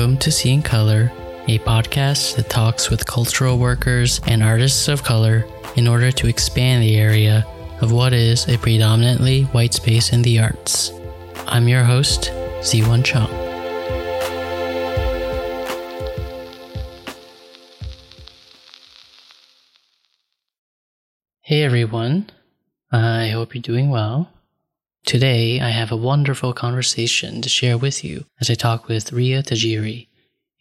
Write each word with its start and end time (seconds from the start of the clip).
Welcome 0.00 0.16
to 0.20 0.32
Seeing 0.32 0.62
Color, 0.62 1.12
a 1.46 1.58
podcast 1.58 2.36
that 2.36 2.48
talks 2.48 2.88
with 2.88 3.04
cultural 3.04 3.58
workers 3.58 4.18
and 4.26 4.42
artists 4.42 4.88
of 4.88 5.04
color 5.04 5.44
in 5.76 5.86
order 5.86 6.10
to 6.10 6.26
expand 6.26 6.82
the 6.82 6.96
area 6.96 7.44
of 7.82 7.92
what 7.92 8.14
is 8.14 8.48
a 8.48 8.56
predominantly 8.56 9.42
white 9.52 9.74
space 9.74 10.14
in 10.14 10.22
the 10.22 10.38
arts. 10.38 10.90
I'm 11.46 11.68
your 11.68 11.84
host, 11.84 12.32
Ziwon 12.62 13.04
Chung. 13.04 13.28
Hey 21.42 21.62
everyone, 21.62 22.30
I 22.90 23.28
hope 23.28 23.54
you're 23.54 23.60
doing 23.60 23.90
well. 23.90 24.30
Today, 25.04 25.60
I 25.60 25.70
have 25.70 25.90
a 25.90 25.96
wonderful 25.96 26.52
conversation 26.52 27.42
to 27.42 27.48
share 27.48 27.76
with 27.76 28.04
you 28.04 28.26
as 28.40 28.48
I 28.48 28.54
talk 28.54 28.86
with 28.86 29.12
Rea 29.12 29.42
Tajiri, 29.42 30.06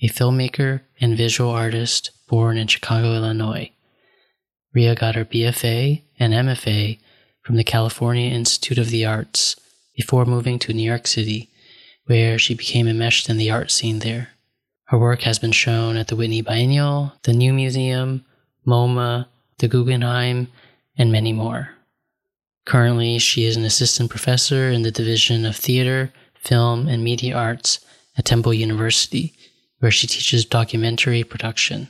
a 0.02 0.08
filmmaker 0.08 0.82
and 1.00 1.16
visual 1.16 1.52
artist 1.52 2.12
born 2.28 2.58
in 2.58 2.68
Chicago, 2.68 3.14
Illinois. 3.14 3.72
Rea 4.74 4.96
got 4.96 5.16
her 5.16 5.26
BFA 5.26 6.02
and 6.20 6.34
MFA 6.34 7.00
from 7.44 7.58
the 7.58 7.64
California 7.64 8.32
Institute 8.32 8.78
of 8.78 8.90
the 8.90 9.06
Arts 9.06 9.56
before 9.96 10.26
moving 10.26 10.58
to 10.60 10.74
New 10.74 10.84
York 10.84 11.06
City, 11.06 11.50
where 12.06 12.40
she 12.40 12.56
became 12.56 12.88
enmeshed 12.88 13.30
in 13.30 13.38
the 13.38 13.52
art 13.52 13.70
scene 13.70 14.00
there. 14.00 14.30
Her 14.86 14.98
work 14.98 15.22
has 15.22 15.38
been 15.38 15.52
shown 15.52 15.96
at 15.96 16.08
the 16.08 16.16
Whitney 16.16 16.42
Biennial, 16.42 17.14
the 17.24 17.34
New 17.34 17.54
Museum, 17.54 18.26
MoMA, 18.66 19.28
the 19.60 19.68
Guggenheim, 19.68 20.48
and 20.98 21.12
many 21.12 21.34
more. 21.34 21.70
Currently, 22.70 23.18
she 23.18 23.46
is 23.46 23.58
an 23.58 23.66
assistant 23.66 24.12
professor 24.12 24.70
in 24.70 24.84
the 24.84 24.92
Division 24.92 25.44
of 25.44 25.56
Theater, 25.56 26.14
Film, 26.36 26.88
and 26.88 27.04
Media 27.04 27.36
Arts 27.36 27.80
at 28.16 28.26
Temple 28.26 28.54
University, 28.54 29.34
where 29.80 29.90
she 29.90 30.06
teaches 30.06 30.46
documentary 30.46 31.24
production. 31.24 31.90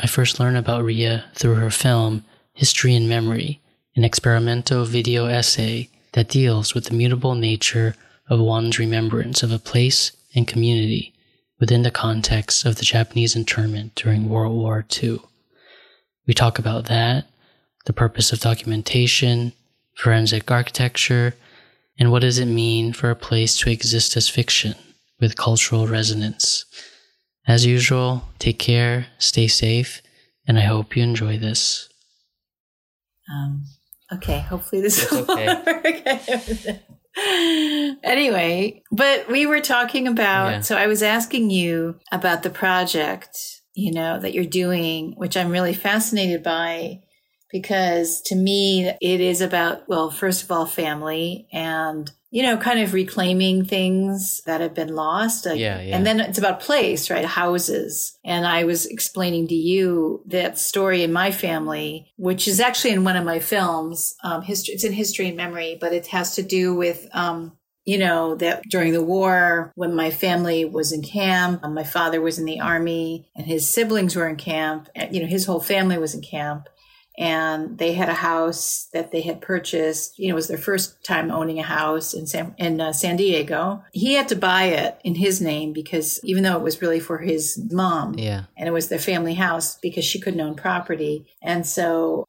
I 0.00 0.08
first 0.08 0.40
learned 0.40 0.56
about 0.56 0.82
Rea 0.82 1.22
through 1.36 1.54
her 1.54 1.70
film, 1.70 2.24
History 2.52 2.96
and 2.96 3.08
Memory, 3.08 3.60
an 3.94 4.02
experimental 4.02 4.86
video 4.86 5.26
essay 5.26 5.88
that 6.14 6.30
deals 6.30 6.74
with 6.74 6.86
the 6.86 6.94
mutable 6.94 7.36
nature 7.36 7.94
of 8.28 8.40
one's 8.40 8.80
remembrance 8.80 9.44
of 9.44 9.52
a 9.52 9.60
place 9.60 10.10
and 10.34 10.48
community 10.48 11.14
within 11.60 11.82
the 11.82 11.92
context 11.92 12.66
of 12.66 12.74
the 12.74 12.84
Japanese 12.84 13.36
internment 13.36 13.94
during 13.94 14.28
World 14.28 14.56
War 14.56 14.84
II. 15.00 15.20
We 16.26 16.34
talk 16.34 16.58
about 16.58 16.86
that, 16.86 17.28
the 17.84 17.92
purpose 17.92 18.32
of 18.32 18.40
documentation, 18.40 19.52
forensic 19.96 20.50
architecture, 20.50 21.34
and 21.98 22.10
what 22.12 22.20
does 22.22 22.38
it 22.38 22.46
mean 22.46 22.92
for 22.92 23.10
a 23.10 23.16
place 23.16 23.58
to 23.58 23.70
exist 23.70 24.16
as 24.16 24.28
fiction 24.28 24.74
with 25.20 25.36
cultural 25.36 25.86
resonance. 25.86 26.64
As 27.48 27.64
usual, 27.64 28.22
take 28.38 28.58
care, 28.58 29.06
stay 29.18 29.46
safe, 29.48 30.02
and 30.46 30.58
I 30.58 30.62
hope 30.62 30.96
you 30.96 31.02
enjoy 31.02 31.38
this. 31.38 31.88
Um, 33.32 33.64
okay, 34.12 34.40
hopefully 34.40 34.82
this 34.82 35.02
It's 35.02 35.10
will 35.12 35.22
okay. 35.30 35.46
work. 37.16 37.96
anyway, 38.04 38.82
but 38.92 39.28
we 39.30 39.46
were 39.46 39.60
talking 39.60 40.06
about, 40.06 40.50
Yeah. 40.50 40.60
so 40.60 40.76
I 40.76 40.86
was 40.86 41.02
asking 41.02 41.50
you 41.50 41.98
about 42.12 42.42
the 42.42 42.50
project, 42.50 43.38
you 43.74 43.92
know, 43.92 44.18
that 44.20 44.34
you're 44.34 44.44
doing, 44.44 45.14
which 45.16 45.36
I'm 45.36 45.50
really 45.50 45.72
fascinated 45.74 46.42
by 46.42 47.00
because 47.56 48.20
to 48.20 48.36
me, 48.36 48.86
it 49.00 49.20
is 49.22 49.40
about, 49.40 49.88
well, 49.88 50.10
first 50.10 50.42
of 50.42 50.50
all, 50.50 50.66
family 50.66 51.48
and, 51.50 52.10
you 52.30 52.42
know, 52.42 52.58
kind 52.58 52.80
of 52.80 52.92
reclaiming 52.92 53.64
things 53.64 54.42
that 54.44 54.60
have 54.60 54.74
been 54.74 54.94
lost. 54.94 55.46
Like, 55.46 55.58
Yeah, 55.58 55.80
yeah. 55.80 55.96
And 55.96 56.06
then 56.06 56.20
it's 56.20 56.36
about 56.36 56.60
place, 56.60 57.08
right? 57.08 57.24
Houses. 57.24 58.18
And 58.26 58.46
I 58.46 58.64
was 58.64 58.84
explaining 58.84 59.48
to 59.48 59.54
you 59.54 60.22
that 60.26 60.58
story 60.58 61.02
in 61.02 61.14
my 61.14 61.30
family, 61.30 62.12
which 62.16 62.46
is 62.46 62.60
actually 62.60 62.92
in 62.92 63.04
one 63.04 63.16
of 63.16 63.24
my 63.24 63.38
films. 63.38 64.16
Um, 64.22 64.42
history, 64.42 64.74
it's 64.74 64.84
in 64.84 64.92
history 64.92 65.28
and 65.28 65.36
memory, 65.36 65.78
but 65.80 65.94
it 65.94 66.08
has 66.08 66.34
to 66.34 66.42
do 66.42 66.74
with, 66.74 67.08
um, 67.14 67.56
you 67.86 67.96
know, 67.96 68.34
that 68.34 68.64
during 68.64 68.92
the 68.92 69.02
war, 69.02 69.72
when 69.76 69.94
my 69.94 70.10
family 70.10 70.66
was 70.66 70.92
in 70.92 71.02
camp, 71.02 71.62
my 71.62 71.84
father 71.84 72.20
was 72.20 72.38
in 72.38 72.44
the 72.44 72.60
army 72.60 73.30
and 73.34 73.46
his 73.46 73.66
siblings 73.66 74.14
were 74.14 74.28
in 74.28 74.36
camp, 74.36 74.90
and, 74.94 75.14
you 75.14 75.22
know, 75.22 75.28
his 75.28 75.46
whole 75.46 75.60
family 75.60 75.96
was 75.96 76.14
in 76.14 76.20
camp 76.20 76.68
and 77.18 77.78
they 77.78 77.92
had 77.92 78.08
a 78.08 78.14
house 78.14 78.88
that 78.92 79.10
they 79.10 79.22
had 79.22 79.40
purchased. 79.40 80.18
You 80.18 80.28
know, 80.28 80.34
it 80.34 80.36
was 80.36 80.48
their 80.48 80.58
first 80.58 81.02
time 81.04 81.30
owning 81.30 81.58
a 81.58 81.62
house 81.64 82.12
in 82.14 82.26
San 82.26 82.54
in 82.58 82.80
uh, 82.80 82.92
San 82.92 83.16
Diego. 83.16 83.82
He 83.92 84.14
had 84.14 84.28
to 84.28 84.36
buy 84.36 84.64
it 84.64 84.98
in 85.04 85.14
his 85.14 85.40
name 85.40 85.72
because 85.72 86.20
even 86.24 86.42
though 86.42 86.56
it 86.56 86.62
was 86.62 86.82
really 86.82 87.00
for 87.00 87.18
his 87.18 87.58
mom, 87.70 88.14
Yeah. 88.18 88.44
and 88.56 88.68
it 88.68 88.72
was 88.72 88.88
their 88.88 88.98
family 88.98 89.34
house 89.34 89.78
because 89.78 90.04
she 90.04 90.20
couldn't 90.20 90.40
own 90.40 90.54
property, 90.54 91.26
and 91.42 91.66
so. 91.66 92.24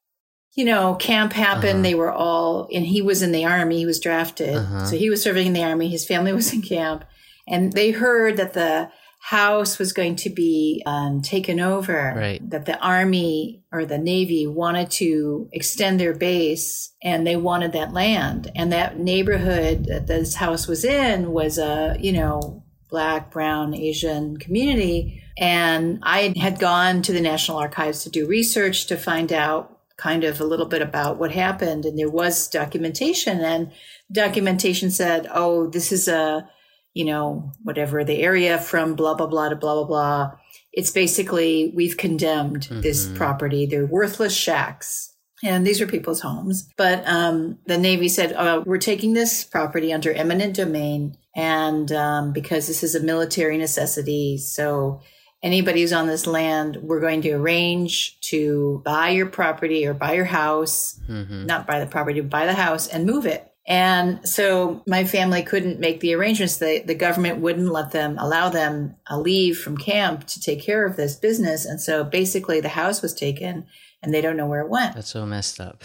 You 0.56 0.66
know, 0.66 0.96
camp 0.96 1.34
happened. 1.34 1.74
Uh-huh. 1.74 1.82
They 1.84 1.94
were 1.94 2.12
all, 2.12 2.68
and 2.74 2.84
he 2.84 3.00
was 3.00 3.22
in 3.22 3.32
the 3.32 3.46
army. 3.46 3.78
He 3.78 3.86
was 3.86 4.00
drafted. 4.00 4.56
Uh-huh. 4.56 4.86
So 4.86 4.98
he 4.98 5.08
was 5.08 5.22
serving 5.22 5.46
in 5.46 5.54
the 5.54 5.64
army. 5.64 5.88
His 5.88 6.04
family 6.04 6.34
was 6.40 6.52
in 6.52 6.64
camp. 6.64 7.06
And 7.48 7.74
they 7.74 7.92
heard 7.92 8.38
that 8.38 8.54
the 8.54 8.90
house 9.28 9.78
was 9.78 9.92
going 9.92 10.16
to 10.16 10.30
be 10.30 10.82
um, 10.86 11.22
taken 11.22 11.60
over. 11.60 12.14
Right. 12.16 12.50
That 12.50 12.66
the 12.66 12.80
army 12.80 13.62
or 13.74 13.84
the 13.84 13.98
navy 13.98 14.48
wanted 14.48 14.90
to 14.92 15.50
extend 15.52 16.00
their 16.00 16.14
base 16.14 16.94
and 17.04 17.28
they 17.28 17.36
wanted 17.36 17.74
that 17.74 17.92
land. 17.92 18.50
And 18.56 18.72
that 18.72 19.00
neighborhood 19.00 19.88
that 19.88 20.08
this 20.08 20.36
house 20.36 20.66
was 20.66 20.86
in 20.86 21.34
was 21.34 21.58
a, 21.58 21.98
you 22.00 22.14
know, 22.14 22.64
black, 22.90 23.30
brown, 23.30 23.74
Asian 23.74 24.38
community. 24.38 25.22
And 25.38 26.00
I 26.04 26.34
had 26.40 26.58
gone 26.58 27.02
to 27.02 27.12
the 27.12 27.20
National 27.20 27.58
Archives 27.58 28.04
to 28.04 28.10
do 28.10 28.26
research 28.28 28.86
to 28.86 28.96
find 28.96 29.34
out 29.34 29.78
kind 29.98 30.24
of 30.24 30.40
a 30.40 30.46
little 30.46 30.68
bit 30.68 30.82
about 30.82 31.20
what 31.20 31.34
happened. 31.34 31.84
And 31.84 32.00
there 32.00 32.10
was 32.10 32.48
documentation 32.48 33.42
and 33.42 33.74
documentation 34.10 34.90
said, 34.90 35.28
oh, 35.34 35.68
this 35.68 35.92
is 35.92 36.08
a, 36.08 36.50
you 36.98 37.06
know, 37.06 37.52
whatever 37.64 38.04
the 38.04 38.22
area 38.22 38.58
from 38.58 38.96
blah, 38.96 39.14
blah, 39.14 39.28
blah 39.28 39.50
to 39.50 39.56
blah, 39.56 39.76
blah, 39.76 39.86
blah. 39.86 40.32
It's 40.74 40.92
basically, 40.92 41.72
we've 41.76 41.98
condemned 41.98 42.64
this 42.86 43.08
Mhm. 43.08 43.16
property. 43.16 43.66
They're 43.66 43.86
worthless 43.86 44.34
shacks. 44.36 45.14
And 45.44 45.66
these 45.68 45.80
are 45.82 45.88
people's 45.88 46.22
homes. 46.22 46.68
But 46.78 47.08
um, 47.08 47.60
the 47.68 47.78
Navy 47.78 48.10
said, 48.10 48.34
uh, 48.34 48.64
we're 48.66 48.80
taking 48.80 49.14
this 49.14 49.44
property 49.44 49.94
under 49.94 50.12
eminent 50.12 50.56
domain. 50.56 51.16
And 51.36 51.92
um, 51.92 52.34
because 52.34 52.66
this 52.68 52.82
is 52.84 52.96
a 52.96 53.00
military 53.12 53.58
necessity, 53.58 54.40
so 54.40 55.02
anybody 55.44 55.82
who's 55.82 55.94
on 55.94 56.08
this 56.08 56.26
land, 56.26 56.78
we're 56.82 57.00
going 57.00 57.22
to 57.22 57.32
arrange 57.34 58.20
to 58.32 58.82
buy 58.84 59.10
your 59.10 59.28
property 59.28 59.86
or 59.86 59.94
buy 59.94 60.14
your 60.16 60.26
house 60.26 61.00
hmm 61.06 61.46
not 61.46 61.68
buy 61.68 61.80
the 61.80 61.86
property, 61.86 62.20
buy 62.22 62.46
the 62.48 62.54
house 62.66 62.88
and 62.88 63.06
move 63.06 63.26
it. 63.28 63.47
And 63.68 64.28
so 64.28 64.82
my 64.88 65.04
family 65.04 65.44
couldn't 65.44 65.80
make 65.80 66.00
the 66.00 66.14
arrangements. 66.16 66.58
The, 66.58 66.82
the 66.86 66.96
government 66.96 67.40
wouldn't 67.40 67.70
let 67.72 67.92
them 67.92 68.18
allow 68.18 68.48
them 68.50 68.96
a 69.08 69.20
leave 69.20 69.60
from 69.60 69.78
camp 69.78 70.26
to 70.28 70.40
take 70.40 70.62
care 70.62 70.86
of 70.86 70.96
this 70.96 71.18
business. 71.18 71.66
And 71.66 71.82
so 71.82 72.06
basically 72.06 72.62
the 72.62 72.70
house 72.70 73.02
was 73.02 73.14
taken 73.14 73.66
and 74.02 74.14
they 74.14 74.22
don't 74.22 74.38
know 74.38 74.46
where 74.48 74.62
it 74.62 74.70
went. 74.70 74.96
That's 74.96 75.10
so 75.10 75.26
messed 75.26 75.60
up. 75.60 75.84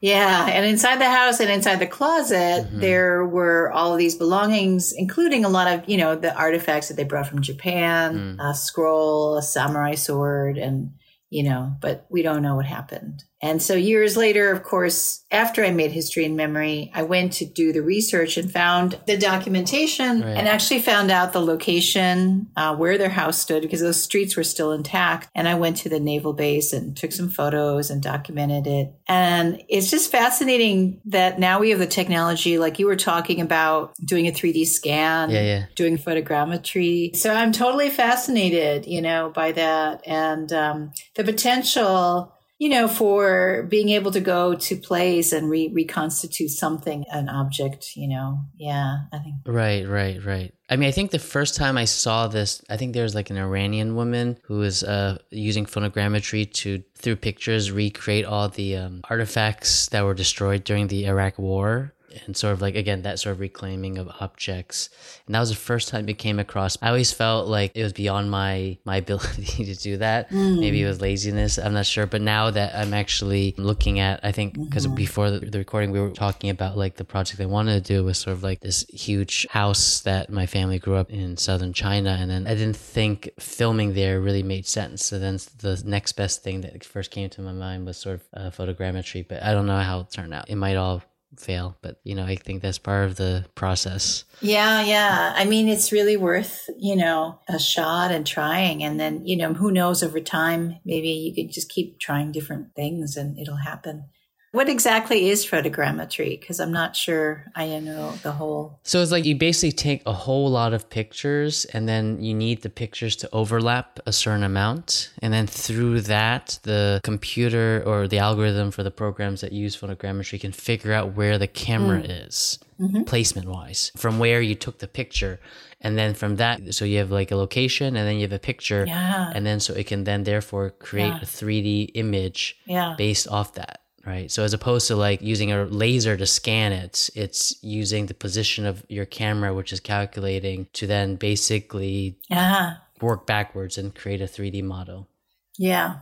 Yeah. 0.00 0.46
And 0.48 0.64
inside 0.64 0.98
the 0.98 1.10
house 1.10 1.40
and 1.40 1.50
inside 1.50 1.76
the 1.78 1.86
closet, 1.86 2.66
Mhm. 2.72 2.80
there 2.80 3.26
were 3.26 3.70
all 3.70 3.92
of 3.92 3.98
these 3.98 4.14
belongings, 4.14 4.92
including 4.92 5.44
a 5.44 5.50
lot 5.50 5.66
of, 5.70 5.86
you 5.90 5.98
know, 5.98 6.16
the 6.16 6.34
artifacts 6.34 6.88
that 6.88 6.94
they 6.96 7.04
brought 7.04 7.26
from 7.26 7.42
Japan, 7.42 8.38
Mm. 8.38 8.50
a 8.50 8.54
scroll, 8.54 9.36
a 9.36 9.42
samurai 9.42 9.94
sword, 9.94 10.56
and, 10.56 10.92
you 11.28 11.42
know, 11.42 11.74
but 11.82 12.06
we 12.08 12.22
don't 12.22 12.40
know 12.40 12.56
what 12.56 12.64
happened. 12.64 13.24
And 13.42 13.62
so 13.62 13.74
years 13.74 14.16
later, 14.16 14.50
of 14.50 14.62
course, 14.62 15.24
after 15.30 15.64
I 15.64 15.70
made 15.70 15.92
history 15.92 16.24
and 16.26 16.36
memory, 16.36 16.90
I 16.94 17.02
went 17.04 17.32
to 17.34 17.46
do 17.46 17.72
the 17.72 17.80
research 17.82 18.36
and 18.36 18.50
found 18.52 18.98
the 19.06 19.16
documentation 19.16 20.20
Right. 20.22 20.36
and 20.36 20.46
actually 20.48 20.80
found 20.80 21.10
out 21.10 21.32
the 21.32 21.40
location 21.40 22.48
uh, 22.56 22.76
where 22.76 22.98
their 22.98 23.08
house 23.08 23.38
stood 23.40 23.62
because 23.62 23.80
those 23.80 24.02
streets 24.02 24.36
were 24.36 24.44
still 24.44 24.72
intact. 24.72 25.28
And 25.34 25.48
I 25.48 25.54
went 25.54 25.78
to 25.78 25.88
the 25.88 26.00
naval 26.00 26.32
base 26.32 26.72
and 26.72 26.96
took 26.96 27.12
some 27.12 27.30
photos 27.30 27.90
and 27.90 28.02
documented 28.02 28.66
it. 28.66 28.92
And 29.08 29.62
it's 29.68 29.90
just 29.90 30.10
fascinating 30.10 31.00
that 31.06 31.38
now 31.38 31.60
we 31.60 31.70
have 31.70 31.78
the 31.78 31.86
technology, 31.86 32.58
like 32.58 32.78
you 32.78 32.86
were 32.86 32.96
talking 32.96 33.40
about 33.40 33.94
doing 34.04 34.26
a 34.28 34.32
3D 34.32 34.66
scan 34.66 35.30
Yeah, 35.30 35.40
yeah. 35.42 35.64
doing 35.76 35.96
photogrammetry. 35.96 37.16
So 37.16 37.32
I'm 37.32 37.52
totally 37.52 37.90
fascinated, 37.90 38.86
you 38.86 39.00
know, 39.02 39.30
by 39.34 39.52
that 39.52 40.06
and 40.06 40.52
um, 40.52 40.92
the 41.14 41.24
potential, 41.24 42.32
you 42.60 42.68
know, 42.68 42.86
for 42.86 43.66
being 43.70 43.88
able 43.88 44.10
to 44.10 44.20
go 44.20 44.54
to 44.54 44.76
place 44.76 45.32
and 45.32 45.48
re- 45.48 45.70
reconstitute 45.72 46.50
something, 46.50 47.06
an 47.10 47.26
object, 47.30 47.96
you 47.96 48.06
know. 48.06 48.38
Yeah, 48.58 48.98
I 49.10 49.18
think. 49.18 49.36
Right, 49.46 49.88
right, 49.88 50.22
right. 50.22 50.52
I 50.68 50.76
mean, 50.76 50.86
I 50.86 50.92
think 50.92 51.10
the 51.10 51.18
first 51.18 51.56
time 51.56 51.78
I 51.78 51.86
saw 51.86 52.28
this, 52.28 52.62
I 52.68 52.76
think 52.76 52.92
there 52.92 53.02
was 53.02 53.14
like 53.14 53.30
an 53.30 53.38
Iranian 53.38 53.96
woman 53.96 54.36
who 54.42 54.58
was 54.58 54.84
uh, 54.84 55.16
using 55.30 55.64
photogrammetry 55.64 56.52
to, 56.52 56.82
through 56.96 57.16
pictures, 57.16 57.72
recreate 57.72 58.26
all 58.26 58.50
the 58.50 58.76
um, 58.76 59.00
artifacts 59.08 59.88
that 59.88 60.04
were 60.04 60.14
destroyed 60.14 60.62
during 60.62 60.88
the 60.88 61.06
Iraq 61.06 61.38
War. 61.38 61.94
And 62.26 62.36
sort 62.36 62.52
of 62.52 62.60
like 62.60 62.74
again 62.74 63.02
that 63.02 63.18
sort 63.18 63.32
of 63.32 63.40
reclaiming 63.40 63.98
of 63.98 64.08
objects. 64.20 64.90
And 65.26 65.34
that 65.34 65.40
was 65.40 65.50
the 65.50 65.56
first 65.56 65.88
time 65.88 66.08
it 66.08 66.18
came 66.18 66.38
across. 66.38 66.76
I 66.82 66.88
always 66.88 67.12
felt 67.12 67.48
like 67.48 67.72
it 67.74 67.82
was 67.82 67.92
beyond 67.92 68.30
my 68.30 68.78
my 68.84 68.96
ability 69.04 69.64
to 69.64 69.74
do 69.74 69.96
that. 69.98 70.30
Mm. 70.30 70.60
maybe 70.60 70.82
it 70.82 70.86
was 70.86 71.00
laziness 71.00 71.58
i'm 71.58 71.74
not 71.74 71.86
sure. 71.86 72.06
But 72.06 72.22
now 72.22 72.50
that 72.50 72.74
i'm 72.74 72.94
actually 72.94 73.54
looking 73.56 73.98
at 73.98 74.20
i 74.22 74.32
think 74.32 74.54
because 74.54 74.86
mm-hmm. 74.86 74.96
before 74.96 75.30
the, 75.30 75.40
the, 75.40 75.58
recording 75.58 75.90
we 75.90 76.00
were 76.00 76.10
talking 76.10 76.50
about 76.50 76.76
like 76.76 76.96
the 76.96 77.04
project 77.04 77.40
i 77.40 77.46
wanted 77.46 77.84
to 77.84 77.92
do 77.94 78.04
was 78.04 78.18
sort 78.18 78.36
of 78.36 78.42
like 78.42 78.60
this 78.60 78.86
huge 78.88 79.46
house 79.50 80.00
that 80.00 80.30
my 80.30 80.46
family 80.46 80.78
grew 80.78 80.96
up 80.96 81.10
in 81.10 81.36
southern 81.36 81.72
china. 81.72 82.16
And 82.20 82.30
then 82.30 82.46
i 82.46 82.54
didn't 82.54 82.76
think 82.76 83.30
filming 83.38 83.94
there 83.94 84.20
really 84.20 84.42
made 84.42 84.66
sense. 84.66 85.04
So 85.04 85.18
then 85.18 85.38
the 85.58 85.80
next 85.84 86.12
best 86.12 86.42
thing 86.42 86.62
that 86.62 86.84
first 86.84 87.10
came 87.10 87.28
to 87.30 87.42
my 87.42 87.52
mind 87.52 87.86
was 87.86 87.96
sort 87.96 88.16
of 88.16 88.22
uh, 88.34 88.50
photogrammetry. 88.50 89.26
But 89.26 89.42
i 89.42 89.52
don't 89.52 89.66
know 89.66 89.80
how 89.80 90.00
it 90.00 90.10
turned 90.10 90.34
out. 90.34 90.48
It 90.48 90.56
might 90.56 90.76
all 90.76 91.02
fail 91.38 91.76
but 91.80 92.00
you 92.02 92.14
know 92.14 92.24
i 92.24 92.34
think 92.34 92.60
that's 92.60 92.78
part 92.78 93.04
of 93.04 93.16
the 93.16 93.44
process. 93.54 94.24
Yeah 94.40 94.82
yeah. 94.82 95.32
I 95.36 95.44
mean 95.44 95.68
it's 95.68 95.92
really 95.92 96.16
worth 96.16 96.68
you 96.78 96.96
know 96.96 97.38
a 97.48 97.58
shot 97.58 98.10
and 98.10 98.26
trying 98.26 98.82
and 98.82 98.98
then 98.98 99.26
you 99.26 99.36
know 99.36 99.54
who 99.54 99.70
knows 99.70 100.02
over 100.02 100.20
time 100.20 100.76
maybe 100.84 101.08
you 101.08 101.34
could 101.34 101.52
just 101.52 101.68
keep 101.68 101.98
trying 102.00 102.32
different 102.32 102.74
things 102.74 103.16
and 103.16 103.38
it'll 103.38 103.56
happen 103.56 104.04
what 104.52 104.68
exactly 104.68 105.28
is 105.28 105.46
photogrammetry? 105.46 106.40
Because 106.40 106.58
I'm 106.58 106.72
not 106.72 106.96
sure 106.96 107.44
I 107.54 107.78
know 107.78 108.12
the 108.22 108.32
whole. 108.32 108.80
So 108.82 109.00
it's 109.00 109.12
like 109.12 109.24
you 109.24 109.36
basically 109.36 109.72
take 109.72 110.02
a 110.06 110.12
whole 110.12 110.50
lot 110.50 110.72
of 110.72 110.90
pictures 110.90 111.66
and 111.66 111.88
then 111.88 112.20
you 112.20 112.34
need 112.34 112.62
the 112.62 112.68
pictures 112.68 113.14
to 113.16 113.28
overlap 113.32 114.00
a 114.06 114.12
certain 114.12 114.42
amount. 114.42 115.12
And 115.22 115.32
then 115.32 115.46
through 115.46 116.00
that, 116.02 116.58
the 116.64 117.00
computer 117.04 117.82
or 117.86 118.08
the 118.08 118.18
algorithm 118.18 118.72
for 118.72 118.82
the 118.82 118.90
programs 118.90 119.40
that 119.42 119.52
use 119.52 119.76
photogrammetry 119.76 120.40
can 120.40 120.52
figure 120.52 120.92
out 120.92 121.14
where 121.14 121.38
the 121.38 121.46
camera 121.46 122.02
mm. 122.02 122.26
is. 122.26 122.58
Mm-hmm. 122.80 123.02
placement 123.02 123.46
wise 123.46 123.92
from 123.94 124.18
where 124.18 124.40
you 124.40 124.54
took 124.54 124.78
the 124.78 124.88
picture 124.88 125.38
and 125.82 125.98
then 125.98 126.14
from 126.14 126.36
that 126.36 126.72
so 126.72 126.86
you 126.86 126.96
have 126.96 127.10
like 127.10 127.30
a 127.30 127.36
location 127.36 127.94
and 127.94 128.08
then 128.08 128.14
you 128.14 128.22
have 128.22 128.32
a 128.32 128.38
picture 128.38 128.86
yeah. 128.88 129.30
and 129.34 129.44
then 129.44 129.60
so 129.60 129.74
it 129.74 129.86
can 129.86 130.04
then 130.04 130.24
therefore 130.24 130.70
create 130.70 131.08
yeah. 131.08 131.20
a 131.20 131.26
3d 131.26 131.90
image 131.92 132.56
yeah. 132.64 132.94
based 132.96 133.28
off 133.28 133.52
that 133.52 133.82
right? 134.10 134.30
So 134.30 134.42
as 134.42 134.52
opposed 134.52 134.88
to 134.88 134.96
like 134.96 135.22
using 135.22 135.52
a 135.52 135.64
laser 135.64 136.16
to 136.16 136.26
scan 136.26 136.72
it, 136.72 137.08
it's 137.14 137.54
using 137.62 138.06
the 138.06 138.14
position 138.14 138.66
of 138.66 138.84
your 138.88 139.06
camera, 139.06 139.54
which 139.54 139.72
is 139.72 139.78
calculating 139.78 140.66
to 140.72 140.86
then 140.86 141.14
basically 141.14 142.18
uh-huh. 142.30 142.74
work 143.00 143.26
backwards 143.26 143.78
and 143.78 143.94
create 143.94 144.20
a 144.20 144.24
3D 144.24 144.64
model. 144.64 145.08
Yeah. 145.56 145.98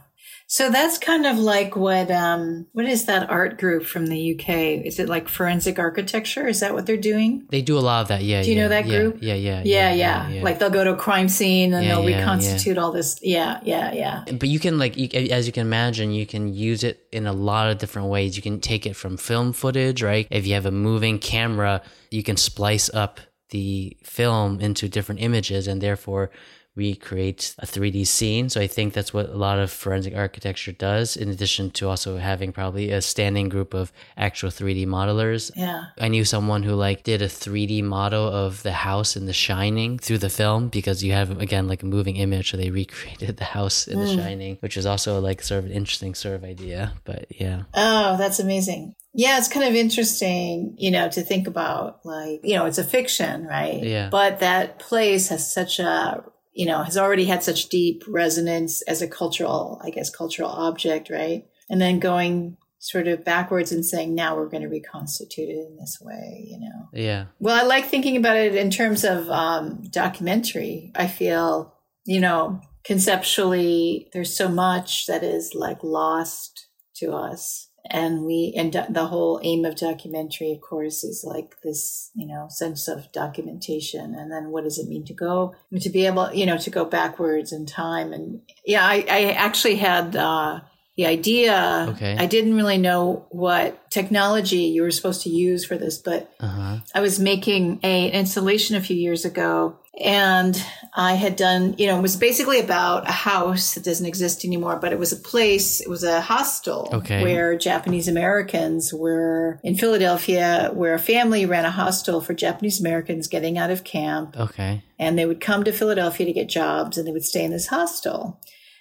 So 0.50 0.70
that's 0.70 0.96
kind 0.96 1.26
of 1.26 1.38
like 1.38 1.76
what 1.76 2.10
um 2.10 2.66
what 2.72 2.86
is 2.86 3.04
that 3.04 3.28
art 3.28 3.58
group 3.58 3.84
from 3.84 4.06
the 4.06 4.34
UK? 4.34 4.48
Is 4.86 4.98
it 4.98 5.06
like 5.06 5.28
forensic 5.28 5.78
architecture? 5.78 6.46
Is 6.46 6.60
that 6.60 6.72
what 6.72 6.86
they're 6.86 6.96
doing? 6.96 7.46
They 7.50 7.60
do 7.60 7.76
a 7.76 7.80
lot 7.80 8.00
of 8.00 8.08
that. 8.08 8.22
Yeah. 8.22 8.42
Do 8.42 8.48
you 8.48 8.56
yeah, 8.56 8.62
know 8.62 8.68
that 8.70 8.86
yeah, 8.86 8.98
group? 8.98 9.18
Yeah, 9.20 9.34
yeah, 9.34 9.62
yeah, 9.62 9.92
yeah, 9.92 10.28
yeah, 10.30 10.42
Like 10.42 10.58
they'll 10.58 10.70
go 10.70 10.84
to 10.84 10.94
a 10.94 10.96
crime 10.96 11.28
scene 11.28 11.74
and 11.74 11.86
they'll 11.86 12.04
reconstitute 12.04 12.78
all 12.78 12.92
this. 12.92 13.20
Yeah, 13.22 13.60
yeah, 13.62 13.92
yeah. 13.92 14.24
But 14.24 14.48
you 14.48 14.58
can 14.58 14.78
like 14.78 14.96
you, 14.96 15.08
as 15.30 15.46
you 15.46 15.52
can 15.52 15.66
imagine, 15.66 16.12
you 16.12 16.24
can 16.24 16.54
use 16.54 16.82
it 16.82 17.06
in 17.12 17.26
a 17.26 17.32
lot 17.34 17.70
of 17.70 17.76
different 17.76 18.08
ways. 18.08 18.34
You 18.34 18.42
can 18.42 18.58
take 18.58 18.86
it 18.86 18.96
from 18.96 19.18
film 19.18 19.52
footage, 19.52 20.02
right? 20.02 20.26
If 20.30 20.46
you 20.46 20.54
have 20.54 20.64
a 20.64 20.70
moving 20.70 21.18
camera, 21.18 21.82
you 22.10 22.22
can 22.22 22.38
splice 22.38 22.88
up 22.94 23.20
the 23.50 23.98
film 24.02 24.60
into 24.60 24.88
different 24.88 25.20
images 25.20 25.66
and 25.66 25.80
therefore 25.80 26.30
recreate 26.78 27.54
a 27.58 27.66
3D 27.66 28.06
scene. 28.06 28.48
So 28.48 28.60
I 28.60 28.68
think 28.68 28.94
that's 28.94 29.12
what 29.12 29.28
a 29.28 29.36
lot 29.36 29.58
of 29.58 29.70
forensic 29.70 30.14
architecture 30.16 30.72
does, 30.72 31.16
in 31.16 31.28
addition 31.28 31.70
to 31.72 31.88
also 31.88 32.16
having 32.18 32.52
probably 32.52 32.90
a 32.90 33.02
standing 33.02 33.48
group 33.48 33.74
of 33.74 33.92
actual 34.16 34.50
3D 34.50 34.86
modelers. 34.86 35.50
Yeah. 35.56 35.86
I 35.98 36.08
knew 36.08 36.24
someone 36.24 36.62
who 36.62 36.74
like 36.74 37.02
did 37.02 37.20
a 37.20 37.28
3D 37.28 37.82
model 37.82 38.26
of 38.26 38.62
the 38.62 38.72
house 38.72 39.16
in 39.16 39.26
The 39.26 39.32
Shining 39.32 39.98
through 39.98 40.18
the 40.18 40.30
film 40.30 40.68
because 40.68 41.02
you 41.02 41.12
have 41.12 41.40
again 41.40 41.66
like 41.68 41.82
a 41.82 41.86
moving 41.86 42.16
image, 42.16 42.52
so 42.52 42.56
they 42.56 42.70
recreated 42.82 43.36
the 43.36 43.44
house 43.44 43.86
in 43.88 43.98
mm. 43.98 44.06
The. 44.06 44.22
Shining, 44.22 44.56
which 44.60 44.76
is 44.76 44.86
also 44.86 45.20
like 45.20 45.42
sort 45.42 45.58
of 45.58 45.66
an 45.66 45.72
interesting 45.72 46.14
sort 46.14 46.36
of 46.36 46.44
idea. 46.44 46.92
But 47.04 47.26
yeah. 47.30 47.62
Oh, 47.74 48.16
that's 48.16 48.38
amazing. 48.38 48.94
Yeah, 49.14 49.38
it's 49.38 49.48
kind 49.48 49.66
of 49.66 49.74
interesting, 49.74 50.76
you 50.78 50.90
know, 50.90 51.08
to 51.08 51.22
think 51.22 51.48
about 51.48 52.04
like, 52.04 52.40
you 52.44 52.54
know, 52.54 52.66
it's 52.66 52.78
a 52.78 52.84
fiction, 52.84 53.46
right? 53.46 53.82
Yeah. 53.82 54.10
But 54.10 54.40
that 54.40 54.78
place 54.78 55.28
has 55.28 55.52
such 55.52 55.80
a 55.80 56.22
you 56.58 56.66
know, 56.66 56.82
has 56.82 56.98
already 56.98 57.24
had 57.24 57.44
such 57.44 57.68
deep 57.68 58.02
resonance 58.08 58.82
as 58.82 59.00
a 59.00 59.06
cultural, 59.06 59.80
I 59.84 59.90
guess, 59.90 60.10
cultural 60.10 60.50
object, 60.50 61.08
right? 61.08 61.46
And 61.70 61.80
then 61.80 62.00
going 62.00 62.56
sort 62.80 63.06
of 63.06 63.24
backwards 63.24 63.70
and 63.70 63.86
saying, 63.86 64.12
now 64.12 64.34
we're 64.34 64.48
going 64.48 64.64
to 64.64 64.68
reconstitute 64.68 65.48
it 65.48 65.68
in 65.68 65.76
this 65.76 65.98
way, 66.00 66.48
you 66.50 66.58
know? 66.58 66.88
Yeah. 66.92 67.26
Well, 67.38 67.56
I 67.56 67.64
like 67.64 67.84
thinking 67.84 68.16
about 68.16 68.36
it 68.36 68.56
in 68.56 68.72
terms 68.72 69.04
of 69.04 69.30
um, 69.30 69.84
documentary. 69.92 70.90
I 70.96 71.06
feel, 71.06 71.76
you 72.04 72.18
know, 72.18 72.60
conceptually, 72.82 74.08
there's 74.12 74.36
so 74.36 74.48
much 74.48 75.06
that 75.06 75.22
is 75.22 75.54
like 75.54 75.84
lost 75.84 76.66
to 76.96 77.12
us 77.12 77.67
and 77.90 78.24
we 78.24 78.52
and 78.56 78.72
the 78.90 79.06
whole 79.06 79.40
aim 79.42 79.64
of 79.64 79.76
documentary 79.76 80.52
of 80.52 80.60
course 80.60 81.04
is 81.04 81.24
like 81.24 81.60
this 81.62 82.10
you 82.14 82.26
know 82.26 82.46
sense 82.50 82.88
of 82.88 83.10
documentation 83.12 84.14
and 84.14 84.30
then 84.30 84.50
what 84.50 84.64
does 84.64 84.78
it 84.78 84.88
mean 84.88 85.04
to 85.04 85.14
go 85.14 85.54
to 85.80 85.90
be 85.90 86.06
able 86.06 86.32
you 86.32 86.46
know 86.46 86.58
to 86.58 86.70
go 86.70 86.84
backwards 86.84 87.52
in 87.52 87.66
time 87.66 88.12
and 88.12 88.40
yeah 88.64 88.84
i, 88.86 89.04
I 89.08 89.32
actually 89.32 89.76
had 89.76 90.16
uh, 90.16 90.60
the 90.96 91.06
idea 91.06 91.86
okay. 91.90 92.16
i 92.18 92.26
didn't 92.26 92.54
really 92.54 92.78
know 92.78 93.26
what 93.30 93.90
technology 93.90 94.64
you 94.64 94.82
were 94.82 94.90
supposed 94.90 95.22
to 95.22 95.30
use 95.30 95.64
for 95.64 95.76
this 95.76 95.98
but 95.98 96.30
uh-huh. 96.40 96.78
i 96.94 97.00
was 97.00 97.18
making 97.18 97.80
a, 97.82 98.08
an 98.08 98.12
installation 98.12 98.76
a 98.76 98.80
few 98.80 98.96
years 98.96 99.24
ago 99.24 99.78
and 100.00 100.60
I 100.94 101.14
had 101.14 101.36
done, 101.36 101.74
you 101.76 101.86
know, 101.86 101.98
it 101.98 102.02
was 102.02 102.16
basically 102.16 102.60
about 102.60 103.08
a 103.08 103.12
house 103.12 103.74
that 103.74 103.84
doesn't 103.84 104.06
exist 104.06 104.44
anymore, 104.44 104.76
but 104.76 104.92
it 104.92 104.98
was 104.98 105.12
a 105.12 105.16
place, 105.16 105.80
it 105.80 105.88
was 105.88 106.04
a 106.04 106.20
hostel 106.20 106.88
okay. 106.92 107.22
where 107.22 107.56
Japanese 107.56 108.08
Americans 108.08 108.92
were 108.92 109.60
in 109.62 109.76
Philadelphia, 109.76 110.70
where 110.72 110.94
a 110.94 110.98
family 110.98 111.46
ran 111.46 111.64
a 111.64 111.70
hostel 111.70 112.20
for 112.20 112.32
Japanese 112.32 112.80
Americans 112.80 113.26
getting 113.26 113.58
out 113.58 113.70
of 113.70 113.84
camp. 113.84 114.38
Okay. 114.38 114.82
And 114.98 115.18
they 115.18 115.26
would 115.26 115.40
come 115.40 115.64
to 115.64 115.72
Philadelphia 115.72 116.26
to 116.26 116.32
get 116.32 116.48
jobs 116.48 116.96
and 116.96 117.06
they 117.06 117.12
would 117.12 117.24
stay 117.24 117.44
in 117.44 117.50
this 117.50 117.66
hostel. 117.66 118.40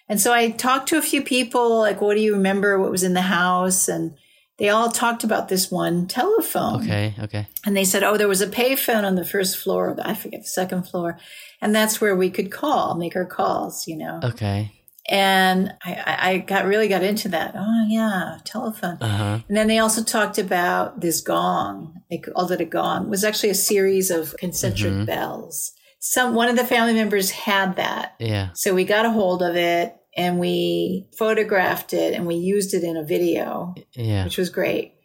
And 0.10 0.22
so 0.22 0.34
I 0.34 0.52
talked 0.52 0.88
to 0.90 0.98
a 0.98 1.02
few 1.02 1.22
people, 1.22 1.80
like, 1.80 2.00
what 2.00 2.16
do 2.16 2.22
you 2.22 2.34
remember? 2.34 2.80
What 2.80 2.92
was 2.92 3.04
in 3.04 3.14
the 3.14 3.22
house? 3.22 3.88
And 3.88 4.16
they 4.58 4.70
all 4.70 4.92
talked 4.92 5.24
about 5.24 5.50
this 5.50 5.70
one 5.72 6.08
telephone. 6.08 6.84
Okay, 6.84 7.14
okay. 7.20 7.48
And 7.66 7.78
they 7.78 7.86
said, 7.86 8.04
oh, 8.04 8.18
there 8.18 8.28
was 8.28 8.42
a 8.42 8.48
payphone 8.48 9.04
on 9.04 9.16
the 9.16 9.26
first 9.26 9.58
floor, 9.58 9.96
I 10.02 10.16
forget 10.16 10.42
the 10.42 10.48
second 10.48 10.84
floor, 10.84 11.20
and 11.62 11.76
that's 11.76 12.02
where 12.02 12.16
we 12.16 12.30
could 12.30 12.52
call, 12.52 12.96
make 12.96 13.16
our 13.16 13.26
calls, 13.26 13.88
you 13.88 13.98
know. 13.98 14.20
Okay. 14.24 14.72
And 15.10 15.74
I, 15.86 16.18
I 16.20 16.38
got 16.40 16.66
really 16.66 16.90
got 16.90 17.04
into 17.04 17.30
that. 17.30 17.54
Oh 17.56 17.86
yeah, 17.88 18.40
telephone. 18.44 18.98
Uh-huh. 19.00 19.40
And 19.48 19.56
then 19.56 19.68
they 19.68 19.80
also 19.80 20.04
talked 20.04 20.38
about 20.38 21.00
this 21.00 21.22
gong. 21.22 22.02
They 22.10 22.18
called 22.18 22.52
it 22.52 22.60
a 22.60 22.66
gong. 22.66 23.06
It 23.06 23.10
was 23.10 23.24
actually 23.24 23.52
a 23.52 23.56
series 23.56 24.12
of 24.12 24.36
concentric 24.38 24.92
mm-hmm. 24.92 25.06
bells. 25.06 25.72
Some 26.00 26.36
one 26.36 26.50
of 26.50 26.58
the 26.58 26.66
family 26.66 26.94
members 26.94 27.32
had 27.32 27.78
that. 27.78 28.16
Yeah. 28.20 28.50
So 28.54 28.74
we 28.74 28.84
got 28.84 29.06
a 29.06 29.12
hold 29.12 29.42
of 29.42 29.56
it 29.56 29.96
and 30.18 30.40
we 30.40 31.08
photographed 31.18 31.94
it 31.94 32.14
and 32.14 32.26
we 32.26 32.36
used 32.36 32.74
it 32.74 32.84
in 32.84 32.98
a 32.98 33.04
video, 33.04 33.76
yeah. 33.94 34.24
which 34.24 34.38
was 34.38 34.50
great. 34.50 34.96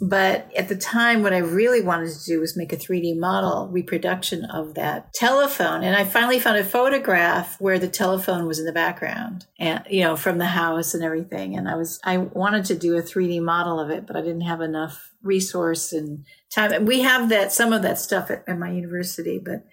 But 0.00 0.52
at 0.54 0.68
the 0.68 0.76
time, 0.76 1.22
what 1.22 1.32
I 1.32 1.38
really 1.38 1.80
wanted 1.80 2.12
to 2.12 2.24
do 2.24 2.40
was 2.40 2.56
make 2.56 2.72
a 2.72 2.76
3D 2.76 3.18
model 3.18 3.68
reproduction 3.68 4.44
of 4.44 4.74
that 4.74 5.14
telephone. 5.14 5.82
And 5.82 5.96
I 5.96 6.04
finally 6.04 6.38
found 6.38 6.58
a 6.58 6.64
photograph 6.64 7.58
where 7.60 7.78
the 7.78 7.88
telephone 7.88 8.46
was 8.46 8.58
in 8.58 8.66
the 8.66 8.72
background 8.72 9.46
and, 9.58 9.82
you 9.88 10.02
know, 10.02 10.14
from 10.16 10.36
the 10.36 10.46
house 10.46 10.92
and 10.92 11.02
everything. 11.02 11.56
And 11.56 11.66
I 11.66 11.76
was, 11.76 11.98
I 12.04 12.18
wanted 12.18 12.66
to 12.66 12.74
do 12.74 12.96
a 12.96 13.02
3D 13.02 13.40
model 13.40 13.80
of 13.80 13.88
it, 13.88 14.06
but 14.06 14.16
I 14.16 14.20
didn't 14.20 14.42
have 14.42 14.60
enough 14.60 15.12
resource 15.22 15.92
and 15.92 16.26
time. 16.54 16.72
And 16.72 16.86
we 16.86 17.00
have 17.00 17.30
that, 17.30 17.52
some 17.52 17.72
of 17.72 17.80
that 17.80 17.98
stuff 17.98 18.30
at, 18.30 18.44
at 18.46 18.58
my 18.58 18.70
university, 18.70 19.40
but 19.42 19.64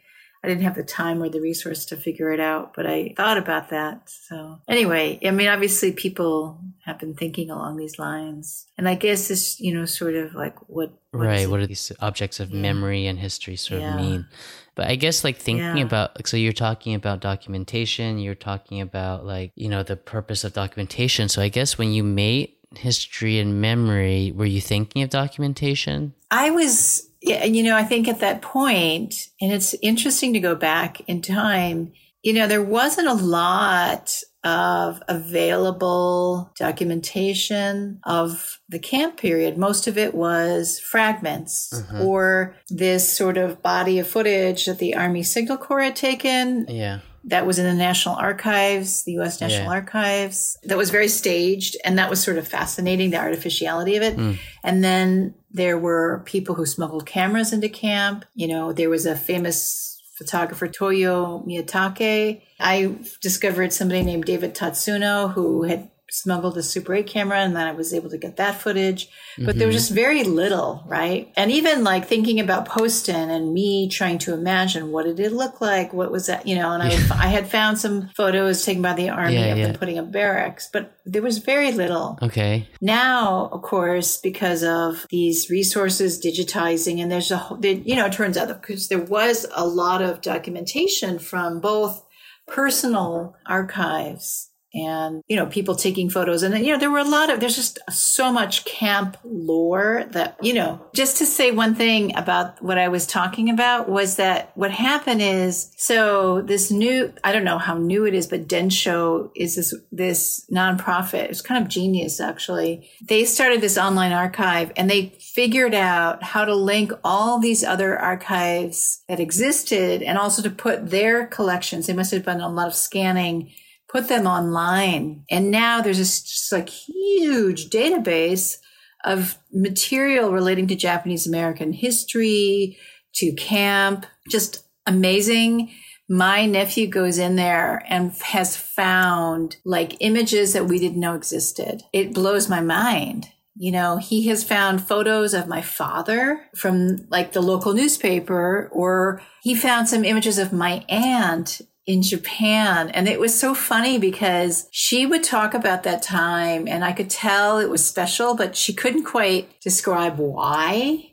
I 0.44 0.50
didn't 0.50 0.64
have 0.64 0.76
the 0.76 0.84
time 0.84 1.24
or 1.24 1.30
the 1.30 1.40
resource 1.40 1.86
to 1.86 1.96
figure 1.96 2.32
it 2.34 2.42
out, 2.42 2.74
but 2.76 2.86
I 2.86 3.14
thought 3.16 3.38
about 3.38 3.70
that. 3.70 4.10
So 4.10 4.60
anyway, 4.68 5.18
I 5.26 5.32
mean, 5.32 5.48
obviously 5.48 5.94
people 5.94 6.60
have 6.84 7.00
been 7.00 7.14
thinking 7.14 7.50
along 7.50 7.78
these 7.78 7.98
lines. 7.98 8.68
And 8.78 8.90
I 8.90 8.96
guess 8.96 9.30
this, 9.30 9.60
you 9.62 9.74
know, 9.74 9.86
sort 9.86 10.16
of 10.16 10.36
like 10.36 10.58
what, 10.68 10.92
what 11.12 11.26
right. 11.26 11.50
What 11.50 11.62
are 11.62 11.68
these 11.68 11.94
objects 12.02 12.42
of 12.42 12.52
yeah. 12.52 12.62
memory 12.62 13.08
and 13.08 13.18
history 13.18 13.56
sort 13.56 13.80
yeah. 13.80 13.96
of 13.96 14.02
mean? 14.02 14.28
But 14.76 14.88
I 14.88 14.96
guess 14.96 15.24
like 15.24 15.38
thinking 15.38 15.78
yeah. 15.78 15.86
about, 15.86 16.28
so 16.28 16.36
you're 16.36 16.52
talking 16.52 16.94
about 16.94 17.22
documentation, 17.22 18.20
you're 18.20 18.36
talking 18.36 18.82
about 18.82 19.26
like, 19.26 19.54
you 19.56 19.70
know, 19.70 19.84
the 19.84 19.96
purpose 19.96 20.44
of 20.44 20.52
documentation. 20.52 21.30
So 21.30 21.42
I 21.42 21.48
guess 21.48 21.78
when 21.78 21.94
you 21.94 22.04
made 22.04 22.52
history 22.76 23.40
and 23.40 23.62
memory, 23.62 24.34
were 24.36 24.46
you 24.46 24.60
thinking 24.60 25.04
of 25.04 25.10
documentation? 25.10 26.16
I 26.32 26.50
was 26.50 27.08
yeah, 27.24 27.38
and 27.38 27.56
you 27.56 27.64
know, 27.64 27.76
I 27.76 27.84
think 27.84 28.08
at 28.08 28.20
that 28.20 28.42
point, 28.42 29.16
and 29.42 29.52
it's 29.52 29.74
interesting 29.82 30.34
to 30.34 30.40
go 30.40 30.56
back 30.56 31.02
in 31.08 31.22
time, 31.22 31.94
you 32.22 32.34
know, 32.34 32.48
there 32.48 32.62
wasn't 32.62 33.08
a 33.08 33.14
lot 33.14 34.16
of 34.44 35.02
available 35.08 36.52
documentation 36.60 38.00
of 38.04 38.60
the 38.70 38.80
camp 38.80 39.18
period. 39.18 39.58
Most 39.58 39.88
of 39.88 39.98
it 39.98 40.14
was 40.14 40.80
fragments 40.80 41.72
Mm-hmm. 41.74 42.02
or 42.02 42.56
this 42.70 43.12
sort 43.12 43.38
of 43.38 43.62
body 43.62 44.00
of 44.00 44.08
footage 44.08 44.66
that 44.66 44.80
the 44.80 44.96
Army 44.96 45.24
Signal 45.24 45.58
Corps 45.58 45.82
had 45.82 45.96
taken 45.96 46.66
Yeah. 46.68 47.00
That 47.26 47.46
was 47.46 47.58
in 47.58 47.66
the 47.66 47.74
National 47.74 48.16
Archives, 48.16 49.04
the 49.04 49.14
US 49.20 49.40
National 49.40 49.64
Yeah. 49.64 49.70
Archives, 49.70 50.58
that 50.64 50.78
was 50.78 50.90
very 50.90 51.08
staged. 51.08 51.78
And 51.86 51.98
that 51.98 52.10
was 52.10 52.22
sort 52.22 52.38
of 52.38 52.48
fascinating, 52.48 53.12
the 53.12 53.18
artificiality 53.18 53.96
of 53.96 54.04
it. 54.04 54.18
Mm. 54.18 54.38
And 54.64 54.84
then 54.84 55.34
there 55.52 55.78
were 55.78 56.22
people 56.26 56.56
who 56.56 56.66
smuggled 56.66 57.06
cameras 57.06 57.54
into 57.54 57.70
camp. 57.70 58.26
You 58.36 58.48
know, 58.48 58.74
there 58.74 58.90
was 58.90 59.06
a 59.06 59.16
famous 59.16 60.02
photographer, 60.18 60.68
Toyo 60.68 61.44
Miyatake. 61.48 62.42
I 62.60 62.96
discovered 63.22 63.74
somebody 63.74 64.04
named 64.04 64.26
David 64.26 64.54
Tatsuno 64.54 65.34
who 65.34 65.64
had 65.64 65.90
smuggled 66.14 66.56
a 66.60 66.64
Super 66.64 66.94
8 66.94 67.08
camera 67.08 67.40
and 67.40 67.56
then 67.56 67.66
I 67.66 67.72
was 67.72 67.92
able 67.92 68.12
to 68.12 68.20
get 68.20 68.38
that 68.38 68.62
footage. 68.62 69.10
But 69.36 69.58
there 69.58 69.68
was 69.68 69.76
mm-hmm. 69.76 69.80
just 69.80 69.92
very 69.92 70.24
little, 70.24 70.84
right? 70.86 71.34
And 71.36 71.52
even 71.52 71.84
like 71.84 72.06
thinking 72.06 72.40
about 72.40 72.68
Poston 72.68 73.32
and 73.32 73.52
me 73.52 73.90
trying 73.90 74.20
to 74.20 74.34
imagine 74.34 74.92
what 74.92 75.06
did 75.06 75.20
it 75.20 75.34
look 75.34 75.60
like? 75.60 75.92
What 75.92 76.12
was 76.12 76.28
that? 76.28 76.48
You 76.48 76.56
know, 76.56 76.72
and 76.72 76.84
I, 76.84 76.90
I 77.26 77.28
had 77.30 77.50
found 77.50 77.80
some 77.80 78.12
photos 78.16 78.64
taken 78.64 78.84
by 78.84 78.94
the 78.94 79.10
army 79.10 79.34
Yeah, 79.34 79.46
of 79.46 79.58
yeah. 79.58 79.68
them 79.68 79.76
putting 79.76 79.98
up 79.98 80.12
barracks, 80.12 80.70
but 80.72 80.96
there 81.04 81.24
was 81.24 81.40
very 81.40 81.72
little. 81.72 82.20
Okay. 82.22 82.70
Now, 82.80 83.50
of 83.52 83.64
course, 83.64 84.18
because 84.18 84.64
of 84.64 85.08
these 85.10 85.50
resources 85.50 86.24
digitizing, 86.24 87.02
and 87.02 87.12
there's 87.12 87.32
a, 87.32 87.38
whole- 87.38 87.58
there, 87.58 87.74
you 87.74 87.96
know, 87.96 88.06
it 88.06 88.14
turns 88.14 88.38
out 88.38 88.50
because 88.50 88.88
there 88.88 89.02
was 89.02 89.48
a 89.52 89.66
lot 89.66 90.04
of 90.04 90.22
documentation 90.22 91.18
from 91.18 91.60
both 91.60 92.06
personal 92.46 93.36
archives 93.48 94.52
and, 94.74 95.22
you 95.28 95.36
know, 95.36 95.46
people 95.46 95.76
taking 95.76 96.10
photos. 96.10 96.42
And, 96.42 96.66
you 96.66 96.74
know, 96.74 96.80
there 96.80 96.90
were 96.90 96.98
a 96.98 97.04
lot 97.04 97.30
of, 97.30 97.40
there's 97.40 97.56
just 97.56 97.80
so 97.92 98.32
much 98.32 98.66
camp 98.66 99.18
lore 99.24 100.06
that, 100.12 100.38
you 100.42 100.54
know, 100.54 100.84
just 100.96 101.18
to 101.18 101.26
say 101.26 101.52
one 101.52 101.76
thing 101.76 102.16
about 102.16 102.62
what 102.62 102.78
I 102.78 102.88
was 102.88 103.06
talking 103.06 103.50
about 103.50 103.88
was 103.88 104.16
that 104.16 104.52
what 104.56 104.72
happened 104.72 105.22
is, 105.22 105.72
so 105.78 106.42
this 106.42 106.72
new, 106.72 107.14
I 107.24 107.32
don't 107.32 107.44
know 107.44 107.60
how 107.60 107.78
new 107.78 108.06
it 108.06 108.14
is, 108.14 108.28
but 108.28 108.48
Densho 108.48 109.30
is 109.36 109.56
this, 109.56 109.74
this 109.92 110.46
nonprofit. 110.52 111.30
It's 111.30 111.42
kind 111.42 111.64
of 111.64 111.70
genius, 111.70 112.20
actually. 112.20 112.90
They 113.02 113.26
started 113.26 113.62
this 113.62 113.78
online 113.78 114.12
archive 114.12 114.72
and 114.76 114.90
they 114.90 115.14
figured 115.20 115.76
out 115.76 116.24
how 116.24 116.46
to 116.46 116.56
link 116.56 116.92
all 117.04 117.40
these 117.40 117.64
other 117.64 117.98
archives 117.98 119.04
that 119.08 119.20
existed 119.20 120.02
and 120.02 120.18
also 120.18 120.42
to 120.42 120.50
put 120.50 120.90
their 120.90 121.28
collections. 121.28 121.86
They 121.86 121.94
must 121.94 122.12
have 122.12 122.26
done 122.26 122.42
a 122.42 122.50
lot 122.50 122.68
of 122.68 122.76
scanning 122.76 123.52
put 123.94 124.08
them 124.08 124.26
online. 124.26 125.24
And 125.30 125.52
now 125.52 125.80
there's 125.80 126.00
this 126.00 126.22
just 126.24 126.52
like 126.52 126.68
huge 126.68 127.70
database 127.70 128.58
of 129.06 129.38
material 129.54 130.32
relating 130.32 130.68
to 130.68 130.76
Japanese 130.76 131.28
American 131.28 131.74
history, 131.74 132.78
to 133.16 133.34
camp, 133.34 134.08
just 134.30 134.66
amazing. 134.88 135.72
My 136.10 136.46
nephew 136.48 136.88
goes 136.88 137.20
in 137.20 137.36
there 137.36 137.86
and 137.88 138.12
has 138.24 138.58
found 138.58 139.58
like 139.64 139.98
images 140.00 140.54
that 140.54 140.66
we 140.66 140.80
didn't 140.80 141.00
know 141.00 141.14
existed. 141.14 141.84
It 141.94 142.14
blows 142.14 142.50
my 142.50 142.62
mind. 142.62 143.30
You 143.56 143.72
know, 143.72 143.98
he 143.98 144.28
has 144.30 144.44
found 144.44 144.88
photos 144.88 145.36
of 145.36 145.48
my 145.48 145.62
father 145.62 146.42
from 146.56 147.06
like 147.10 147.34
the 147.34 147.42
local 147.42 147.74
newspaper, 147.74 148.68
or 148.72 149.22
he 149.44 149.54
found 149.54 149.88
some 149.88 150.04
images 150.04 150.40
of 150.40 150.52
my 150.52 150.84
aunt 150.90 151.62
in 151.86 152.02
Japan. 152.02 152.90
And 152.90 153.08
it 153.08 153.20
was 153.20 153.38
so 153.38 153.54
funny 153.54 153.98
because 153.98 154.68
she 154.72 155.06
would 155.06 155.24
talk 155.24 155.54
about 155.54 155.84
that 155.84 156.02
time 156.02 156.68
and 156.68 156.84
I 156.84 156.94
could 156.94 157.10
tell 157.10 157.58
it 157.58 157.70
was 157.70 157.86
special, 157.86 158.36
but 158.36 158.56
she 158.56 158.74
couldn't 158.74 159.04
quite 159.04 159.60
describe 159.60 160.18
why. 160.18 161.10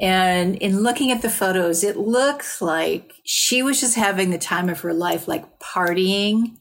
And 0.00 0.56
in 0.56 0.82
looking 0.82 1.10
at 1.10 1.22
the 1.22 1.30
photos, 1.30 1.84
it 1.84 1.96
looks 1.96 2.62
like 2.62 3.12
she 3.24 3.62
was 3.62 3.80
just 3.80 3.96
having 3.96 4.30
the 4.30 4.38
time 4.38 4.68
of 4.68 4.80
her 4.80 4.94
life, 4.94 5.28
like 5.28 5.58
partying, 5.58 6.56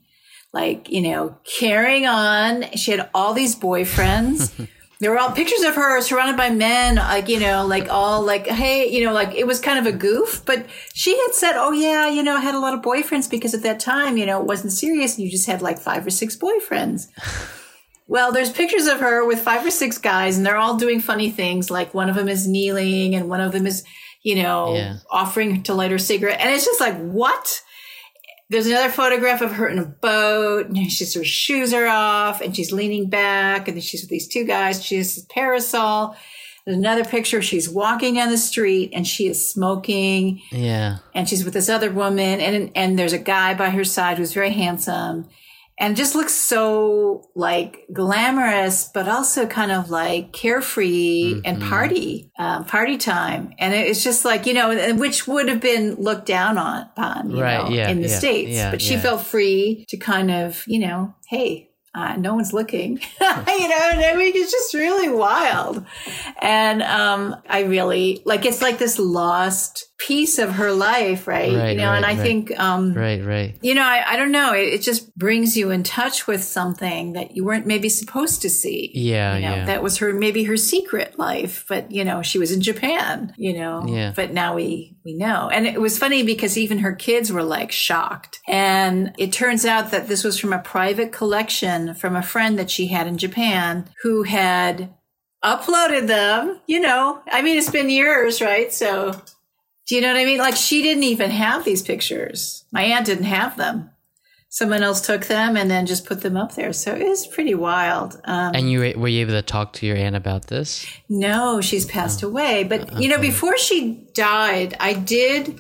like, 0.54 0.90
you 0.90 1.02
know, 1.02 1.38
carrying 1.44 2.06
on. 2.06 2.72
She 2.76 2.92
had 2.92 3.10
all 3.14 3.34
these 3.34 3.56
boyfriends. 3.56 4.68
There 5.02 5.12
were 5.12 5.18
all 5.18 5.32
pictures 5.32 5.64
of 5.64 5.76
her 5.76 6.00
surrounded 6.02 6.38
by 6.38 6.52
men, 6.52 6.96
like, 6.96 7.28
you 7.28 7.40
know, 7.40 7.66
like 7.66 7.90
all 7.90 8.22
like, 8.22 8.46
hey, 8.48 8.88
you 8.90 9.04
know, 9.04 9.12
like 9.14 9.34
it 9.36 9.46
was 9.48 9.60
kind 9.60 9.80
of 9.80 9.92
a 9.92 9.98
goof, 9.98 10.44
but 10.46 10.66
she 10.94 11.18
had 11.18 11.34
said, 11.34 11.54
oh 11.56 11.72
yeah, 11.72 12.08
you 12.08 12.22
know, 12.24 12.38
I 12.38 12.40
had 12.42 12.56
a 12.56 12.60
lot 12.60 12.76
of 12.76 12.82
boyfriends 12.82 13.28
because 13.30 13.54
at 13.56 13.64
that 13.64 13.80
time, 13.80 14.16
you 14.16 14.28
know, 14.28 14.40
it 14.40 14.46
wasn't 14.48 14.72
serious. 14.74 15.16
and 15.18 15.26
You 15.26 15.32
just 15.32 15.48
had 15.48 15.62
like 15.64 15.80
five 15.80 16.06
or 16.06 16.12
six 16.12 16.38
boyfriends. 16.38 17.08
Well, 18.08 18.34
there's 18.34 18.52
pictures 18.52 18.88
of 18.88 19.00
her 19.00 19.26
with 19.26 19.40
five 19.40 19.66
or 19.66 19.72
six 19.72 19.98
guys 19.98 20.36
and 20.36 20.46
they're 20.46 20.58
all 20.58 20.76
doing 20.76 21.00
funny 21.00 21.32
things. 21.32 21.72
Like 21.72 21.94
one 21.94 22.10
of 22.10 22.16
them 22.18 22.28
is 22.28 22.46
kneeling 22.46 23.16
and 23.16 23.30
one 23.30 23.40
of 23.40 23.54
them 23.54 23.66
is, 23.66 23.86
you 24.22 24.36
know, 24.44 24.76
Yeah. 24.76 24.98
offering 25.10 25.64
to 25.64 25.74
light 25.74 25.92
her 25.92 25.98
cigarette. 25.98 26.42
And 26.42 26.50
it's 26.54 26.66
just 26.66 26.82
like, 26.82 26.98
what? 26.98 27.62
There's 28.52 28.68
another 28.68 28.90
photograph 28.90 29.40
of 29.42 29.54
her 29.54 29.70
in 29.70 29.80
a 29.80 29.86
boat, 29.86 30.68
and 30.68 30.92
she's 30.92 31.14
her 31.14 31.24
shoes 31.24 31.74
are 31.74 31.88
off, 31.88 32.42
and 32.42 32.54
she's 32.54 32.74
leaning 32.74 33.10
back, 33.10 33.70
and 33.70 33.78
then 33.78 33.82
she's 33.82 34.02
with 34.02 34.10
these 34.10 34.28
two 34.28 34.44
guys. 34.44 34.84
She 34.84 34.98
has 34.98 35.18
a 35.18 35.26
parasol. 35.34 36.18
There's 36.66 36.78
another 36.78 37.06
picture. 37.06 37.42
She's 37.42 37.70
walking 37.70 38.16
down 38.16 38.30
the 38.30 38.38
street, 38.38 38.92
and 38.94 39.08
she 39.08 39.28
is 39.28 39.50
smoking, 39.50 40.42
Yeah. 40.52 40.98
and 41.16 41.30
she's 41.30 41.46
with 41.46 41.54
this 41.54 41.70
other 41.70 41.90
woman, 41.92 42.42
and 42.42 42.72
and 42.76 43.00
there's 43.00 43.14
a 43.14 43.18
guy 43.18 43.54
by 43.54 43.70
her 43.70 43.86
side 43.86 44.18
who's 44.18 44.34
very 44.34 44.52
handsome, 44.52 45.28
and 45.82 45.98
just 45.98 46.14
looks 46.16 46.34
so 46.34 47.30
like 47.36 47.86
glamorous, 47.92 48.90
but 48.94 49.08
also 49.10 49.48
kind 49.48 49.72
of 49.72 49.90
like 49.90 50.32
carefree 50.32 51.42
and 51.44 51.62
party, 51.62 52.32
um, 52.38 52.64
party 52.66 52.98
time. 52.98 53.54
And 53.60 53.74
it's 53.74 54.04
just 54.04 54.24
like 54.24 54.46
you 54.46 54.54
know, 54.54 54.94
which 54.96 55.28
would 55.28 55.50
have 55.50 55.60
been 55.60 55.96
looked 55.96 56.28
down 56.28 56.58
on, 56.58 56.84
upon, 56.84 57.32
you 57.32 57.42
Right, 57.42 57.64
know, 57.68 57.76
yeah, 57.76 57.90
in 57.90 58.02
the 58.02 58.08
yeah, 58.08 58.18
states. 58.20 58.52
yeah, 58.52 58.72
but 58.72 58.82
she 58.82 58.96
felt 58.98 59.22
free 59.22 59.86
to 59.90 59.98
kind 59.98 60.32
of, 60.32 60.64
you 60.68 60.80
know, 60.80 61.14
hey. 61.28 61.68
Uh, 61.94 62.16
no 62.16 62.34
one's 62.36 62.54
looking, 62.54 62.94
you 63.22 63.28
know. 63.28 63.44
and 63.92 64.02
I 64.02 64.16
mean, 64.16 64.32
it's 64.34 64.50
just 64.50 64.74
really 64.74 65.10
wild, 65.10 65.86
and 66.42 66.82
um, 66.84 67.36
I 67.50 67.64
really 67.64 68.22
like. 68.24 68.46
It's 68.46 68.62
like 68.62 68.78
this 68.78 68.98
lost 68.98 69.91
piece 70.08 70.40
of 70.40 70.54
her 70.54 70.72
life, 70.72 71.28
right? 71.28 71.54
Right, 71.54 71.70
you 71.72 71.78
know, 71.78 71.92
and 71.94 72.04
I 72.04 72.16
right. 72.16 72.22
think 72.22 72.60
um, 72.60 72.94
Right. 72.94 73.24
Right. 73.24 73.56
you 73.62 73.76
know, 73.76 73.84
I, 73.84 74.04
I 74.14 74.18
don't 74.18 74.32
know. 74.32 74.54
It, 74.54 74.74
it 74.74 74.82
just 74.82 75.16
brings 75.16 75.56
you 75.56 75.70
in 75.70 75.84
touch 75.84 76.26
with 76.26 76.44
something 76.44 77.14
that 77.14 77.36
you 77.36 77.46
weren't 77.46 77.68
maybe 77.68 77.88
supposed 77.88 78.42
to 78.42 78.50
see. 78.50 78.92
Yeah. 78.96 79.36
You 79.36 79.42
know, 79.42 79.56
yeah. 79.58 79.66
that 79.66 79.84
was 79.84 79.98
her 80.00 80.12
maybe 80.12 80.44
her 80.46 80.58
secret 80.58 81.20
life, 81.20 81.66
but 81.70 81.92
you 81.92 82.04
know, 82.04 82.24
she 82.24 82.40
was 82.40 82.52
in 82.52 82.62
Japan, 82.62 83.34
you 83.38 83.54
know. 83.54 83.86
Yeah. 83.88 84.14
But 84.16 84.34
now 84.34 84.56
we 84.56 84.98
we 85.06 85.14
know. 85.14 85.50
And 85.50 85.68
it 85.68 85.80
was 85.80 86.00
funny 86.00 86.24
because 86.24 86.58
even 86.58 86.80
her 86.80 86.94
kids 86.94 87.32
were 87.32 87.44
like 87.44 87.72
shocked. 87.72 88.40
And 88.48 89.14
it 89.20 89.32
turns 89.32 89.66
out 89.66 89.92
that 89.92 90.08
this 90.08 90.24
was 90.24 90.40
from 90.40 90.52
a 90.52 90.60
private 90.60 91.12
collection 91.12 91.94
from 91.94 92.16
a 92.16 92.24
friend 92.24 92.58
that 92.58 92.72
she 92.72 92.88
had 92.88 93.06
in 93.06 93.20
Japan 93.20 93.88
who 94.02 94.24
had 94.24 94.94
uploaded 95.44 96.08
them, 96.08 96.60
you 96.66 96.80
know. 96.80 97.22
I 97.32 97.42
mean, 97.44 97.58
it's 97.58 97.70
been 97.70 97.90
years, 97.90 98.42
right? 98.42 98.74
So 98.74 99.22
do 99.92 99.96
you 99.98 100.02
know 100.02 100.08
what 100.14 100.22
I 100.22 100.24
mean? 100.24 100.38
Like 100.38 100.56
she 100.56 100.82
didn't 100.82 101.04
even 101.04 101.32
have 101.32 101.66
these 101.66 101.82
pictures. 101.82 102.64
My 102.72 102.84
aunt 102.84 103.06
didn't 103.06 103.26
have 103.26 103.58
them. 103.58 103.90
Someone 104.48 104.84
else 104.84 105.02
took 105.06 105.26
them 105.26 105.58
and 105.58 105.70
then 105.70 105.86
just 105.86 106.06
put 106.06 106.22
them 106.22 106.38
up 106.38 106.56
there. 106.56 106.72
So 106.72 106.94
it 106.96 107.06
was 107.06 107.28
pretty 107.28 107.56
wild. 107.56 108.14
Um, 108.24 108.56
and 108.56 108.72
you 108.72 108.80
were, 108.80 108.94
were 108.96 109.10
you 109.10 109.20
able 109.20 109.34
to 109.34 109.42
talk 109.42 109.74
to 109.74 109.86
your 109.86 109.98
aunt 109.98 110.16
about 110.16 110.48
this? 110.48 110.86
no, 111.10 111.60
she's 111.60 111.86
passed 111.86 112.24
away. 112.24 112.64
But, 112.64 113.02
you 113.02 113.10
know, 113.10 113.20
before 113.20 113.58
she 113.58 114.08
died, 114.14 114.78
I 114.80 114.94
did, 114.94 115.60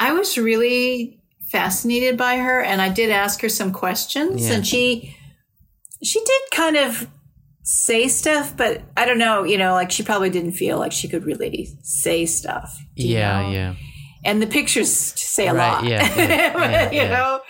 I 0.00 0.14
was 0.14 0.38
really 0.38 1.20
fascinated 1.50 2.16
by 2.16 2.38
her 2.38 2.62
and 2.62 2.80
I 2.80 2.88
did 2.88 3.10
ask 3.10 3.42
her 3.42 3.50
some 3.50 3.70
questions 3.70 4.48
Yeah. 4.48 4.54
and 4.54 4.66
she, 4.66 5.14
she 6.02 6.20
did 6.20 6.42
kind 6.52 6.78
of 6.78 7.06
say 7.68 8.06
stuff, 8.06 8.56
but 8.56 8.80
I 8.96 9.04
don't 9.06 9.18
know, 9.18 9.42
you 9.42 9.58
know, 9.58 9.72
like 9.74 9.90
she 9.90 10.04
probably 10.04 10.30
didn't 10.30 10.52
feel 10.52 10.78
like 10.78 10.92
she 10.92 11.08
could 11.08 11.24
really 11.26 11.68
say 11.82 12.24
stuff. 12.24 12.78
Yeah. 12.94 13.42
know? 13.42 13.50
Yeah. 13.50 13.74
And 14.24 14.40
the 14.40 14.46
pictures 14.46 14.90
say 14.94 15.48
a 15.48 15.54
Right, 15.54 15.72
lot. 15.72 15.84
yeah, 15.84 16.14
yeah, 16.16 16.26
yeah, 16.58 16.90
you 16.92 16.96
yeah. 17.00 17.08
know? 17.08 17.40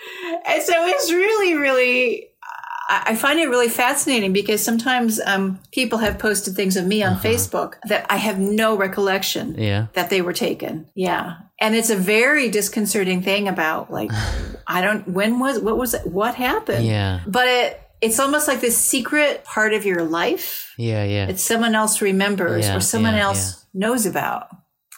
And 0.47 0.63
so 0.63 0.73
it's 0.87 1.11
really, 1.11 1.53
really, 1.55 2.29
I 2.89 3.15
find 3.15 3.39
it 3.39 3.47
really 3.49 3.69
fascinating 3.69 4.33
because 4.33 4.63
sometimes 4.63 5.19
um, 5.25 5.59
people 5.71 5.99
have 5.99 6.17
posted 6.17 6.55
things 6.55 6.77
of 6.77 6.85
me 6.87 7.03
on 7.03 7.17
Facebook 7.17 7.73
that 7.87 8.05
I 8.09 8.17
have 8.17 8.39
no 8.39 8.75
recollection 8.75 9.51
Uh-huh. 9.53 9.61
Yeah. 9.63 9.87
that 9.93 10.09
they 10.09 10.21
were 10.21 10.33
taken. 10.33 10.87
Yeah. 10.95 11.33
And 11.59 11.75
it's 11.75 11.89
a 11.91 11.95
very 11.95 12.49
disconcerting 12.49 13.21
thing 13.21 13.47
about 13.47 13.91
like, 13.91 14.09
I 14.67 14.81
don't, 14.81 15.07
when 15.09 15.39
was, 15.39 15.59
what 15.59 15.77
was 15.77 15.93
it, 15.93 16.07
what 16.07 16.33
happened? 16.35 16.85
Yeah. 16.87 17.21
But 17.27 17.47
it, 17.47 17.81
it's 18.01 18.19
almost 18.19 18.47
like 18.47 18.61
this 18.61 18.77
secret 18.77 19.43
part 19.43 19.73
of 19.73 19.85
your 19.85 20.03
life 20.03 20.73
Yeah. 20.77 21.03
Yeah. 21.03 21.25
that 21.27 21.39
someone 21.39 21.75
else 21.75 22.01
remembers 22.01 22.65
Yeah, 22.65 22.77
or 22.77 22.79
someone 22.79 23.15
yeah, 23.15 23.23
else 23.23 23.65
knows 23.73 24.05
about 24.05 24.47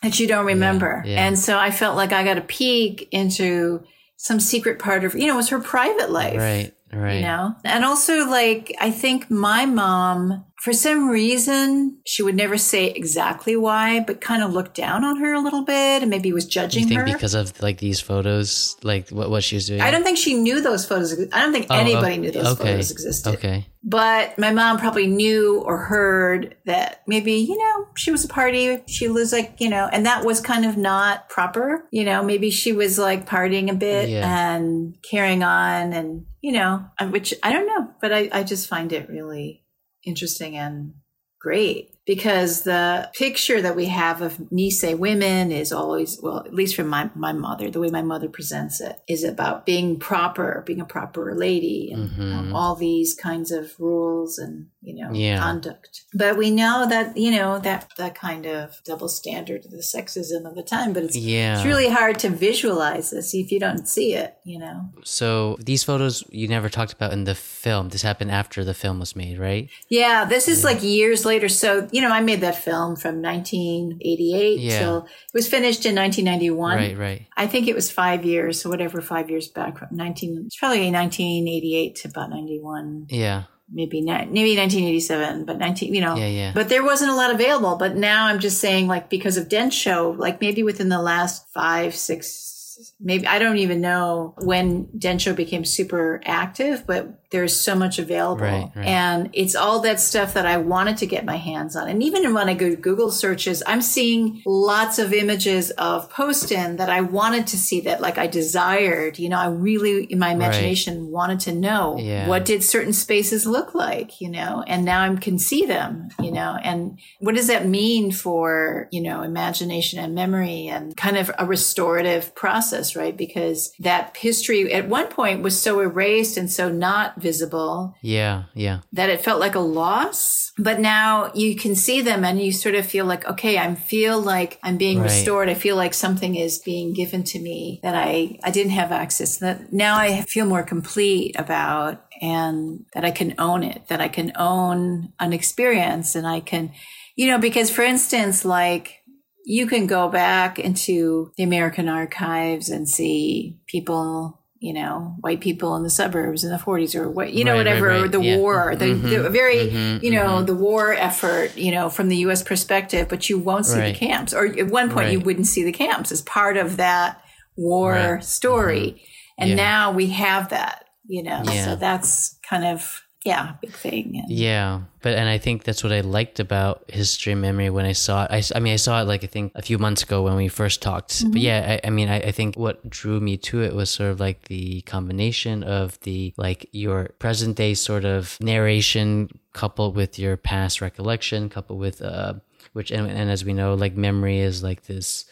that 0.04 0.20
you 0.20 0.28
don't 0.28 0.46
remember. 0.46 1.04
yeah. 1.06 1.26
And 1.26 1.38
so 1.38 1.58
I 1.58 1.72
felt 1.72 1.96
like 1.96 2.12
I 2.14 2.24
got 2.24 2.38
a 2.38 2.42
peek 2.42 3.08
into 3.12 3.84
some 4.18 4.40
secret 4.40 4.80
part 4.80 5.04
of, 5.04 5.14
you 5.16 5.28
know, 5.28 5.34
it 5.34 5.38
was 5.38 5.50
her 5.50 5.60
private 5.62 6.10
life. 6.12 6.38
Right. 6.38 6.74
Right. 6.92 7.16
You 7.18 7.22
know? 7.22 7.56
And 7.64 7.86
also, 7.86 8.26
like, 8.28 8.76
I 8.82 8.90
think 8.92 9.30
my 9.30 9.66
mom, 9.66 10.44
for 10.62 10.74
some 10.74 11.08
reason, 11.10 12.00
she 12.06 12.22
would 12.22 12.36
never 12.36 12.58
say 12.58 12.88
exactly 12.92 13.56
why, 13.56 14.02
but 14.02 14.20
kind 14.20 14.44
of 14.44 14.52
looked 14.52 14.76
down 14.76 15.06
on 15.06 15.18
her 15.18 15.34
a 15.34 15.40
little 15.40 15.64
bit 15.64 16.02
and 16.02 16.10
maybe 16.10 16.34
was 16.34 16.46
judging 16.46 16.84
You 16.84 16.90
think 16.90 17.00
her. 17.02 17.06
because 17.06 17.34
of 17.34 17.62
like 17.62 17.78
these 17.78 18.02
photos, 18.02 18.76
like 18.84 19.10
what 19.10 19.30
what 19.30 19.44
she 19.44 19.56
was 19.56 19.68
doing? 19.68 19.80
I 19.80 19.90
don't 19.90 20.04
think 20.04 20.18
she 20.18 20.34
knew 20.34 20.60
those 20.62 20.86
photos. 20.86 21.14
I 21.32 21.42
don't 21.42 21.54
think 21.54 21.68
Oh, 21.70 21.76
oh 21.76 21.80
anybody 21.80 22.16
oh, 22.16 22.18
knew 22.18 22.32
those 22.32 22.48
okay. 22.60 22.64
photos 22.72 22.92
existed. 22.92 23.36
Okay. 23.36 23.68
But 23.82 24.38
my 24.38 24.52
mom 24.52 24.78
probably 24.78 25.08
knew 25.08 25.62
or 25.62 25.78
heard 25.78 26.58
that 26.66 27.04
maybe, 27.08 27.34
you 27.36 27.58
know, 27.58 27.88
she 27.96 28.12
was 28.12 28.26
a 28.26 28.28
party. 28.28 28.84
She 28.88 29.08
was 29.08 29.32
like, 29.32 29.56
you 29.62 29.70
know, 29.70 29.88
and 29.90 30.06
that 30.06 30.26
was 30.26 30.42
kind 30.42 30.66
of 30.66 30.76
not 30.76 31.30
proper. 31.30 31.88
You 31.90 32.04
know, 32.04 32.22
maybe 32.22 32.50
she 32.52 32.74
was 32.74 33.00
like 33.00 33.26
partying 33.26 33.72
a 33.72 33.74
bit 33.76 34.10
Yeah. 34.10 34.56
and 34.56 34.98
carrying 35.10 35.44
on 35.44 35.94
and, 35.94 36.26
you 36.42 36.52
know, 36.52 36.86
which 37.10 37.34
I 37.42 37.54
don't 37.54 37.68
know, 37.68 37.90
but 38.02 38.12
I, 38.12 38.30
I 38.34 38.44
just 38.44 38.68
find 38.68 38.92
it 38.92 39.08
really 39.10 39.64
interesting 40.06 40.58
and 40.58 40.94
great 41.40 41.96
because 42.14 42.64
the 42.64 43.08
picture 43.14 43.62
that 43.62 43.76
we 43.76 43.86
have 43.86 44.20
of 44.24 44.34
Nisei 44.52 44.98
women 44.98 45.52
is 45.52 45.72
always, 45.72 46.20
well, 46.24 46.40
at 46.40 46.56
least 46.56 46.76
from 46.76 46.88
my, 46.88 47.08
my 47.14 47.32
mother, 47.34 47.70
the 47.70 47.80
way 47.80 47.92
my 47.92 48.02
mother 48.02 48.28
presents 48.28 48.82
it 48.82 48.96
is 49.08 49.24
about 49.24 49.64
being 49.64 50.00
proper, 50.00 50.64
being 50.66 50.82
a 50.82 50.86
proper 50.86 51.36
lady 51.36 51.92
and 51.94 52.10
Mhm. 52.10 52.34
um, 52.36 52.56
all 52.56 52.74
these 52.74 53.14
kinds 53.14 53.52
of 53.52 53.64
rules 53.78 54.40
and, 54.40 54.70
you 54.82 54.96
know, 54.96 55.12
Yeah. 55.14 55.38
conduct. 55.38 56.02
But 56.16 56.36
we 56.36 56.50
know 56.50 56.88
that, 56.90 57.16
you 57.16 57.30
know, 57.30 57.60
that, 57.60 57.92
that 57.98 58.16
kind 58.16 58.48
of 58.48 58.82
double 58.86 59.08
standard, 59.08 59.66
the 59.70 59.84
sexism 59.96 60.48
of 60.50 60.56
the 60.56 60.64
time, 60.64 60.94
but 60.94 61.04
it's, 61.04 61.16
Yeah. 61.16 61.58
it's 61.58 61.66
really 61.68 61.90
hard 61.90 62.18
to 62.24 62.30
visualize 62.30 63.12
this 63.12 63.36
if 63.36 63.52
you 63.52 63.60
don't 63.60 63.88
see 63.88 64.16
it, 64.16 64.34
you 64.44 64.58
know? 64.58 64.78
So 65.04 65.58
these 65.60 65.84
photos 65.84 66.24
you 66.32 66.48
never 66.48 66.70
talked 66.70 66.92
about 66.94 67.14
in 67.14 67.26
the 67.26 67.36
film. 67.36 67.90
This 67.90 68.02
happened 68.02 68.32
after 68.32 68.64
the 68.66 68.74
film 68.74 68.98
was 69.00 69.16
made, 69.16 69.38
right? 69.38 69.70
Yeah, 69.90 70.26
this 70.26 70.48
is 70.48 70.64
like 70.64 70.82
years 70.82 71.24
later. 71.24 71.50
So, 71.50 71.88
you 71.92 71.99
know, 72.02 72.10
I 72.12 72.22
made 72.22 72.42
that 72.42 72.56
film 72.64 72.96
from 72.96 73.22
1988 73.22 74.60
Yeah. 74.60 74.80
till 74.80 74.98
it 75.06 75.34
was 75.34 75.48
finished 75.48 75.86
in 75.86 75.96
1991. 75.96 76.78
Right, 76.78 76.98
right. 76.98 77.26
I 77.36 77.48
think 77.48 77.68
it 77.68 77.76
was 77.76 77.92
five 77.92 78.26
years, 78.26 78.62
so 78.62 78.70
whatever, 78.70 79.02
five 79.02 79.30
years 79.30 79.48
back 79.48 79.78
from 79.78 79.90
19, 79.92 80.44
it's 80.46 80.58
probably 80.58 80.90
1988 80.92 81.96
to 81.96 82.08
about 82.10 82.30
91, 82.30 83.06
Yeah. 83.10 83.44
maybe, 83.72 84.02
maybe 84.02 84.56
1987, 84.56 85.46
but 85.46 85.58
19, 85.58 85.94
you 85.94 86.02
know. 86.02 86.16
Yeah, 86.16 86.28
yeah. 86.28 86.52
But 86.54 86.70
there 86.70 86.84
wasn't 86.84 87.12
a 87.12 87.16
lot 87.16 87.32
available. 87.34 87.76
But 87.78 87.96
now 87.96 88.26
I'm 88.28 88.40
just 88.40 88.60
saying, 88.60 88.88
like, 88.88 89.10
because 89.10 89.38
of 89.38 89.48
Densho, 89.50 90.18
like 90.18 90.42
maybe 90.42 90.64
within 90.64 90.90
the 90.90 91.02
last 91.02 91.48
five, 91.54 91.96
six, 91.96 92.94
maybe 93.00 93.28
I 93.28 93.40
don't 93.40 93.58
even 93.58 93.82
know 93.82 94.34
when 94.42 94.86
Densho 94.98 95.36
became 95.36 95.66
super 95.66 96.22
active, 96.26 96.86
but 96.88 97.19
there's 97.32 97.56
so 97.60 97.76
much 97.76 98.00
available. 98.00 98.42
Right, 98.44 98.72
right. 98.76 98.86
And 98.86 99.30
it's 99.34 99.56
all 99.56 99.80
that 99.82 100.00
stuff 100.00 100.34
that 100.34 100.46
I 100.46 100.58
wanted 100.58 100.98
to 100.98 101.06
get 101.06 101.26
my 101.26 101.36
hands 101.36 101.76
on. 101.76 101.88
And 101.88 102.02
even 102.02 102.34
when 102.34 102.50
I 102.50 102.54
go 102.56 102.70
to 102.70 102.76
Google 102.76 103.12
searches, 103.12 103.62
I'm 103.68 103.82
seeing 103.82 104.42
lots 104.46 104.98
of 104.98 105.14
images 105.14 105.70
of 105.72 106.10
Poston 106.10 106.78
that 106.78 106.90
I 106.90 107.02
wanted 107.02 107.46
to 107.48 107.58
see 107.58 107.82
that 107.82 108.02
like 108.02 108.18
I 108.18 108.26
desired. 108.28 109.20
You 109.20 109.30
know, 109.30 109.38
I 109.38 109.48
really, 109.48 110.06
in 110.06 110.18
my 110.18 110.32
imagination, 110.32 111.12
wanted 111.12 111.40
to 111.42 111.52
know 111.54 111.98
Yeah. 112.00 112.28
what 112.28 112.46
did 112.46 112.64
certain 112.64 112.94
spaces 112.94 113.46
look 113.46 113.76
like, 113.76 114.20
you 114.22 114.30
know, 114.30 114.64
and 114.66 114.84
now 114.84 115.04
I 115.04 115.16
can 115.16 115.38
see 115.38 115.66
them, 115.66 116.10
you 116.20 116.32
know, 116.32 116.58
and 116.64 116.98
what 117.20 117.36
does 117.36 117.48
that 117.48 117.68
mean 117.68 118.12
for, 118.12 118.88
you 118.92 119.02
know, 119.02 119.22
imagination 119.22 120.00
and 120.00 120.16
memory 120.16 120.68
and 120.68 120.96
kind 120.98 121.18
of 121.18 121.30
a 121.38 121.46
restorative 121.46 122.34
process, 122.34 122.96
right? 122.96 123.16
Because 123.16 123.72
that 123.80 124.18
history 124.18 124.74
at 124.74 124.90
one 124.90 125.08
point 125.08 125.44
was 125.44 125.62
so 125.62 125.80
erased 125.80 126.38
and 126.38 126.50
so 126.52 126.70
not 126.70 127.19
visible 127.22 127.96
Yeah, 128.02 128.44
yeah. 128.56 128.80
that 128.94 129.10
it 129.10 129.22
felt 129.22 129.40
like 129.40 129.56
a 129.56 129.60
loss. 129.60 130.52
But 130.58 130.80
now 130.80 131.32
you 131.34 131.56
can 131.56 131.74
see 131.76 132.02
them 132.02 132.26
and 132.26 132.42
you 132.42 132.52
sort 132.52 132.76
of 132.76 132.86
feel 132.86 133.06
like, 133.06 133.26
okay, 133.26 133.58
I 133.58 133.74
feel 133.76 134.20
like 134.20 134.60
I'm 134.62 134.78
being 134.78 134.98
Right. 135.00 135.06
restored. 135.06 135.48
I 135.48 135.54
feel 135.54 135.78
like 135.78 135.94
something 135.94 136.36
is 136.36 136.60
being 136.60 136.94
given 136.94 137.24
to 137.26 137.40
me 137.40 137.80
that 137.82 137.96
I, 137.96 138.40
I 138.44 138.52
didn't 138.52 138.72
have 138.74 138.92
access 138.92 139.38
that 139.38 139.72
now 139.72 139.98
I 139.98 140.22
feel 140.24 140.46
more 140.46 140.64
complete 140.64 141.40
about 141.40 142.04
and 142.22 142.86
that 142.94 143.06
I 143.06 143.12
can 143.12 143.36
own 143.38 143.64
it, 143.64 143.88
that 143.88 144.02
I 144.02 144.10
can 144.10 144.34
own 144.36 145.14
an 145.20 145.32
experience 145.32 146.16
and 146.16 146.28
I 146.28 146.42
can, 146.42 146.74
you 147.16 147.28
know, 147.28 147.38
because 147.38 147.70
for 147.72 147.84
instance, 147.84 148.44
like 148.44 148.98
you 149.46 149.66
can 149.66 149.88
go 149.88 150.10
back 150.10 150.60
into 150.60 151.32
the 151.38 151.44
American 151.44 151.88
archives 151.88 152.70
and 152.70 152.88
see 152.88 153.58
people, 153.68 154.39
you 154.60 154.74
know, 154.74 155.16
white 155.22 155.40
people 155.40 155.76
in 155.78 155.84
the 155.84 155.90
suburbs 155.90 156.44
in 156.44 156.52
the 156.52 156.58
40s 156.58 156.94
or 156.94 157.10
what, 157.10 157.32
you 157.34 157.44
know, 157.46 157.52
Right, 157.54 157.66
right, 157.66 157.66
whatever, 157.82 157.88
right. 158.02 158.12
the 158.12 158.22
Yeah. 158.22 158.38
war, 158.38 158.76
the, 158.76 158.94
the 158.94 159.08
Mhm, 159.18 159.32
very, 159.32 159.68
mhm, 159.70 160.04
you 160.04 160.12
know, 160.12 160.42
mhm. 160.42 160.48
the 160.48 160.56
war 160.56 160.94
effort, 160.94 161.58
you 161.58 161.72
know, 161.72 161.90
from 161.90 162.10
the 162.10 162.18
U.S. 162.18 162.44
perspective, 162.44 163.08
but 163.08 163.30
you 163.30 163.38
won't 163.40 163.66
see 163.66 163.80
the 163.80 163.94
camps. 163.94 164.34
Or 164.34 164.46
at 164.46 164.68
one 164.68 164.90
point, 164.90 165.12
you 165.12 165.20
wouldn't 165.22 165.48
see 165.48 165.64
the 165.64 165.72
camps 165.72 166.12
as 166.12 166.22
part 166.22 166.58
of 166.58 166.76
that 166.78 167.22
war 167.56 167.94
Right. 168.16 168.24
story. 168.24 169.02
And 169.38 169.52
Yeah. 169.52 169.56
now 169.56 169.92
we 169.92 170.08
have 170.08 170.50
that, 170.50 170.86
you 171.08 171.24
know, 171.24 171.42
Yeah. 171.46 171.64
so 171.66 171.76
that's 171.78 172.38
kind 172.50 172.66
of, 172.66 173.02
yeah, 173.30 173.54
big 173.62 173.72
thing. 173.72 174.20
And, 174.22 174.32
Yeah, 174.32 174.82
but 175.02 175.14
and 175.14 175.30
I 175.30 175.38
think 175.38 175.64
that's 175.64 175.84
what 175.84 175.94
I 175.94 176.02
liked 176.02 176.40
about 176.40 176.84
history 176.88 177.34
and 177.34 177.42
memory 177.42 177.70
when 177.70 177.86
I 177.86 177.92
saw 177.94 178.26
it. 178.30 178.52
I 178.56 178.60
mean, 178.60 178.74
I 178.74 178.78
saw 178.78 179.02
it 179.02 179.06
like 179.06 179.24
I 179.24 179.28
think 179.28 179.52
a 179.54 179.62
few 179.62 179.78
months 179.78 180.02
ago 180.02 180.24
when 180.24 180.36
we 180.36 180.48
first 180.48 180.82
talked. 180.82 181.24
But 181.32 181.40
yeah, 181.40 181.80
I, 181.84 181.88
I 181.88 181.90
mean, 181.92 182.10
I, 182.10 182.18
I 182.18 182.32
think 182.32 182.56
what 182.56 182.90
drew 182.90 183.20
me 183.20 183.38
to 183.50 183.62
it 183.62 183.76
was 183.76 183.90
sort 183.92 184.10
of 184.10 184.20
like 184.20 184.46
the 184.46 184.82
combination 184.82 185.64
of 185.64 186.00
the 186.02 186.34
like 186.38 186.68
your 186.72 187.10
present 187.20 187.56
day 187.56 187.76
sort 187.76 188.04
of 188.04 188.38
narration 188.42 189.30
coupled 189.54 189.96
with 189.96 190.18
your 190.18 190.36
past 190.36 190.82
recollection, 190.82 191.50
coupled 191.50 191.80
with 191.80 192.02
uh, 192.02 192.34
which 192.74 192.90
and, 192.92 193.08
and 193.08 193.30
as 193.30 193.46
we 193.46 193.54
know, 193.54 193.76
like 193.76 193.96
memory 193.96 194.40
is 194.40 194.64
like 194.64 194.84
this 194.84 195.26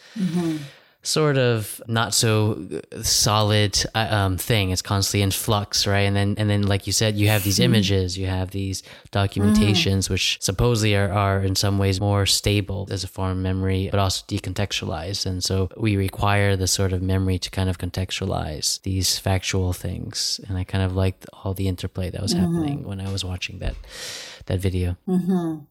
sort 1.07 1.37
of 1.37 1.81
not 1.87 2.13
so 2.13 2.67
uh, 2.91 3.01
solid 3.01 3.79
uh, 3.95 4.07
um, 4.09 4.37
thing. 4.37 4.71
It's 4.71 4.81
constantly 4.81 5.21
in 5.21 5.31
flux, 5.31 5.87
right? 5.87 6.01
And 6.01 6.15
then 6.15 6.35
and 6.37 6.49
then 6.49 6.63
like 6.63 6.85
you 6.85 6.93
said, 6.93 7.15
you 7.15 7.29
have 7.29 7.43
these 7.43 7.55
mm-hmm. 7.55 7.75
images, 7.75 8.17
you 8.17 8.27
have 8.27 8.51
these 8.51 8.83
documentations, 9.11 10.03
mm-hmm. 10.03 10.13
which 10.13 10.37
supposedly 10.41 10.95
are, 10.95 11.09
are 11.09 11.41
in 11.41 11.55
some 11.55 11.77
ways 11.77 12.01
more 12.01 12.25
stable 12.25 12.87
as 12.91 13.03
a 13.03 13.07
form 13.07 13.31
of 13.31 13.37
memory, 13.37 13.87
but 13.89 13.99
also 13.99 14.25
decontextualized. 14.27 15.25
And 15.25 15.43
so 15.43 15.69
we 15.77 15.95
require 15.95 16.57
the 16.57 16.67
sort 16.67 16.91
of 16.91 17.01
memory 17.01 17.39
to 17.39 17.49
kind 17.49 17.69
of 17.69 17.77
contextualize 17.77 18.81
these 18.81 19.17
factual 19.17 19.71
things. 19.71 20.41
And 20.47 20.57
I 20.57 20.65
kind 20.65 20.83
of 20.83 20.93
liked 20.93 21.25
all 21.31 21.53
the 21.53 21.69
interplay 21.69 22.09
that 22.09 22.21
was 22.21 22.33
mm-hmm. 22.33 22.53
happening 22.53 22.83
when 22.83 22.99
I 22.99 23.09
was 23.11 23.23
watching 23.23 23.59
that 23.59 23.75
that 24.47 24.59
video. 24.59 24.97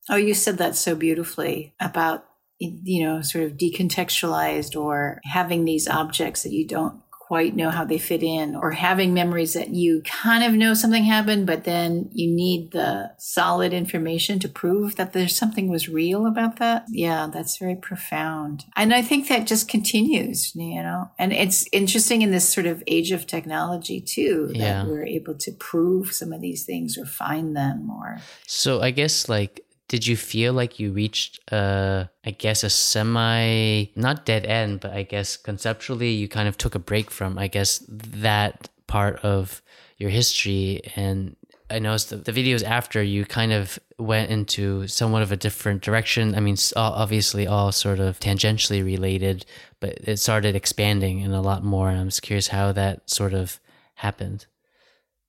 Oh, 0.08 0.16
you 0.16 0.34
said 0.34 0.58
that 0.58 0.76
so 0.76 0.94
beautifully 0.94 1.74
about, 1.80 2.24
you 2.58 3.04
know, 3.04 3.22
sort 3.22 3.44
of 3.44 3.52
decontextualized 3.52 4.76
or 4.80 5.20
having 5.24 5.64
these 5.64 5.88
objects 5.88 6.42
that 6.42 6.52
you 6.52 6.66
don't 6.66 7.00
quite 7.10 7.56
know 7.56 7.70
how 7.70 7.84
they 7.84 7.98
fit 7.98 8.22
in 8.22 8.54
or 8.54 8.70
having 8.70 9.12
memories 9.12 9.54
that 9.54 9.70
you 9.70 10.00
kind 10.02 10.44
of 10.44 10.52
know 10.52 10.74
something 10.74 11.02
happened, 11.02 11.44
but 11.44 11.64
then 11.64 12.08
you 12.12 12.30
need 12.30 12.70
the 12.70 13.10
solid 13.18 13.72
information 13.72 14.38
to 14.38 14.48
prove 14.48 14.94
that 14.94 15.12
there's 15.12 15.36
something 15.36 15.68
was 15.68 15.88
real 15.88 16.24
about 16.24 16.58
that. 16.60 16.84
Yeah, 16.88 17.26
that's 17.32 17.56
very 17.58 17.74
profound. 17.74 18.64
And 18.76 18.94
I 18.94 19.02
think 19.02 19.26
that 19.26 19.44
just 19.48 19.68
continues, 19.68 20.54
you 20.54 20.80
know, 20.80 21.10
and 21.18 21.32
it's 21.32 21.66
interesting 21.72 22.22
in 22.22 22.30
this 22.30 22.48
sort 22.48 22.66
of 22.66 22.80
age 22.86 23.10
of 23.10 23.26
technology 23.26 24.00
too, 24.00 24.46
that 24.52 24.56
Yeah. 24.58 24.84
we're 24.86 25.04
able 25.04 25.34
to 25.34 25.50
prove 25.50 26.12
some 26.12 26.32
of 26.32 26.40
these 26.40 26.64
things 26.64 26.96
or 26.96 27.06
find 27.06 27.56
them 27.56 27.90
or 27.90 28.20
So 28.46 28.80
I 28.80 28.92
guess 28.92 29.28
like 29.28 29.65
did 29.88 30.06
you 30.06 30.16
feel 30.16 30.52
like 30.52 30.80
you 30.80 30.92
reached 30.92 31.40
uh 31.52 32.04
I 32.24 32.30
guess 32.30 32.64
a 32.64 32.70
semi 32.70 33.86
not 33.94 34.24
dead 34.24 34.46
end 34.46 34.80
but 34.80 34.92
I 34.92 35.02
guess 35.02 35.36
conceptually 35.36 36.10
you 36.10 36.28
kind 36.28 36.48
of 36.48 36.58
took 36.58 36.74
a 36.74 36.80
break 36.80 37.10
from 37.10 37.38
I 37.38 37.48
guess 37.48 37.82
that 37.88 38.68
part 38.86 39.18
of 39.24 39.62
your 39.98 40.10
history 40.10 40.80
and 40.94 41.36
I 41.68 41.78
noticed 41.80 42.10
the, 42.10 42.16
the 42.16 42.32
videos 42.32 42.62
after 42.62 43.02
you 43.02 43.24
kind 43.24 43.52
of 43.52 43.78
went 43.98 44.30
into 44.30 44.86
somewhat 44.86 45.22
of 45.22 45.32
a 45.32 45.36
different 45.36 45.82
direction. 45.82 46.34
I 46.34 46.40
mean, 46.40 46.56
obviously 46.76 47.46
all 47.46 47.72
sort 47.72 47.98
of 47.98 48.20
tangentially 48.20 48.84
related, 48.84 49.46
but 49.80 49.98
it 50.04 50.18
started 50.18 50.54
expanding 50.54 51.20
in 51.20 51.32
a 51.32 51.42
lot 51.42 51.64
more. 51.64 51.88
And 51.88 51.98
I'm 51.98 52.08
just 52.08 52.22
curious 52.22 52.48
how 52.48 52.72
that 52.72 53.10
sort 53.10 53.34
of 53.34 53.58
happened. 53.94 54.46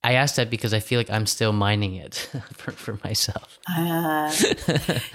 I 0.08 0.12
asked 0.14 0.36
that 0.36 0.48
because 0.48 0.72
I 0.72 0.80
feel 0.80 0.98
like 0.98 1.10
I'm 1.10 1.26
still 1.26 1.52
mining 1.52 1.94
it 1.96 2.14
for, 2.54 2.72
for 2.72 2.98
myself. 3.04 3.58
Uh, 3.68 4.32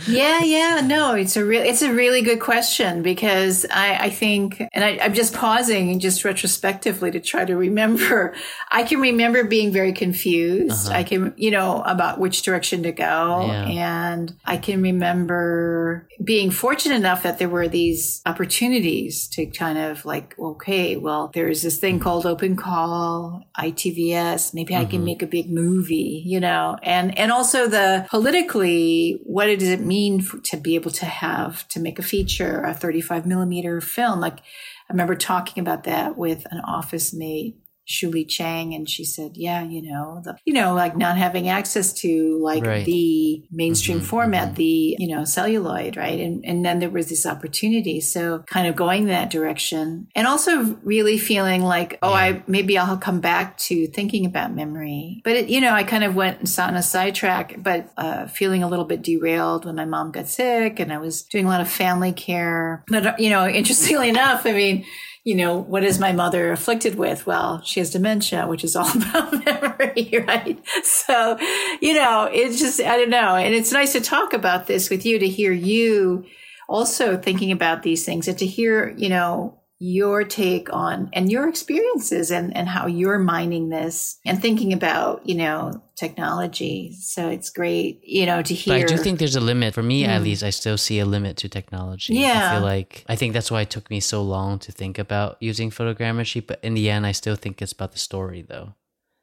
yeah, 0.07 0.43
yeah, 0.43 0.81
no, 0.85 1.15
it's 1.15 1.35
a 1.35 1.43
real, 1.43 1.63
it's 1.63 1.81
a 1.81 1.91
really 1.91 2.21
good 2.21 2.39
question 2.39 3.01
because 3.01 3.65
I, 3.71 3.95
I 3.95 4.09
think, 4.11 4.61
and 4.71 4.83
I, 4.83 4.99
I'm 5.01 5.15
just 5.15 5.33
pausing 5.33 5.89
and 5.89 5.99
just 5.99 6.23
retrospectively 6.23 7.09
to 7.09 7.19
try 7.19 7.43
to 7.43 7.55
remember. 7.55 8.35
I 8.69 8.83
can 8.83 9.01
remember 9.01 9.43
being 9.45 9.71
very 9.71 9.93
confused. 9.93 10.91
I 10.91 11.01
can, 11.01 11.33
you 11.37 11.49
know, 11.49 11.81
about 11.87 12.19
which 12.19 12.43
direction 12.43 12.83
to 12.83 12.91
go, 12.91 13.47
Yeah. 13.47 13.65
and 14.13 14.35
I 14.45 14.57
can 14.57 14.79
remember 14.83 16.07
being 16.23 16.51
fortunate 16.51 16.97
enough 16.97 17.23
that 17.23 17.39
there 17.39 17.49
were 17.49 17.67
these 17.67 18.21
opportunities 18.27 19.27
to 19.29 19.47
kind 19.47 19.79
of 19.79 20.05
like, 20.05 20.37
okay, 20.37 20.97
well, 20.97 21.31
there's 21.33 21.63
this 21.63 21.79
thing 21.79 21.99
called 21.99 22.27
Open 22.27 22.55
Call, 22.55 23.43
ITVS. 23.57 24.53
Maybe 24.53 24.75
I 24.83 24.85
like 24.85 24.93
and 24.93 24.99
mm-hmm. 24.99 25.05
make 25.05 25.21
a 25.21 25.27
big 25.27 25.49
movie, 25.49 26.23
you 26.25 26.39
know, 26.39 26.77
and, 26.83 27.17
and 27.17 27.31
also 27.31 27.67
the 27.67 28.05
politically, 28.09 29.19
what 29.23 29.45
does 29.45 29.69
it 29.69 29.79
mean 29.79 30.21
for, 30.21 30.39
to 30.39 30.57
be 30.57 30.75
able 30.75 30.91
to 30.91 31.05
have, 31.05 31.67
to 31.69 31.79
make 31.79 31.99
a 31.99 32.03
feature, 32.03 32.61
a 32.61 32.73
35 32.73 33.25
millimeter 33.25 33.81
film? 33.81 34.19
Like, 34.19 34.39
I 34.39 34.93
remember 34.93 35.15
talking 35.15 35.61
about 35.61 35.85
that 35.85 36.17
with 36.17 36.45
an 36.51 36.59
office 36.59 37.13
mate 37.13 37.62
Shu 37.85 38.09
Lea 38.09 38.25
Cheang, 38.25 38.73
and 38.73 38.89
she 38.89 39.03
said, 39.03 39.31
"Yeah, 39.35 39.61
you 39.63 39.81
know, 39.81 40.21
the, 40.23 40.37
you 40.45 40.53
know, 40.53 40.73
like 40.73 40.95
not 40.95 41.17
having 41.17 41.49
access 41.49 41.91
to 42.01 42.39
like 42.41 42.65
Right. 42.65 42.85
the 42.85 43.43
mainstream 43.51 43.99
Mhm, 43.99 44.03
format, 44.05 44.51
mhm. 44.51 44.55
the 44.55 44.95
you 44.99 45.07
know 45.13 45.25
celluloid, 45.25 45.97
right? 45.97 46.19
And 46.19 46.43
and 46.45 46.65
then 46.65 46.79
there 46.79 46.89
was 46.89 47.09
this 47.09 47.25
opportunity, 47.25 47.99
so 47.99 48.43
kind 48.47 48.67
of 48.67 48.75
going 48.75 49.05
that 49.07 49.29
direction, 49.29 50.07
and 50.15 50.27
also 50.27 50.77
really 50.83 51.17
feeling 51.17 51.61
like, 51.63 51.99
oh, 52.01 52.13
I 52.13 52.41
maybe 52.47 52.77
I'll 52.77 52.97
come 52.97 53.19
back 53.19 53.57
to 53.69 53.87
thinking 53.87 54.25
about 54.25 54.53
memory, 54.55 55.21
but 55.23 55.33
it, 55.35 55.49
you 55.49 55.59
know, 55.61 55.73
I 55.73 55.83
kind 55.83 56.03
of 56.03 56.15
went 56.15 56.39
and 56.39 56.47
saw 56.49 56.67
on 56.67 56.75
a 56.75 56.83
sidetrack, 56.83 57.61
but 57.61 57.89
uh, 57.97 58.27
feeling 58.27 58.63
a 58.63 58.69
little 58.69 58.85
bit 58.85 59.01
derailed 59.01 59.65
when 59.65 59.75
my 59.75 59.85
mom 59.85 60.11
got 60.11 60.27
sick, 60.27 60.79
and 60.79 60.91
I 60.93 60.97
was 60.99 61.23
doing 61.23 61.45
a 61.45 61.49
lot 61.49 61.61
of 61.61 61.69
family 61.69 62.13
care, 62.13 62.83
but 62.87 63.05
uh, 63.05 63.15
you 63.17 63.29
know, 63.29 63.47
interestingly 63.61 64.09
enough, 64.09 64.45
I 64.45 64.53
mean 64.53 64.85
you 65.23 65.35
know, 65.35 65.57
what 65.57 65.83
is 65.83 65.99
my 65.99 66.11
mother 66.11 66.51
afflicted 66.51 66.95
with? 66.95 67.25
Well, 67.25 67.61
she 67.61 67.79
has 67.79 67.91
dementia, 67.91 68.45
which 68.47 68.63
is 68.63 68.75
all 68.75 68.89
about 68.95 69.45
memory, 69.45 70.25
right? 70.27 70.61
So, 70.83 71.37
you 71.81 71.93
know, 71.93 72.29
it's 72.31 72.59
just, 72.59 72.81
I 72.81 72.97
don't 72.97 73.09
know. 73.09 73.35
And 73.35 73.53
it's 73.53 73.71
nice 73.71 73.93
to 73.93 74.01
talk 74.01 74.33
about 74.33 74.67
this 74.67 74.89
with 74.89 75.05
you, 75.05 75.19
to 75.19 75.27
hear 75.27 75.51
you 75.51 76.25
also 76.67 77.17
thinking 77.17 77.51
about 77.51 77.83
these 77.83 78.05
things 78.05 78.27
and 78.27 78.37
to 78.37 78.45
hear, 78.45 78.93
you 78.97 79.09
know, 79.09 79.59
your 79.85 80.23
take 80.23 80.71
on 80.71 81.09
and 81.11 81.29
your 81.29 81.49
experiences 81.49 82.31
and, 82.31 82.55
and 82.55 82.69
how 82.69 82.87
you're 82.87 83.19
mining 83.19 83.67
this 83.67 84.17
and 84.25 84.41
thinking 84.41 84.71
about, 84.71 85.27
you 85.27 85.35
know, 85.35 85.83
technology. 85.97 86.95
So 87.01 87.27
it's 87.27 87.49
great, 87.49 87.99
you 88.01 88.25
know, 88.25 88.41
to 88.41 88.53
hear. 88.53 88.79
But 88.79 88.83
I 88.89 88.95
do 88.95 88.97
think 89.03 89.19
there's 89.19 89.35
a 89.35 89.41
limit. 89.41 89.73
For 89.73 89.83
me, 89.83 90.05
at 90.05 90.21
Mm. 90.21 90.23
least, 90.23 90.41
I 90.41 90.51
still 90.51 90.77
see 90.77 90.99
a 90.99 91.05
limit 91.05 91.35
to 91.37 91.49
technology. 91.49 92.13
Yeah. 92.13 92.47
I 92.47 92.53
feel 92.53 92.61
like, 92.61 93.03
I 93.09 93.17
think 93.17 93.33
that's 93.33 93.51
why 93.51 93.59
it 93.59 93.69
took 93.69 93.89
me 93.89 93.99
so 93.99 94.21
long 94.21 94.57
to 94.59 94.71
think 94.71 94.97
about 94.97 95.35
using 95.41 95.69
photogrammetry. 95.69 96.47
But 96.47 96.59
in 96.63 96.75
the 96.75 96.89
end, 96.89 97.05
I 97.05 97.11
still 97.11 97.35
think 97.35 97.61
it's 97.61 97.73
about 97.73 97.91
the 97.91 97.99
story, 97.99 98.41
though. 98.41 98.75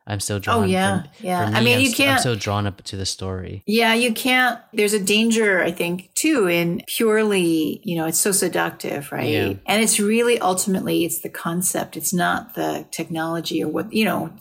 I'm 0.06 0.18
still 0.18 0.40
drawn. 0.40 0.64
Oh, 0.64 0.66
yeah. 0.66 1.02
for- 1.02 1.08
Yeah. 1.26 1.44
For 1.46 1.50
me, 1.52 1.56
I 1.58 1.62
mean, 1.62 1.74
I'm, 1.76 1.80
you 1.82 1.88
s- 1.88 2.00
I'm 2.00 2.06
can't- 2.06 2.20
so 2.22 2.34
drawn 2.34 2.66
up 2.66 2.82
to 2.82 2.96
the 2.96 3.06
story. 3.06 3.62
Yeah, 3.66 3.94
you 3.94 4.12
can't. 4.12 4.58
There's 4.72 4.92
a 4.92 4.98
danger, 4.98 5.62
I 5.62 5.70
think, 5.70 6.10
too, 6.14 6.48
in 6.48 6.82
purely, 6.88 7.80
you 7.84 7.96
know, 7.96 8.06
it's 8.06 8.18
so 8.18 8.32
seductive, 8.32 9.12
right? 9.12 9.28
Yeah. 9.28 9.52
And 9.66 9.82
it's 9.82 10.00
really 10.00 10.38
ultimately, 10.40 11.04
it's 11.04 11.20
the 11.20 11.28
concept. 11.28 11.96
It's 11.96 12.12
not 12.12 12.54
the 12.54 12.86
technology 12.90 13.62
or 13.62 13.68
what, 13.68 13.92
you 13.92 14.04
know, 14.04 14.32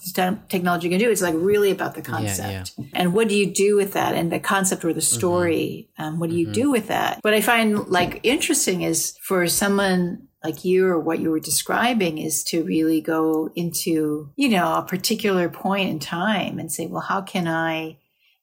technology 0.50 0.90
can 0.90 0.98
do. 1.00 1.10
It's 1.12 1.22
like 1.22 1.36
really 1.38 1.72
about 1.72 1.94
the 1.94 2.02
yeah. 2.02 2.06
concept. 2.06 2.72
And 2.94 3.14
what 3.14 3.28
do 3.30 3.36
you 3.36 3.54
do 3.54 3.76
with 3.76 3.94
that? 3.94 4.16
And 4.16 4.32
the 4.32 4.40
concept 4.40 4.84
or 4.86 4.94
the 4.94 5.02
story, 5.02 5.90
um, 5.98 6.20
what 6.20 6.30
do 6.30 6.36
you 6.36 6.48
do 6.48 6.72
with 6.72 6.88
that? 6.88 7.20
What 7.22 7.34
I 7.34 7.42
find 7.42 7.88
like 7.90 8.22
interesting 8.24 8.82
is 8.82 9.16
for 9.24 9.46
someone 9.48 10.29
like 10.44 10.64
you 10.64 10.86
or 10.86 11.00
what 11.00 11.20
you 11.20 11.30
were 11.30 11.40
describing 11.40 12.18
is 12.18 12.44
to 12.46 12.64
really 12.64 13.02
go 13.02 13.50
into, 13.56 14.32
you 14.36 14.50
know, 14.50 14.76
a 14.76 14.84
particular 14.84 15.50
point 15.50 15.90
in 15.90 16.00
time 16.00 16.60
and 16.60 16.72
say, 16.72 16.88
well, 16.88 17.02
how 17.02 17.22
can 17.22 17.48
I 17.48 17.98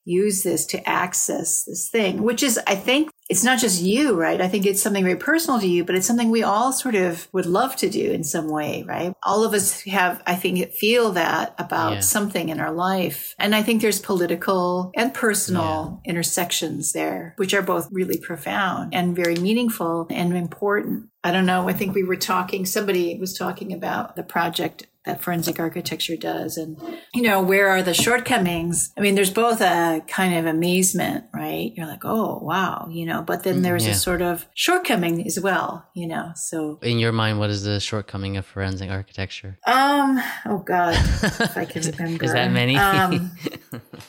use 0.05 0.43
this 0.43 0.67
to 0.67 0.89
access 0.89 1.65
this 1.65 1.89
thing, 1.89 2.23
which 2.23 2.43
is, 2.43 2.61
I 2.67 2.77
think, 2.77 3.11
it's 3.29 3.43
not 3.45 3.59
just 3.59 3.83
you, 3.83 4.15
right? 4.15 4.41
I 4.41 4.49
think 4.49 4.67
it's 4.67 4.83
something 4.83 5.03
very 5.05 5.17
personal 5.17 5.59
to 5.61 5.67
you, 5.67 5.85
but 5.85 5.95
it's 5.95 6.07
something 6.07 6.31
we 6.31 6.43
all 6.43 6.73
sort 6.73 6.95
of 6.95 7.29
would 7.33 7.47
love 7.47 7.75
to 7.77 7.91
do 7.91 8.13
in 8.13 8.23
some 8.23 8.49
way, 8.49 8.85
right? 8.87 9.13
All 9.23 9.45
of 9.45 9.53
us 9.53 9.81
have, 9.83 10.23
I 10.27 10.37
think, 10.37 10.73
feel 10.73 11.13
that 11.13 11.55
about 11.59 11.93
Yeah. 11.95 12.01
something 12.01 12.49
in 12.49 12.61
our 12.61 12.73
life. 12.73 13.35
And 13.39 13.55
I 13.55 13.63
think 13.63 13.83
there's 13.83 14.01
political 14.01 14.93
and 14.97 15.13
personal 15.13 16.01
intersections 16.05 16.93
there, 16.93 17.35
which 17.37 17.53
are 17.55 17.63
both 17.63 17.89
really 17.91 18.19
profound 18.19 18.95
and 18.95 19.17
very 19.17 19.37
meaningful 19.37 20.07
and 20.11 20.37
important. 20.37 21.09
I 21.25 21.33
don't 21.33 21.47
know. 21.47 21.69
I 21.69 21.73
think 21.73 21.95
we 21.95 22.05
were 22.05 22.17
talking, 22.17 22.65
somebody 22.67 23.17
was 23.19 23.37
talking 23.37 23.73
about 23.73 24.15
the 24.17 24.23
project 24.23 24.87
that 25.05 25.23
forensic 25.23 25.61
architecture 25.61 26.17
does 26.17 26.57
and 26.57 26.77
you 27.15 27.23
know 27.23 27.41
where 27.41 27.69
are 27.69 27.81
the 27.81 27.95
shortcomings 27.95 28.93
i 28.99 29.01
mean 29.01 29.15
there's 29.15 29.31
both 29.31 29.61
a 29.61 30.03
kind 30.09 30.35
of 30.35 30.47
amazement 30.47 31.25
right 31.33 31.73
you're 31.77 31.87
like 31.87 32.05
oh 32.05 32.41
wow 32.43 32.89
you 32.91 33.07
know 33.07 33.16
but 33.23 33.43
then 33.45 33.63
there's 33.63 33.85
yeah. 33.87 33.93
a 33.93 33.95
sort 33.95 34.23
of 34.23 34.47
shortcoming 34.55 35.27
as 35.27 35.39
well 35.41 35.87
you 35.95 36.07
know 36.07 36.33
so 36.35 36.79
In 36.83 36.99
your 36.99 37.13
mind, 37.13 37.39
what 37.39 37.51
is 37.51 37.63
the 37.65 37.81
shortcoming 37.81 38.37
of 38.37 38.45
forensic 38.47 38.91
architecture? 38.91 39.59
um 39.67 40.21
oh 40.47 40.59
god 40.59 40.95
if 41.23 41.57
i 41.57 41.65
can 41.65 41.83
remember 41.83 42.25
Is 42.25 42.33
that 42.33 42.51
many? 42.53 42.77
um, 42.77 43.31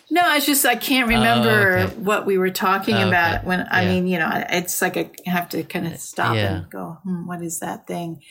no 0.10 0.22
it's 0.36 0.46
just 0.46 0.66
i 0.66 0.76
can't 0.76 1.08
remember 1.08 1.78
okay. 1.80 1.96
what 1.96 2.26
we 2.26 2.38
were 2.38 2.50
talking 2.52 2.96
Oh, 2.96 3.08
about 3.08 3.40
okay. 3.40 3.48
when 3.48 3.62
i 3.72 3.82
Yeah. 3.84 3.90
mean 3.90 4.08
you 4.08 4.18
know 4.20 4.30
it's 4.50 4.82
like 4.82 4.98
i 4.98 5.10
have 5.30 5.50
to 5.50 5.64
kind 5.64 5.88
of 5.88 6.00
stop 6.00 6.36
Yeah. 6.36 6.56
and 6.58 6.70
go 6.70 6.98
hmm, 7.04 7.28
what 7.28 7.42
is 7.42 7.60
that 7.60 7.88
thing 7.88 8.22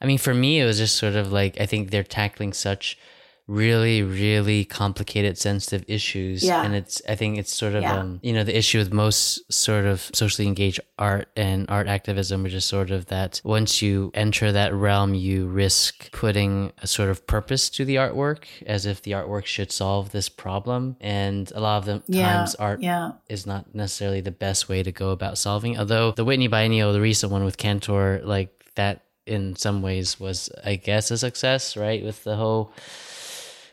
I 0.00 0.06
mean, 0.06 0.18
for 0.18 0.34
me, 0.34 0.60
it 0.60 0.66
was 0.66 0.76
just 0.76 0.96
sort 0.96 1.14
of 1.14 1.32
like 1.32 1.58
I 1.60 1.66
think 1.66 1.90
they're 1.90 2.02
tackling 2.04 2.52
such 2.52 2.98
really, 3.46 4.02
really 4.02 4.64
complicated, 4.64 5.36
sensitive 5.36 5.84
issues, 5.86 6.42
Yeah. 6.42 6.64
and 6.64 6.74
it's 6.74 7.02
I 7.08 7.14
think 7.14 7.36
it's 7.38 7.54
sort 7.54 7.74
of 7.74 7.82
Yeah. 7.82 7.98
um, 7.98 8.20
you 8.22 8.32
know 8.32 8.42
the 8.42 8.56
issue 8.56 8.78
with 8.78 8.92
most 8.92 9.52
sort 9.52 9.84
of 9.84 10.10
socially 10.14 10.48
engaged 10.48 10.80
art 10.98 11.28
and 11.36 11.66
art 11.68 11.86
activism, 11.86 12.42
which 12.42 12.54
is 12.54 12.64
sort 12.64 12.90
of 12.90 13.06
that 13.06 13.42
once 13.44 13.82
you 13.82 14.10
enter 14.14 14.50
that 14.52 14.72
realm, 14.72 15.12
you 15.14 15.46
risk 15.46 16.10
putting 16.12 16.72
a 16.82 16.86
sort 16.86 17.10
of 17.10 17.26
purpose 17.26 17.68
to 17.70 17.84
the 17.84 17.96
artwork, 17.96 18.44
as 18.66 18.86
if 18.86 19.02
the 19.02 19.10
artwork 19.12 19.44
should 19.44 19.70
solve 19.70 20.10
this 20.12 20.30
problem, 20.30 20.96
and 21.00 21.52
a 21.54 21.60
lot 21.60 21.76
of 21.78 21.84
the 21.84 22.02
yeah 22.08 22.36
times 22.38 22.54
art 22.54 22.80
yeah 22.82 23.12
is 23.28 23.46
not 23.46 23.74
necessarily 23.74 24.22
the 24.22 24.30
best 24.30 24.68
way 24.70 24.82
to 24.82 24.90
go 24.92 25.10
about 25.10 25.36
solving. 25.36 25.78
Although 25.78 26.12
the 26.12 26.24
Whitney 26.24 26.48
Biennial, 26.48 26.94
the 26.94 27.00
recent 27.00 27.30
one 27.30 27.44
with 27.44 27.58
Cantor, 27.58 28.22
like 28.24 28.48
that 28.76 29.02
in 29.26 29.54
some 29.56 29.80
ways 29.82 30.18
was, 30.20 30.50
I 30.64 30.76
guess, 30.76 31.10
a 31.10 31.16
success, 31.18 31.76
right? 31.76 32.02
With 32.04 32.24
the 32.24 32.36
whole 32.36 32.72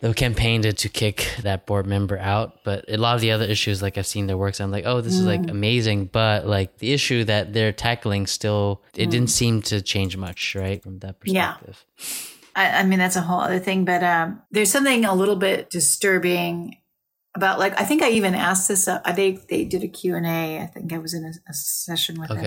the 0.02 0.14
campaign 0.14 0.64
to, 0.64 0.74
to 0.74 0.90
kick 0.90 1.30
that 1.44 1.66
board 1.66 1.86
member 1.86 2.18
out. 2.18 2.64
But 2.64 2.86
a 2.90 2.98
lot 2.98 3.16
of 3.16 3.22
the 3.22 3.32
other 3.32 3.46
issues, 3.46 3.82
like 3.82 3.98
I've 3.98 4.08
seen 4.08 4.28
their 4.28 4.38
works, 4.38 4.60
I'm 4.60 4.72
like, 4.72 4.86
oh, 4.86 5.02
this 5.02 5.14
is 5.14 5.26
like 5.26 5.50
amazing. 5.50 6.06
But 6.08 6.48
like 6.48 6.80
the 6.80 6.92
issue 6.92 7.24
that 7.26 7.54
they're 7.54 7.72
tackling 7.72 8.28
still, 8.28 8.82
it 8.96 9.10
didn't 9.10 9.30
seem 9.30 9.62
to 9.64 9.82
change 9.82 10.18
much, 10.18 10.56
right? 10.56 10.82
From 10.82 11.00
that 11.00 11.18
Yeah. 11.24 11.54
perspective. 11.54 11.86
I, 12.56 12.80
I 12.80 12.84
mean, 12.84 13.00
that's 13.00 13.16
a 13.16 13.22
whole 13.22 13.40
other 13.40 13.60
thing, 13.60 13.86
but 13.86 14.04
um, 14.04 14.42
there's 14.52 14.72
something 14.72 15.06
a 15.06 15.16
little 15.16 15.38
bit 15.38 15.70
disturbing 15.70 16.78
about 17.34 17.60
like, 17.60 17.80
I 17.80 17.86
think 17.86 18.02
I 18.02 18.10
even 18.10 18.36
asked 18.36 18.68
this, 18.68 18.88
uh, 18.90 19.00
they, 19.16 19.40
they 19.50 19.64
did 19.64 19.84
a 19.84 19.88
Q 19.88 20.16
and 20.16 20.26
A. 20.26 20.60
I 20.60 20.66
think 20.66 20.92
I 20.92 20.98
was 20.98 21.14
in 21.14 21.24
a, 21.24 21.32
a 21.50 21.54
session 21.54 22.20
with 22.20 22.30
them. 22.30 22.44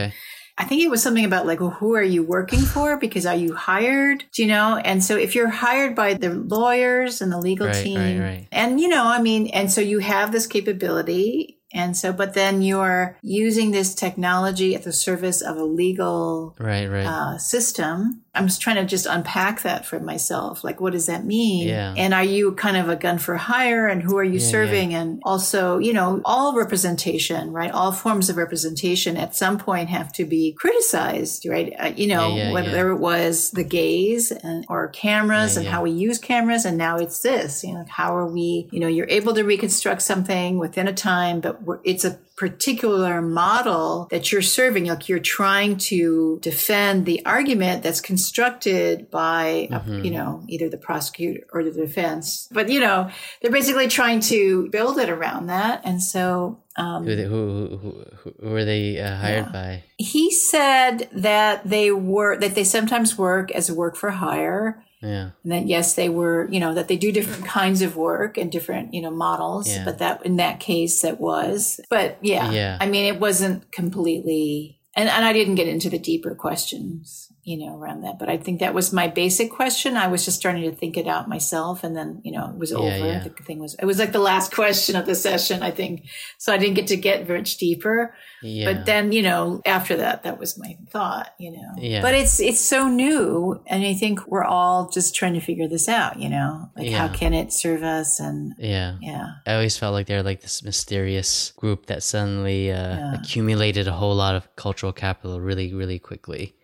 I 0.56 0.64
think 0.64 0.82
it 0.82 0.90
was 0.90 1.02
something 1.02 1.24
about 1.24 1.46
like, 1.46 1.60
well, 1.60 1.70
who 1.70 1.94
are 1.96 2.02
you 2.02 2.22
working 2.22 2.60
for? 2.60 2.96
Because 2.96 3.26
are 3.26 3.34
you 3.34 3.54
hired? 3.54 4.24
Do 4.32 4.42
you 4.42 4.48
know? 4.48 4.76
And 4.76 5.02
so 5.02 5.16
if 5.16 5.34
you're 5.34 5.48
hired 5.48 5.96
by 5.96 6.14
the 6.14 6.30
lawyers 6.32 7.20
and 7.20 7.32
the 7.32 7.38
legal 7.38 7.66
Right, 7.66 7.82
team, 7.84 7.98
right, 7.98 8.20
right. 8.20 8.48
and 8.52 8.80
you 8.80 8.88
know, 8.88 9.04
I 9.04 9.20
mean, 9.20 9.48
and 9.48 9.70
so 9.70 9.80
you 9.80 9.98
have 9.98 10.30
this 10.32 10.46
capability. 10.46 11.58
And 11.72 11.96
so, 11.96 12.12
but 12.12 12.34
then 12.34 12.62
you're 12.62 13.18
using 13.20 13.72
this 13.72 13.96
technology 13.96 14.76
at 14.76 14.84
the 14.84 14.92
service 14.92 15.42
of 15.42 15.56
a 15.56 15.64
legal 15.64 16.54
Right, 16.60 16.86
right. 16.86 17.04
uh, 17.04 17.38
system. 17.38 18.23
I'm 18.34 18.46
just 18.46 18.60
trying 18.60 18.76
to 18.76 18.84
just 18.84 19.06
unpack 19.06 19.62
that 19.62 19.86
for 19.86 20.00
myself. 20.00 20.64
Like, 20.64 20.80
what 20.80 20.92
does 20.92 21.06
that 21.06 21.24
mean? 21.24 21.68
Yeah. 21.68 21.94
And 21.96 22.12
are 22.12 22.24
you 22.24 22.52
kind 22.52 22.76
of 22.76 22.88
a 22.88 22.96
gun 22.96 23.18
for 23.18 23.36
hire? 23.36 23.86
And 23.86 24.02
who 24.02 24.16
are 24.18 24.24
you 24.24 24.40
Yeah, 24.40 24.50
serving? 24.50 24.94
And 24.94 25.22
also, 25.24 25.78
you 25.78 25.92
know, 25.92 26.20
all 26.24 26.56
representation, 26.56 27.52
right? 27.52 27.70
All 27.70 27.92
forms 27.92 28.28
of 28.28 28.36
representation 28.36 29.16
at 29.16 29.36
some 29.36 29.58
point 29.58 29.88
have 29.88 30.12
to 30.14 30.24
be 30.24 30.52
criticized, 30.52 31.46
right? 31.46 31.72
Uh, 31.78 31.92
you 31.96 32.06
know, 32.06 32.34
Yeah, 32.34 32.48
yeah, 32.48 32.52
whether 32.52 32.88
yeah. 32.88 32.94
it 32.94 32.98
was 32.98 33.50
the 33.52 33.64
gaze 33.64 34.32
and, 34.32 34.66
or 34.68 34.88
cameras 34.88 35.54
Yeah, 35.54 35.60
and 35.60 35.64
yeah. 35.66 35.72
how 35.72 35.82
we 35.82 35.92
use 35.92 36.18
cameras. 36.18 36.64
And 36.64 36.76
now 36.76 36.96
it's 36.96 37.20
this, 37.20 37.62
you 37.62 37.72
know, 37.74 37.84
how 37.88 38.16
are 38.16 38.26
we, 38.26 38.68
you 38.72 38.80
know, 38.80 38.88
you're 38.88 39.08
able 39.08 39.34
to 39.34 39.44
reconstruct 39.44 40.02
something 40.02 40.58
within 40.58 40.88
a 40.88 40.92
time, 40.92 41.40
but 41.40 41.62
we're, 41.62 41.78
it's 41.84 42.04
a 42.04 42.18
particular 42.36 43.22
model 43.22 44.08
that 44.10 44.32
you're 44.32 44.42
serving. 44.42 44.86
Like 44.86 45.08
you're 45.08 45.20
trying 45.20 45.76
to 45.76 46.40
defend 46.42 47.06
the 47.06 47.24
argument 47.24 47.84
that's 47.84 48.00
constructed 48.24 49.10
by, 49.10 49.68
Mm-hmm. 49.70 50.04
you 50.04 50.10
know, 50.10 50.42
either 50.48 50.68
the 50.68 50.78
prosecutor 50.78 51.40
or 51.52 51.62
the 51.62 51.70
defense. 51.70 52.48
But, 52.50 52.68
you 52.68 52.80
know, 52.80 53.10
they're 53.40 53.50
basically 53.50 53.88
trying 53.88 54.20
to 54.32 54.68
build 54.70 54.98
it 54.98 55.08
around 55.10 55.46
that. 55.46 55.82
And 55.84 56.02
so, 56.02 56.62
um, 56.76 57.04
who, 57.04 57.16
they, 57.16 57.24
who, 57.24 57.68
who, 57.68 58.04
who, 58.16 58.34
who 58.40 58.50
were 58.50 58.64
they 58.64 58.98
uh, 59.00 59.16
hired 59.16 59.46
Yeah. 59.46 59.52
by? 59.52 59.82
he 59.98 60.30
said 60.30 61.08
that 61.12 61.68
they 61.68 61.90
were, 61.90 62.38
that 62.38 62.54
they 62.54 62.64
sometimes 62.64 63.16
work 63.18 63.50
as 63.52 63.68
a 63.68 63.74
work 63.74 63.96
for 63.96 64.10
hire. 64.10 64.82
Yeah. 65.02 65.30
And 65.42 65.52
that 65.52 65.66
yes, 65.66 65.94
they 65.94 66.08
were, 66.08 66.48
you 66.50 66.60
know, 66.60 66.72
that 66.74 66.88
they 66.88 66.96
do 66.96 67.12
different 67.12 67.44
kinds 67.46 67.82
of 67.82 67.94
work 67.96 68.38
and 68.38 68.50
different, 68.50 68.94
you 68.94 69.02
know, 69.02 69.10
models. 69.10 69.68
Yeah. 69.68 69.84
But 69.84 69.98
that 69.98 70.24
in 70.24 70.36
that 70.36 70.60
case, 70.60 71.04
it 71.04 71.20
was. 71.20 71.78
But 71.90 72.18
yeah, 72.22 72.50
Yeah. 72.50 72.78
I 72.80 72.86
mean, 72.86 73.04
it 73.12 73.20
wasn't 73.20 73.70
completely. 73.70 74.80
And 74.96 75.08
and 75.08 75.24
I 75.24 75.32
didn't 75.34 75.56
get 75.56 75.68
into 75.68 75.90
the 75.90 75.98
deeper 75.98 76.34
questions. 76.34 77.28
You 77.44 77.58
know, 77.58 77.76
around 77.76 78.02
that. 78.02 78.18
But 78.18 78.28
I 78.28 78.36
think 78.38 78.60
that 78.60 78.74
was 78.74 78.92
my 78.92 79.06
basic 79.06 79.50
question. 79.50 79.96
I 79.96 80.08
was 80.08 80.24
just 80.24 80.38
starting 80.38 80.62
to 80.62 80.74
think 80.74 80.96
it 80.96 81.06
out 81.06 81.28
myself, 81.28 81.84
and 81.84 81.94
then 81.96 82.20
you 82.24 82.32
know, 82.32 82.48
it 82.50 82.56
was 82.58 82.70
Yeah, 82.70 82.76
over. 82.78 83.06
yeah. 83.06 83.22
The 83.22 83.30
thing 83.44 83.60
was, 83.60 83.74
it 83.74 83.84
was 83.84 83.98
like 83.98 84.12
the 84.12 84.18
last 84.18 84.52
question 84.60 84.96
of 84.96 85.06
the 85.06 85.14
session, 85.14 85.62
I 85.62 85.70
think. 85.70 86.06
So 86.38 86.52
I 86.52 86.58
didn't 86.58 86.74
get 86.74 86.86
to 86.88 86.96
get 86.96 87.28
much 87.28 87.56
deeper. 87.58 88.14
Yeah. 88.42 88.72
But 88.72 88.86
then, 88.86 89.12
you 89.12 89.22
know, 89.22 89.60
after 89.64 89.96
that, 89.96 90.22
that 90.24 90.38
was 90.38 90.58
my 90.58 90.76
thought, 90.90 91.34
you 91.38 91.52
know. 91.52 91.72
Yeah. 91.78 92.02
But 92.02 92.14
it's 92.14 92.40
it's 92.40 92.60
so 92.60 92.88
new, 92.88 93.60
and 93.66 93.84
I 93.84 93.94
think 93.94 94.26
we're 94.26 94.44
all 94.44 94.88
just 94.88 95.14
trying 95.14 95.34
to 95.34 95.40
figure 95.40 95.68
this 95.68 95.88
out, 95.88 96.18
you 96.18 96.28
know, 96.28 96.70
like 96.76 96.92
how 96.92 97.08
can 97.08 97.34
it 97.34 97.52
serve 97.52 97.82
us, 97.82 98.20
and 98.20 98.54
yeah. 98.58 98.96
yeah, 99.00 99.26
I 99.46 99.54
always 99.54 99.76
felt 99.76 99.92
like 99.92 100.06
they're 100.06 100.22
like 100.22 100.40
this 100.40 100.62
mysterious 100.62 101.52
group 101.56 101.86
that 101.86 102.02
suddenly 102.02 102.72
uh, 102.72 103.14
accumulated 103.14 103.88
a 103.88 103.92
whole 103.92 104.14
lot 104.14 104.34
of 104.34 104.54
cultural 104.56 104.92
capital 104.92 105.40
really, 105.40 105.72
really 105.74 105.98
quickly. 105.98 106.54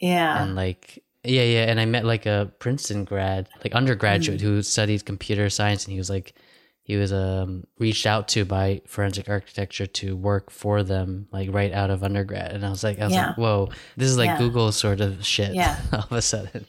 Yeah, 0.00 0.42
And 0.42 0.54
like, 0.54 1.02
yeah, 1.24 1.42
yeah. 1.42 1.64
And 1.70 1.78
I 1.80 1.84
met 1.84 2.04
like 2.04 2.26
a 2.26 2.50
Princeton 2.58 3.04
grad, 3.04 3.48
like 3.64 3.74
undergraduate, 3.74 4.38
Mm. 4.40 4.42
who 4.42 4.62
studied 4.62 5.04
computer 5.04 5.50
science, 5.50 5.84
and 5.84 5.92
he 5.92 5.98
was 5.98 6.08
like, 6.10 6.34
he 6.82 6.96
was 6.96 7.12
um 7.12 7.64
reached 7.78 8.06
out 8.06 8.28
to 8.28 8.46
by 8.46 8.80
forensic 8.86 9.28
architecture 9.28 9.84
to 9.86 10.16
work 10.16 10.50
for 10.50 10.82
them, 10.82 11.28
like 11.32 11.52
right 11.52 11.72
out 11.72 11.90
of 11.90 12.02
undergrad. 12.02 12.52
And 12.52 12.64
I 12.64 12.70
was 12.70 12.82
like, 12.82 12.98
I 12.98 13.04
was 13.04 13.12
Yeah. 13.12 13.26
like, 13.28 13.36
whoa, 13.36 13.68
this 13.98 14.08
is 14.08 14.16
like 14.16 14.28
Yeah. 14.28 14.38
Google 14.38 14.72
sort 14.72 15.00
of 15.02 15.24
shit. 15.26 15.54
Yeah. 15.54 15.76
all 15.92 15.98
of 16.10 16.12
a 16.12 16.22
sudden. 16.22 16.64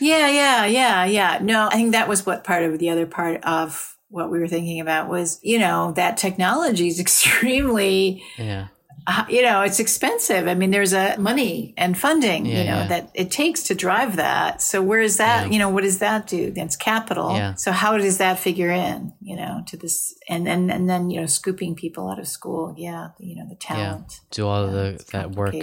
yeah, 0.00 0.28
yeah, 0.28 0.66
yeah, 0.66 1.04
yeah. 1.04 1.38
No, 1.40 1.68
I 1.68 1.74
think 1.76 1.92
that 1.92 2.08
was 2.08 2.26
what 2.26 2.42
part 2.42 2.64
of 2.64 2.78
the 2.80 2.90
other 2.90 3.06
part 3.06 3.44
of 3.44 3.96
what 4.08 4.28
we 4.28 4.40
were 4.40 4.48
thinking 4.48 4.80
about 4.80 5.08
was, 5.08 5.38
you 5.40 5.56
know, 5.60 5.92
that 5.92 6.16
technology 6.16 6.88
is 6.88 6.98
extremely 7.06 8.24
Yeah, 8.38 8.68
Uh, 9.06 9.24
you 9.28 9.42
know, 9.42 9.62
it's 9.62 9.80
expensive. 9.80 10.46
I 10.46 10.54
mean, 10.54 10.70
there's 10.70 10.92
a 10.92 11.16
money 11.18 11.74
and 11.76 11.96
funding, 11.98 12.46
Yeah, 12.46 12.58
you 12.58 12.64
know, 12.64 12.76
yeah. 12.82 12.86
that 12.88 13.10
it 13.14 13.30
takes 13.30 13.62
to 13.64 13.74
drive 13.74 14.16
that. 14.16 14.62
So 14.62 14.82
where 14.82 15.00
is 15.00 15.16
that, 15.16 15.46
Yeah. 15.46 15.52
you 15.52 15.58
know, 15.58 15.68
what 15.68 15.84
does 15.84 15.98
that 15.98 16.26
do? 16.26 16.50
That's 16.50 16.76
capital. 16.76 17.54
So 17.56 17.72
how 17.72 17.96
does 17.96 18.18
that 18.18 18.38
figure 18.38 18.70
in, 18.70 19.12
you 19.20 19.36
know, 19.36 19.62
to 19.68 19.76
this 19.76 20.14
and 20.28 20.46
then, 20.46 20.70
and 20.70 20.88
then, 20.88 21.10
you 21.10 21.20
know, 21.20 21.26
scooping 21.26 21.74
people 21.74 22.08
out 22.08 22.18
of 22.18 22.28
school. 22.28 22.74
Yeah. 22.76 23.08
You 23.18 23.36
know, 23.36 23.44
the 23.44 23.56
yeah. 23.60 23.74
talent. 23.74 24.20
Do 24.30 24.46
all 24.46 24.64
of 24.64 24.72
the 24.72 25.04
that 25.12 25.32
work. 25.32 25.54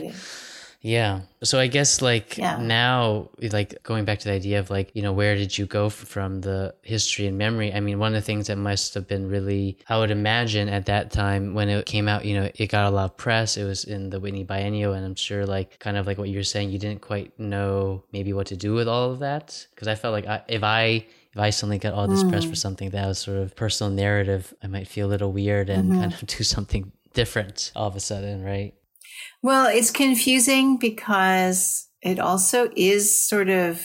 Yeah. 0.82 1.22
So 1.44 1.60
I 1.60 1.68
guess 1.68 2.02
like 2.02 2.38
Yeah. 2.38 2.58
now, 2.58 3.30
like 3.52 3.82
going 3.84 4.06
back 4.06 4.20
to 4.20 4.26
the 4.26 4.34
idea 4.34 4.60
of 4.60 4.70
like, 4.70 4.92
you 4.94 5.02
know, 5.02 5.12
where 5.12 5.36
did 5.36 5.58
you 5.58 5.66
go 5.66 5.90
from 5.90 6.42
the 6.42 6.76
history 6.84 7.26
and 7.26 7.38
memory? 7.38 7.74
I 7.74 7.80
mean, 7.80 8.00
one 8.00 8.14
of 8.14 8.22
the 8.22 8.26
things 8.26 8.48
that 8.48 8.58
must 8.58 8.94
have 8.94 9.08
been 9.08 9.28
really, 9.28 9.78
I 9.90 9.98
would 9.98 10.12
imagine 10.12 10.70
at 10.70 10.86
that 10.86 11.12
time 11.12 11.54
when 11.54 11.70
it 11.70 11.86
came 11.86 12.08
out, 12.08 12.26
you 12.26 12.36
know, 12.40 12.50
it 12.56 12.68
got 12.68 12.86
a 12.86 12.96
lot 12.96 13.06
of 13.06 13.18
press. 13.18 13.58
It 13.58 13.64
was 13.64 13.84
in 13.84 14.10
the 14.12 14.20
Whitney 14.20 14.44
Biennial. 14.44 14.94
And 14.94 15.06
I'm 15.06 15.16
sure 15.16 15.46
like 15.46 15.80
kind 15.80 15.98
of 15.98 16.06
like 16.06 16.18
what 16.18 16.30
you're 16.30 16.44
saying, 16.44 16.70
you 16.70 16.80
didn't 16.80 17.02
quite 17.02 17.38
know 17.40 18.04
maybe 18.12 18.32
what 18.34 18.48
to 18.48 18.56
do 18.56 18.74
with 18.74 18.88
all 18.88 19.12
of 19.12 19.20
that. 19.20 19.68
Cause 19.76 19.88
I 19.88 19.96
felt 19.96 20.14
like 20.14 20.28
I, 20.28 20.44
if 20.48 20.64
I, 20.64 21.06
if 21.34 21.40
I 21.40 21.50
suddenly 21.50 21.80
got 21.80 21.94
all 21.94 22.08
this 22.08 22.24
press 22.24 22.46
for 22.46 22.52
mm. 22.52 22.58
something 22.58 22.90
that 22.92 23.08
was 23.08 23.20
sort 23.20 23.38
of 23.38 23.56
personal 23.56 23.92
narrative, 23.92 24.54
I 24.64 24.68
might 24.68 24.88
feel 24.88 25.08
a 25.08 25.10
little 25.10 25.32
weird 25.32 25.70
and 25.70 25.90
mm-hmm. 25.90 26.00
kind 26.02 26.14
of 26.14 26.26
do 26.38 26.44
something 26.44 26.92
different 27.14 27.72
all 27.76 27.88
of 27.88 27.96
a 27.96 28.00
sudden, 28.00 28.44
right? 28.44 28.74
Well, 29.48 29.68
it's 29.68 29.92
confusing 29.92 30.76
because 30.76 31.88
it 32.02 32.20
also 32.20 32.70
is 32.76 33.18
sort 33.18 33.48
of 33.48 33.82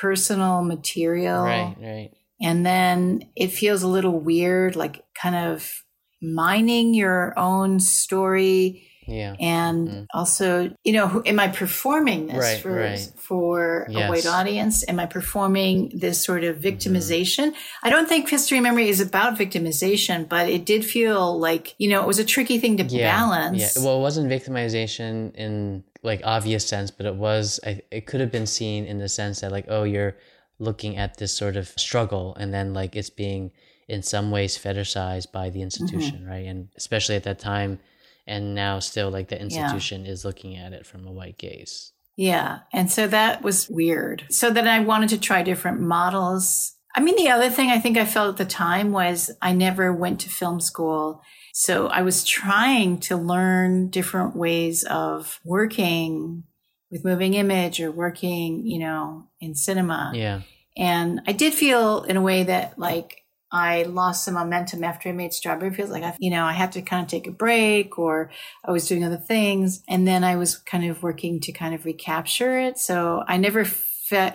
personal 0.00 0.64
material. 0.64 1.44
Right, 1.44 1.76
right. 1.80 2.10
And 2.42 2.66
then 2.66 3.30
it 3.36 3.52
feels 3.52 3.84
a 3.84 3.88
little 3.88 4.18
weird, 4.18 4.74
like 4.74 5.04
kind 5.14 5.36
of 5.36 5.84
mining 6.20 6.94
your 6.94 7.32
own 7.38 7.78
story 7.78 8.87
Yeah. 9.08 9.34
and 9.40 10.06
also 10.12 10.70
you 10.84 10.92
know 10.92 11.22
am 11.24 11.38
i 11.40 11.48
performing 11.48 12.26
this 12.26 12.36
Right, 12.36 12.60
for 12.60 12.72
right. 12.74 13.12
for 13.16 13.86
a 13.88 14.08
white 14.10 14.26
audience 14.26 14.84
am 14.88 14.98
i 15.00 15.06
performing 15.06 15.74
this 16.04 16.16
sort 16.28 16.44
of 16.44 16.56
Mm-hmm. 16.56 16.68
victimization 16.70 17.46
i 17.82 17.88
don't 17.90 18.08
think 18.08 18.28
history 18.28 18.58
and 18.58 18.64
memory 18.64 18.88
is 18.94 19.00
about 19.00 19.38
victimization 19.38 20.28
but 20.28 20.44
it 20.56 20.62
did 20.72 20.84
feel 20.84 21.38
like 21.48 21.74
you 21.78 21.88
know 21.90 22.00
it 22.02 22.06
was 22.06 22.18
a 22.18 22.24
tricky 22.34 22.58
thing 22.62 22.76
to 22.76 22.84
balance 22.84 23.58
Yeah. 23.76 23.82
Well, 23.84 23.96
it 23.98 24.02
wasn't 24.08 24.28
victimization 24.30 25.34
in 25.34 25.84
like 26.02 26.20
obvious 26.24 26.64
sense, 26.66 26.90
but 26.92 27.06
it 27.06 27.16
was. 27.16 27.58
I, 27.68 27.82
it 27.90 28.06
could 28.06 28.20
have 28.20 28.30
been 28.30 28.46
seen 28.46 28.84
in 28.86 28.98
the 28.98 29.08
sense 29.08 29.40
that 29.40 29.50
like, 29.50 29.66
oh, 29.68 29.82
you're 29.82 30.14
looking 30.60 30.96
at 30.96 31.16
this 31.18 31.32
sort 31.36 31.56
of 31.56 31.66
struggle, 31.76 32.36
and 32.40 32.54
then 32.54 32.72
like 32.72 32.94
it's 32.94 33.10
being 33.10 33.50
in 33.88 34.02
some 34.02 34.30
ways 34.30 34.56
fetishized 34.58 35.32
by 35.32 35.50
the 35.50 35.62
institution, 35.62 36.18
Mm-hmm. 36.20 36.28
right? 36.34 36.46
And 36.46 36.68
especially 36.76 37.16
at 37.16 37.24
that 37.24 37.38
time, 37.40 37.80
and 38.28 38.54
now 38.54 38.78
still 38.78 39.10
like 39.10 39.28
the 39.28 39.40
institution 39.40 40.06
is 40.06 40.24
looking 40.24 40.56
at 40.56 40.72
it 40.72 40.86
from 40.86 41.06
a 41.06 41.12
white 41.12 41.38
gaze. 41.38 41.92
Yeah. 42.16 42.60
And 42.72 42.90
so 42.90 43.06
that 43.06 43.42
was 43.42 43.68
weird. 43.68 44.26
So 44.28 44.50
then 44.50 44.68
I 44.68 44.80
wanted 44.80 45.08
to 45.10 45.20
try 45.20 45.42
different 45.42 45.80
models. 45.80 46.74
I 46.94 47.00
mean, 47.00 47.16
the 47.16 47.30
other 47.30 47.48
thing 47.48 47.70
I 47.70 47.78
think 47.78 47.96
I 47.96 48.04
felt 48.04 48.30
at 48.30 48.36
the 48.36 48.44
time 48.44 48.92
was 48.92 49.30
I 49.40 49.52
never 49.52 49.92
went 49.92 50.20
to 50.20 50.28
film 50.28 50.60
school. 50.60 51.22
So 51.54 51.86
I 51.86 52.02
was 52.02 52.24
trying 52.24 52.98
to 53.00 53.16
learn 53.16 53.88
different 53.88 54.36
ways 54.36 54.84
of 54.84 55.40
working 55.44 56.44
with 56.90 57.04
moving 57.04 57.34
image 57.34 57.80
or 57.80 57.90
working, 57.90 58.66
you 58.66 58.78
know, 58.78 59.28
in 59.40 59.54
cinema. 59.54 60.12
Yeah. 60.14 60.42
And 60.76 61.20
I 61.26 61.32
did 61.32 61.54
feel 61.54 62.02
in 62.02 62.16
a 62.16 62.22
way 62.22 62.44
that 62.44 62.78
like 62.78 63.22
I 63.50 63.84
lost 63.84 64.24
some 64.24 64.34
momentum 64.34 64.84
after 64.84 65.08
I 65.08 65.12
made 65.12 65.32
Strawberry 65.32 65.72
Fields. 65.72 65.90
Like, 65.90 66.02
I, 66.02 66.16
you 66.18 66.30
know, 66.30 66.44
I 66.44 66.52
had 66.52 66.72
to 66.72 66.82
kind 66.82 67.02
of 67.02 67.08
take 67.08 67.26
a 67.26 67.30
break 67.30 67.98
or 67.98 68.30
I 68.64 68.72
was 68.72 68.86
doing 68.86 69.04
other 69.04 69.16
things. 69.16 69.82
And 69.88 70.06
then 70.06 70.22
I 70.24 70.36
was 70.36 70.56
kind 70.56 70.84
of 70.90 71.02
working 71.02 71.40
to 71.40 71.52
kind 71.52 71.74
of 71.74 71.84
recapture 71.84 72.58
it. 72.58 72.78
So 72.78 73.24
I 73.26 73.38
never 73.38 73.64
fe- 73.64 74.34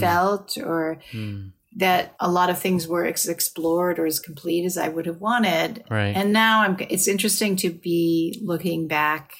felt 0.00 0.56
or 0.58 1.00
Hmm. 1.10 1.48
that 1.76 2.14
a 2.20 2.30
lot 2.30 2.50
of 2.50 2.58
things 2.58 2.86
were 2.86 3.04
ex- 3.06 3.26
explored 3.28 3.98
or 3.98 4.06
as 4.06 4.20
complete 4.20 4.64
as 4.64 4.76
I 4.78 4.88
would 4.88 5.06
have 5.06 5.20
wanted. 5.20 5.84
Right. 5.90 6.14
And 6.14 6.32
now 6.32 6.62
I'm, 6.62 6.76
it's 6.88 7.08
interesting 7.08 7.56
to 7.56 7.70
be 7.70 8.40
looking 8.44 8.86
back 8.88 9.32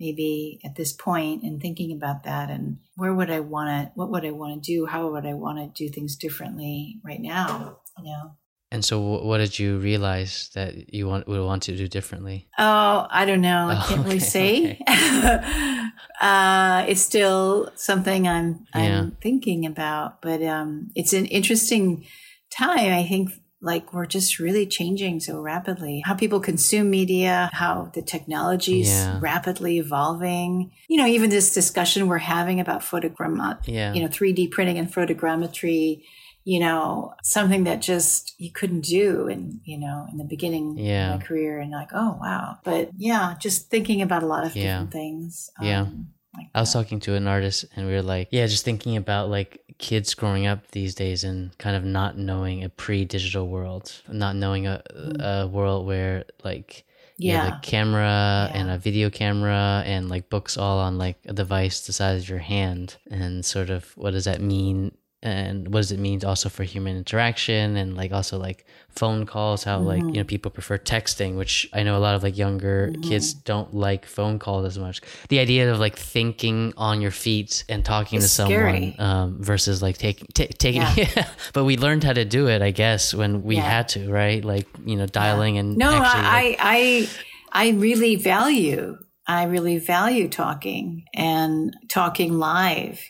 maybe 0.00 0.60
at 0.64 0.74
this 0.74 0.92
point 0.92 1.44
and 1.44 1.60
thinking 1.60 1.92
about 1.92 2.24
that 2.24 2.50
and 2.50 2.78
where 2.96 3.14
would 3.14 3.30
I 3.30 3.40
want 3.40 3.68
to, 3.68 3.92
what 3.94 4.10
would 4.10 4.24
I 4.24 4.32
want 4.32 4.62
to 4.62 4.72
do? 4.72 4.86
How 4.86 5.08
would 5.10 5.24
I 5.24 5.34
want 5.34 5.58
to 5.58 5.84
do 5.86 5.92
things 5.92 6.16
differently 6.16 7.00
right 7.04 7.20
now? 7.20 7.78
Know? 8.02 8.36
and 8.72 8.84
so, 8.84 8.98
what 9.00 9.38
did 9.38 9.56
you 9.58 9.78
realize 9.78 10.50
that 10.54 10.92
you 10.92 11.06
want 11.06 11.28
would 11.28 11.40
want 11.44 11.62
to 11.64 11.76
do 11.76 11.86
differently? 11.86 12.48
Oh, 12.58 13.06
I 13.08 13.24
don't 13.24 13.40
know. 13.40 13.68
I 13.68 13.76
Oh, 13.76 13.84
can't 13.88 14.04
really 14.04 14.16
okay, 14.16 14.78
say. 14.78 14.80
uh, 16.20 16.84
it's 16.88 17.00
still 17.00 17.70
something 17.76 18.26
I'm 18.28 18.66
I'm 18.74 18.84
Yeah. 18.84 19.06
thinking 19.22 19.66
about, 19.66 20.20
but 20.22 20.42
um, 20.42 20.90
it's 20.94 21.12
an 21.12 21.26
interesting 21.26 22.06
time. 22.50 22.92
I 22.92 23.06
think 23.06 23.30
like 23.60 23.94
we're 23.94 24.04
just 24.06 24.38
really 24.38 24.66
changing 24.66 25.20
so 25.20 25.40
rapidly. 25.40 26.02
How 26.04 26.14
people 26.14 26.38
consume 26.40 26.90
media, 26.90 27.48
how 27.54 27.90
the 27.94 28.02
technology's 28.02 28.88
Yeah. 28.88 29.18
rapidly 29.22 29.78
evolving. 29.78 30.70
You 30.88 30.98
know, 30.98 31.06
even 31.06 31.30
this 31.30 31.54
discussion 31.54 32.06
we're 32.08 32.18
having 32.18 32.60
about 32.60 32.82
photogram, 32.82 33.56
Yeah. 33.66 33.94
you 33.94 34.02
know, 34.02 34.08
3D 34.08 34.48
printing 34.50 34.78
and 34.78 34.92
photogrammetry. 34.92 36.02
You 36.44 36.60
know, 36.60 37.14
something 37.22 37.64
that 37.64 37.80
just 37.80 38.34
you 38.38 38.50
couldn't 38.52 38.82
do 38.82 39.28
in 39.28 39.60
you 39.64 39.78
know 39.78 40.06
in 40.10 40.18
the 40.18 40.24
beginning 40.24 40.76
Yeah. 40.78 41.14
of 41.14 41.20
my 41.20 41.26
career, 41.26 41.58
and 41.60 41.70
like, 41.70 41.90
oh 41.94 42.18
wow. 42.20 42.58
But 42.64 42.90
yeah, 42.96 43.34
just 43.40 43.70
thinking 43.70 44.02
about 44.02 44.22
a 44.22 44.26
lot 44.26 44.44
of 44.46 44.54
Yeah. 44.54 44.62
different 44.64 44.92
things. 44.92 45.50
Yeah. 45.60 45.82
um, 45.82 46.08
like 46.36 46.48
I 46.54 46.60
was 46.60 46.72
talking 46.72 47.00
to 47.00 47.14
an 47.14 47.26
artist 47.28 47.64
and 47.76 47.86
we 47.86 47.92
were 47.92 48.02
like, 48.02 48.28
yeah, 48.32 48.46
just 48.46 48.64
thinking 48.64 48.96
about 48.96 49.30
like 49.30 49.62
kids 49.78 50.14
growing 50.14 50.46
up 50.46 50.68
these 50.72 50.94
days 50.94 51.22
and 51.24 51.56
kind 51.58 51.76
of 51.76 51.84
not 51.84 52.18
knowing 52.18 52.62
a 52.64 52.68
pre-digital 52.68 53.46
world, 53.48 53.92
not 54.08 54.34
knowing 54.36 54.66
a, 54.66 54.82
a 55.20 55.46
world 55.46 55.86
where 55.86 56.24
like. 56.44 56.84
Yeah. 57.16 57.58
a 57.58 57.60
camera 57.60 58.50
and 58.52 58.68
a 58.68 58.76
video 58.76 59.08
camera 59.08 59.84
and 59.86 60.08
like 60.08 60.28
books 60.28 60.56
all 60.56 60.80
on 60.80 60.98
like 60.98 61.16
a 61.26 61.32
device 61.32 61.86
the 61.86 61.92
size 61.92 62.24
of 62.24 62.28
your 62.28 62.40
hand 62.40 62.96
and 63.08 63.44
sort 63.44 63.70
of 63.70 63.96
what 63.96 64.10
does 64.10 64.24
that 64.24 64.40
mean 64.40 64.90
and 65.24 65.68
what 65.72 65.80
does 65.80 65.90
it 65.90 65.98
mean 65.98 66.22
also 66.24 66.48
for 66.48 66.62
human 66.64 66.96
interaction 66.96 67.76
and 67.76 67.96
like 67.96 68.12
also 68.12 68.38
like 68.38 68.66
phone 68.90 69.24
calls 69.26 69.64
how 69.64 69.78
like 69.80 70.02
Mm-hmm. 70.02 70.08
you 70.14 70.20
know 70.20 70.24
people 70.24 70.50
prefer 70.50 70.76
texting 70.78 71.36
which 71.36 71.68
i 71.72 71.82
know 71.82 71.96
a 71.96 72.02
lot 72.06 72.14
of 72.14 72.22
like 72.22 72.36
younger 72.36 72.92
kids 73.02 73.32
don't 73.34 73.74
like 73.74 74.04
phone 74.06 74.38
calls 74.38 74.64
as 74.66 74.78
much 74.78 75.00
the 75.30 75.38
idea 75.40 75.72
of 75.72 75.80
like 75.80 75.96
thinking 75.96 76.72
on 76.76 77.00
your 77.00 77.10
feet 77.10 77.64
and 77.68 77.84
talking 77.84 78.18
It's 78.18 78.26
to 78.26 78.32
someone 78.42 78.94
um, 78.98 79.42
versus 79.42 79.82
like 79.82 79.96
taking 79.98 80.28
ta 80.34 80.44
taking 80.58 80.82
Yeah. 80.82 81.28
but 81.54 81.64
we 81.64 81.76
learned 81.76 82.04
how 82.04 82.12
to 82.12 82.24
do 82.24 82.48
it 82.48 82.60
i 82.62 82.70
guess 82.70 83.12
when 83.14 83.42
we 83.42 83.56
Yeah. 83.56 83.62
had 83.76 83.88
to 83.88 84.10
right 84.12 84.44
like 84.44 84.68
you 84.84 84.96
know 84.96 85.06
dialing 85.06 85.58
and 85.58 85.76
No, 85.76 85.90
actually, 85.90 86.22
like, 86.22 86.56
I, 86.60 87.08
I, 87.52 87.66
I 87.66 87.70
really 87.70 88.16
value, 88.16 88.98
I 89.26 89.44
really 89.44 89.78
value 89.78 90.28
talking 90.28 91.04
and 91.14 91.74
talking 91.88 92.38
live. 92.38 93.00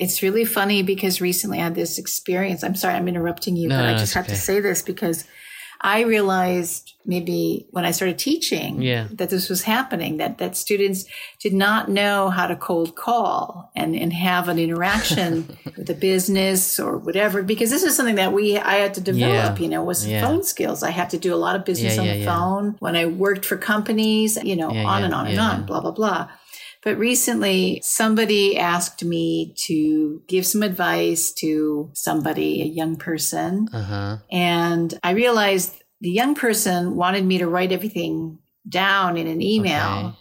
It's 0.00 0.22
really 0.22 0.44
funny 0.44 0.82
because 0.82 1.20
recently 1.20 1.58
I 1.58 1.64
had 1.64 1.74
this 1.74 1.98
experience. 1.98 2.62
I'm 2.62 2.76
sorry, 2.76 2.94
I'm 2.94 3.08
interrupting 3.08 3.56
you, 3.56 3.68
No, 3.68 3.76
but 3.78 3.86
I 3.86 3.98
just 3.98 4.14
have 4.14 4.26
to 4.28 4.36
say 4.36 4.60
this 4.60 4.80
because 4.82 5.24
I 5.80 6.00
realized 6.02 6.94
maybe 7.06 7.66
when 7.70 7.84
I 7.84 7.92
started 7.92 8.18
teaching 8.18 8.82
Yeah. 8.82 9.06
that 9.12 9.30
this 9.30 9.48
was 9.48 9.62
happening, 9.62 10.16
that, 10.16 10.38
that 10.38 10.56
students 10.56 11.04
did 11.40 11.52
not 11.54 11.88
know 11.88 12.30
how 12.30 12.46
to 12.48 12.56
cold 12.56 12.96
call 12.96 13.70
and, 13.76 13.94
and 13.94 14.12
have 14.12 14.48
an 14.48 14.58
interaction 14.58 15.56
with 15.76 15.88
a 15.90 15.94
business 15.94 16.80
or 16.80 16.98
whatever, 16.98 17.42
because 17.44 17.70
this 17.70 17.84
is 17.84 17.96
something 17.96 18.16
that 18.16 18.32
we, 18.32 18.58
I 18.58 18.74
had 18.74 18.94
to 18.94 19.00
develop, 19.00 19.58
Yeah. 19.58 19.62
you 19.62 19.68
know, 19.68 19.84
was 19.84 20.06
Yeah. 20.06 20.20
phone 20.26 20.42
skills. 20.42 20.82
I 20.82 20.90
had 20.90 21.10
to 21.10 21.18
do 21.18 21.32
a 21.32 21.36
lot 21.46 21.54
of 21.56 21.64
business 21.64 21.96
on 21.98 22.06
the 22.06 22.24
phone 22.24 22.76
when 22.80 22.96
I 22.96 23.06
worked 23.06 23.44
for 23.44 23.56
companies, 23.56 24.36
you 24.42 24.56
know, 24.56 24.70
on 24.70 25.04
and 25.04 25.14
on 25.14 25.26
and 25.28 25.38
on, 25.38 25.64
blah, 25.64 25.80
blah, 25.80 25.92
blah. 25.92 26.28
But 26.84 26.96
recently, 26.98 27.80
somebody 27.84 28.56
asked 28.58 29.04
me 29.04 29.54
to 29.66 30.22
give 30.28 30.46
some 30.46 30.62
advice 30.62 31.32
to 31.34 31.90
somebody, 31.94 32.62
a 32.62 32.66
young 32.66 32.96
person. 32.96 33.68
Uh 33.72 33.82
huh. 33.82 34.16
And 34.30 34.98
I 35.02 35.10
realized 35.10 35.82
the 36.00 36.10
young 36.10 36.34
person 36.34 36.94
wanted 36.94 37.24
me 37.24 37.38
to 37.38 37.48
write 37.48 37.72
everything 37.72 38.38
down 38.68 39.16
in 39.16 39.26
an 39.26 39.42
email. 39.42 40.08
Okay. 40.08 40.16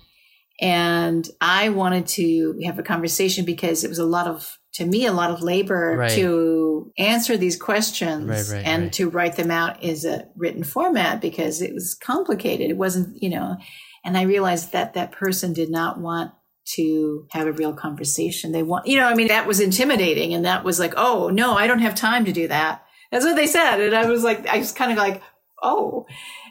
And 0.59 1.29
I 1.39 1.69
wanted 1.69 2.07
to 2.07 2.59
have 2.65 2.79
a 2.79 2.83
conversation 2.83 3.45
because 3.45 3.83
it 3.83 3.89
was 3.89 3.99
a 3.99 4.05
lot 4.05 4.25
of, 4.27 4.57
to 4.73 4.85
me, 4.85 5.05
a 5.05 5.13
lot 5.13 5.29
of 5.29 5.43
labor 5.43 5.95
Right. 5.95 6.11
to 6.11 6.91
answer 6.97 7.37
these 7.37 7.57
questions 7.61 8.27
Right, 8.27 8.57
right, 8.57 8.65
and 8.65 8.91
to 8.93 9.09
write 9.09 9.35
them 9.35 9.51
out 9.51 9.83
as 9.83 10.03
a 10.05 10.27
written 10.35 10.63
format 10.63 11.21
because 11.21 11.61
it 11.61 11.73
was 11.75 11.93
complicated. 11.93 12.71
It 12.71 12.77
wasn't, 12.77 13.21
you 13.21 13.29
know, 13.29 13.57
and 14.03 14.17
I 14.17 14.23
realized 14.23 14.71
that 14.71 14.95
that 14.95 15.11
person 15.11 15.53
did 15.53 15.69
not 15.69 15.99
want 15.99 16.31
to 16.75 17.27
have 17.32 17.47
a 17.47 17.51
real 17.51 17.73
conversation. 17.73 18.51
They 18.51 18.63
want, 18.63 18.88
you 18.88 18.99
know, 18.99 19.08
I 19.08 19.13
mean, 19.13 19.30
that 19.30 19.47
was 19.47 19.60
intimidating. 19.60 20.34
And 20.34 20.45
that 20.45 20.63
was 20.63 20.80
like, 20.80 20.93
oh, 20.97 21.30
no, 21.30 21.53
I 21.53 21.67
don't 21.67 21.80
have 21.80 21.95
time 21.95 22.25
to 22.25 22.34
do 22.34 22.47
that. 22.47 22.86
That's 23.12 23.25
what 23.25 23.36
they 23.36 23.47
said. 23.47 23.80
And 23.80 23.95
I 23.95 24.08
was 24.08 24.23
like, 24.23 24.47
I 24.47 24.58
was 24.58 24.71
kind 24.71 24.91
of 24.91 24.97
like, 24.97 25.21
oh. 25.62 26.06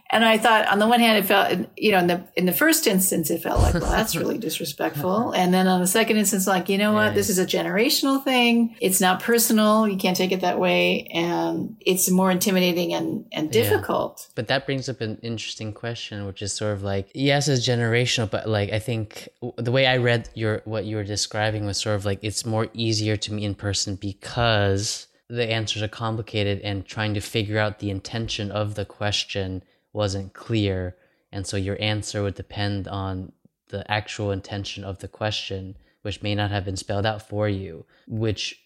And 0.09 0.25
I 0.25 0.39
thought, 0.39 0.69
on 0.69 0.79
the 0.79 0.87
one 0.87 1.01
hand, 1.01 1.19
it 1.19 1.27
felt, 1.27 1.67
you 1.77 1.91
know, 1.91 1.99
in 1.99 2.07
the 2.07 2.25
in 2.37 2.47
the 2.47 2.53
first 2.53 2.87
instance, 2.87 3.29
it 3.29 3.43
felt 3.43 3.61
like, 3.61 3.75
well, 3.75 3.91
that's 3.91 4.15
really 4.21 4.39
disrespectful. 4.39 5.33
And 5.33 5.53
then 5.53 5.67
on 5.67 5.81
the 5.81 5.87
second 5.89 6.17
instance, 6.17 6.47
like, 6.47 6.69
you 6.69 6.79
know 6.79 6.93
what, 6.93 7.07
Yeah. 7.09 7.13
this 7.15 7.29
is 7.29 7.39
a 7.41 7.45
generational 7.47 8.23
thing. 8.23 8.77
It's 8.81 9.01
not 9.01 9.21
personal. 9.21 9.89
You 9.89 9.97
can't 9.97 10.17
take 10.17 10.31
it 10.31 10.43
that 10.43 10.61
way, 10.61 11.09
and 11.13 11.77
it's 11.81 12.09
more 12.09 12.31
intimidating 12.31 12.95
and 12.95 13.27
and 13.33 13.53
Yeah. 13.53 13.63
difficult. 13.63 14.29
But 14.37 14.47
that 14.47 14.65
brings 14.65 14.89
up 14.89 15.01
an 15.01 15.19
interesting 15.23 15.73
question, 15.73 16.25
which 16.27 16.41
is 16.41 16.53
sort 16.53 16.73
of 16.75 16.85
like, 16.85 17.11
yes, 17.13 17.49
it's 17.49 17.67
generational, 17.67 18.31
but 18.31 18.49
like 18.49 18.73
I 18.73 18.79
think 18.79 19.29
the 19.57 19.73
way 19.73 19.87
I 19.87 19.97
read 19.97 20.29
your 20.35 20.63
what 20.67 20.85
you 20.85 20.97
were 20.97 21.05
describing 21.05 21.67
was 21.67 21.79
sort 21.79 21.97
of 21.97 22.05
like 22.05 22.21
it's 22.23 22.47
more 22.47 22.69
easier 22.75 23.17
to 23.17 23.33
meet 23.33 23.45
in 23.45 23.55
person 23.57 23.97
because 23.97 25.09
the 25.29 25.51
answers 25.51 25.83
are 25.83 25.89
complicated 25.89 26.61
and 26.61 26.87
trying 26.87 27.15
to 27.15 27.21
figure 27.21 27.59
out 27.59 27.81
the 27.81 27.91
intention 27.91 28.53
of 28.53 28.77
the 28.77 28.85
question 28.85 29.63
wasn't 29.97 30.35
clear, 30.35 30.97
and 31.33 31.47
so 31.47 31.57
your 31.57 31.77
answer 31.81 32.23
would 32.23 32.35
depend 32.37 32.87
on 32.87 33.33
the 33.69 33.91
actual 33.91 34.31
intention 34.31 34.85
of 34.85 34.99
the 35.01 35.09
question, 35.09 35.77
which 36.03 36.23
may 36.23 36.35
not 36.35 36.51
have 36.53 36.65
been 36.65 36.77
spelled 36.77 37.07
out 37.07 37.27
for 37.29 37.49
you, 37.49 37.85
which 38.07 38.63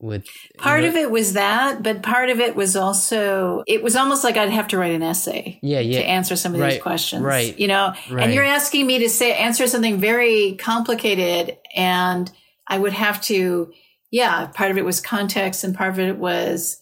would 0.00 0.26
Part 0.58 0.84
of 0.84 0.96
it 0.96 1.10
was 1.10 1.32
that, 1.34 1.82
but 1.82 2.02
part 2.02 2.28
of 2.28 2.40
it 2.40 2.54
was 2.56 2.76
also 2.76 3.62
it 3.66 3.82
was 3.82 3.96
almost 3.96 4.24
like 4.24 4.36
I'd 4.36 4.50
have 4.50 4.68
to 4.68 4.76
write 4.78 4.92
an 4.94 5.02
essay. 5.02 5.58
Yeah, 5.62 5.80
yeah. 5.80 6.00
to 6.00 6.04
answer 6.06 6.36
some 6.36 6.54
of 6.54 6.60
Right, 6.60 6.74
these 6.74 6.82
questions. 6.82 7.22
right, 7.22 7.58
You 7.58 7.68
know, 7.68 7.94
right. 8.10 8.24
and 8.24 8.34
you're 8.34 8.44
asking 8.44 8.86
me 8.86 8.98
to 8.98 9.08
say 9.08 9.32
answer 9.34 9.66
something 9.66 9.98
very 9.98 10.56
complicated 10.56 11.56
and 11.74 12.30
I 12.66 12.78
would 12.78 12.92
have 12.92 13.20
to 13.22 13.72
yeah, 14.10 14.46
part 14.46 14.70
of 14.70 14.78
it 14.78 14.84
was 14.84 15.00
context 15.00 15.64
and 15.64 15.74
part 15.74 15.90
of 15.92 15.98
it 15.98 16.18
was 16.18 16.78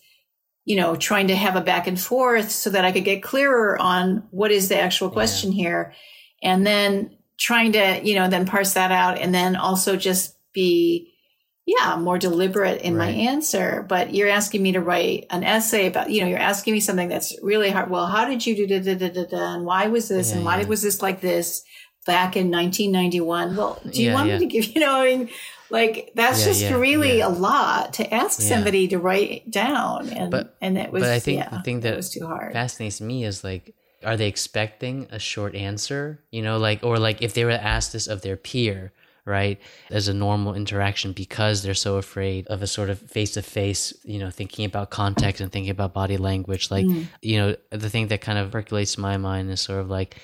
you 0.64 0.76
know, 0.76 0.96
trying 0.96 1.28
to 1.28 1.36
have 1.36 1.56
a 1.56 1.60
back 1.60 1.86
and 1.86 2.00
forth 2.00 2.50
so 2.50 2.70
that 2.70 2.84
I 2.84 2.92
could 2.92 3.04
get 3.04 3.22
clearer 3.22 3.80
on 3.80 4.24
what 4.30 4.50
is 4.50 4.68
the 4.68 4.78
actual 4.78 5.10
question 5.10 5.52
here. 5.52 5.94
And 6.42 6.66
then 6.66 7.16
trying 7.38 7.72
to, 7.72 8.00
you 8.02 8.14
know, 8.14 8.28
then 8.28 8.46
parse 8.46 8.74
that 8.74 8.92
out 8.92 9.18
and 9.18 9.34
then 9.34 9.56
also 9.56 9.96
just 9.96 10.36
be 10.52 11.12
yeah, 11.64 11.96
more 11.96 12.18
deliberate 12.18 12.82
in 12.82 12.96
my 12.96 13.08
answer. 13.08 13.86
But 13.88 14.12
you're 14.14 14.28
asking 14.28 14.62
me 14.62 14.72
to 14.72 14.80
write 14.80 15.26
an 15.30 15.44
essay 15.44 15.86
about, 15.86 16.10
you 16.10 16.20
know, 16.20 16.26
you're 16.26 16.38
asking 16.38 16.72
me 16.72 16.80
something 16.80 17.08
that's 17.08 17.36
really 17.40 17.70
hard. 17.70 17.88
Well, 17.88 18.06
how 18.06 18.28
did 18.28 18.44
you 18.44 18.56
do 18.56 18.66
da 18.66 18.80
da 18.80 18.94
da 18.96 19.08
da 19.08 19.24
da? 19.26 19.54
And 19.54 19.64
why 19.64 19.86
was 19.86 20.08
this? 20.08 20.30
Yeah, 20.30 20.36
and 20.36 20.44
why 20.44 20.60
yeah. 20.60 20.66
was 20.66 20.82
this 20.82 21.00
like 21.02 21.20
this 21.20 21.62
back 22.04 22.36
in 22.36 22.50
1991? 22.50 23.56
Well, 23.56 23.80
do 23.88 24.02
you 24.02 24.08
Yeah, 24.08 24.14
want 24.14 24.28
yeah. 24.28 24.38
me 24.38 24.46
to 24.46 24.46
give, 24.46 24.66
you 24.74 24.80
know, 24.80 25.02
I 25.02 25.16
mean, 25.16 25.28
like 25.72 26.12
that's 26.14 26.40
Yeah, 26.40 26.46
just 26.50 26.62
yeah, 26.62 26.74
really 26.76 27.18
yeah. 27.18 27.28
a 27.28 27.32
lot 27.50 27.94
to 27.94 28.04
ask 28.14 28.40
somebody 28.40 28.86
to 28.88 28.98
write 28.98 29.50
down. 29.50 30.08
And, 30.10 30.30
But- 30.30 30.54
and 30.60 30.76
it 30.78 30.92
was, 30.92 31.02
but 31.02 31.10
I 31.10 31.18
think 31.18 31.48
the 31.50 31.62
thing 31.62 31.80
that 31.80 31.96
was 31.96 32.10
too 32.10 32.26
hard. 32.26 32.52
fascinates 32.52 33.00
me 33.00 33.24
is 33.24 33.42
like 33.42 33.74
are 34.04 34.16
they 34.16 34.26
expecting 34.28 35.06
a 35.12 35.18
short 35.18 35.54
answer 35.54 36.02
you 36.30 36.42
know 36.42 36.58
like 36.58 36.80
or 36.82 36.98
like 36.98 37.22
if 37.22 37.34
they 37.34 37.44
were 37.44 37.52
asked 37.74 37.92
this 37.92 38.08
of 38.08 38.20
their 38.22 38.36
peer 38.36 38.92
right 39.24 39.60
as 39.90 40.08
a 40.08 40.12
normal 40.26 40.54
interaction 40.54 41.12
because 41.12 41.62
they're 41.62 41.82
so 41.88 41.96
afraid 41.96 42.44
of 42.48 42.60
a 42.62 42.66
sort 42.66 42.90
of 42.90 42.98
face 42.98 43.32
to 43.34 43.42
face 43.42 43.94
you 44.04 44.18
know 44.18 44.28
thinking 44.30 44.64
about 44.64 44.90
context 44.90 45.40
and 45.40 45.52
thinking 45.52 45.70
about 45.70 45.94
body 45.94 46.16
language 46.16 46.68
like 46.72 46.84
Mm. 46.84 47.06
you 47.22 47.36
know 47.38 47.54
the 47.70 47.88
thing 47.88 48.08
that 48.08 48.20
kind 48.20 48.38
of 48.40 48.50
percolates 48.50 48.98
my 48.98 49.16
mind 49.16 49.48
is 49.54 49.60
sort 49.60 49.80
of 49.80 49.88
like 49.88 50.16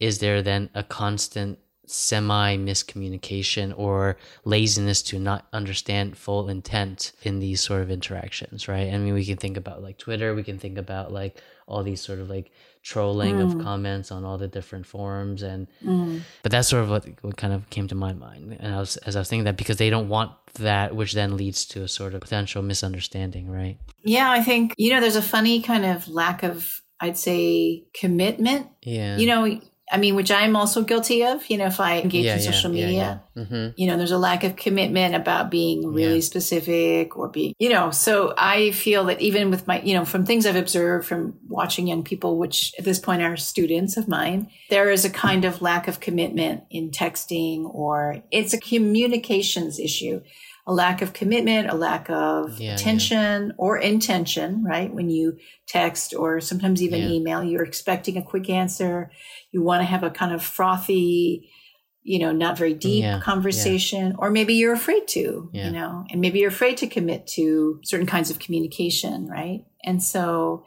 is 0.00 0.20
there 0.20 0.40
then 0.40 0.70
a 0.74 0.82
constant 0.82 1.58
semi 1.90 2.56
miscommunication 2.56 3.72
or 3.76 4.16
laziness 4.44 5.02
to 5.02 5.18
not 5.18 5.46
understand 5.52 6.16
full 6.16 6.48
intent 6.48 7.12
in 7.22 7.38
these 7.38 7.60
sort 7.60 7.82
of 7.82 7.90
interactions 7.90 8.68
right 8.68 8.92
i 8.92 8.98
mean 8.98 9.14
we 9.14 9.24
can 9.24 9.36
think 9.36 9.56
about 9.56 9.82
like 9.82 9.98
twitter 9.98 10.34
we 10.34 10.42
can 10.42 10.58
think 10.58 10.78
about 10.78 11.12
like 11.12 11.40
all 11.66 11.82
these 11.82 12.00
sort 12.00 12.18
of 12.18 12.28
like 12.30 12.50
trolling 12.82 13.40
of 13.40 13.58
comments 13.58 14.10
on 14.10 14.24
all 14.24 14.38
the 14.38 14.48
different 14.48 14.86
forums 14.86 15.42
and 15.42 15.66
Mm. 15.84 16.20
but 16.42 16.50
that's 16.52 16.68
sort 16.68 16.82
of 16.82 16.90
what, 16.90 17.04
what 17.22 17.36
kind 17.36 17.52
of 17.52 17.68
came 17.70 17.86
to 17.88 17.94
my 17.94 18.12
mind 18.12 18.56
and 18.60 18.74
i 18.74 18.78
was 18.78 18.96
as 18.98 19.16
i 19.16 19.18
was 19.18 19.28
thinking 19.28 19.44
that 19.44 19.56
because 19.56 19.76
they 19.76 19.90
don't 19.90 20.08
want 20.08 20.32
that 20.54 20.94
which 20.96 21.12
then 21.12 21.36
leads 21.36 21.66
to 21.66 21.82
a 21.82 21.88
sort 21.88 22.14
of 22.14 22.20
potential 22.22 22.62
misunderstanding 22.62 23.50
right 23.50 23.76
Yeah, 24.04 24.30
I 24.30 24.42
think, 24.42 24.74
you 24.78 24.90
know, 24.92 25.00
there's 25.00 25.16
a 25.16 25.22
funny 25.36 25.60
kind 25.60 25.84
of 25.84 26.08
lack 26.08 26.42
of, 26.42 26.80
I'd 27.00 27.18
say, 27.18 27.84
commitment. 27.92 28.68
yeah 28.82 29.18
You 29.18 29.26
know, 29.26 29.60
I 29.90 29.96
mean, 29.96 30.14
which 30.16 30.30
I'm 30.30 30.54
also 30.56 30.82
guilty 30.82 31.24
of, 31.24 31.48
you 31.48 31.56
know, 31.56 31.66
if 31.66 31.80
I 31.80 32.00
engage 32.00 32.24
yeah, 32.26 32.36
in 32.36 32.42
yeah, 32.42 32.50
social 32.50 32.74
yeah, 32.74 32.86
media. 32.86 33.22
yeah. 33.34 33.44
hmm 33.44 33.68
you 33.76 33.86
know, 33.86 33.96
there's 33.96 34.10
a 34.12 34.18
lack 34.18 34.44
of 34.44 34.56
commitment 34.56 35.14
about 35.14 35.50
being 35.50 35.86
really 35.92 36.14
Yeah. 36.16 36.20
specific 36.20 37.16
or 37.16 37.28
being, 37.28 37.54
you 37.58 37.68
know, 37.70 37.90
so 37.90 38.34
I 38.36 38.70
feel 38.72 39.04
that 39.04 39.20
even 39.20 39.50
with 39.50 39.66
my, 39.66 39.80
you 39.82 39.94
know, 39.94 40.04
from 40.04 40.26
things 40.26 40.44
I've 40.46 40.56
observed 40.56 41.06
from 41.06 41.34
watching 41.48 41.86
young 41.86 42.02
people, 42.02 42.38
which 42.38 42.74
at 42.78 42.84
this 42.84 42.98
point 42.98 43.22
are 43.22 43.36
students 43.36 43.96
of 43.96 44.08
mine, 44.08 44.50
there 44.70 44.90
is 44.90 45.04
a 45.04 45.10
kind 45.10 45.44
of 45.44 45.62
lack 45.62 45.88
of 45.88 46.00
commitment 46.00 46.64
in 46.70 46.90
texting 46.90 47.64
or 47.74 48.22
it's 48.30 48.52
a 48.52 48.58
communications 48.60 49.78
issue. 49.78 50.20
A 50.66 50.72
lack 50.74 51.00
of 51.00 51.14
commitment, 51.14 51.70
a 51.70 51.74
lack 51.74 52.10
of 52.10 52.60
Yeah, 52.60 52.68
yeah. 52.68 52.74
attention 52.74 53.54
or 53.56 53.78
intention, 53.78 54.62
right? 54.64 54.92
When 54.92 55.08
you 55.08 55.38
text 55.66 56.14
or 56.14 56.40
sometimes 56.42 56.82
even 56.82 57.00
Yeah. 57.00 57.08
email, 57.08 57.42
you're 57.42 57.64
expecting 57.64 58.18
a 58.18 58.22
quick 58.22 58.50
answer. 58.50 59.10
You 59.50 59.62
want 59.62 59.80
to 59.80 59.86
have 59.86 60.02
a 60.02 60.10
kind 60.10 60.32
of 60.32 60.42
frothy, 60.42 61.50
you 62.02 62.18
know, 62.18 62.32
not 62.32 62.58
very 62.58 62.74
mm, 62.74 62.80
deep 62.80 63.02
Yeah, 63.02 63.16
yeah. 63.16 63.20
conversation, 63.22 64.14
or 64.18 64.30
maybe 64.30 64.54
you're 64.54 64.72
afraid 64.72 65.08
to, 65.08 65.50
Yeah. 65.52 65.66
you 65.66 65.72
know, 65.72 66.04
and 66.10 66.20
maybe 66.20 66.38
you're 66.38 66.48
afraid 66.48 66.76
to 66.78 66.86
commit 66.86 67.26
to 67.34 67.80
certain 67.84 68.06
kinds 68.06 68.30
of 68.30 68.38
communication, 68.38 69.26
right? 69.28 69.64
And 69.84 70.02
so, 70.02 70.64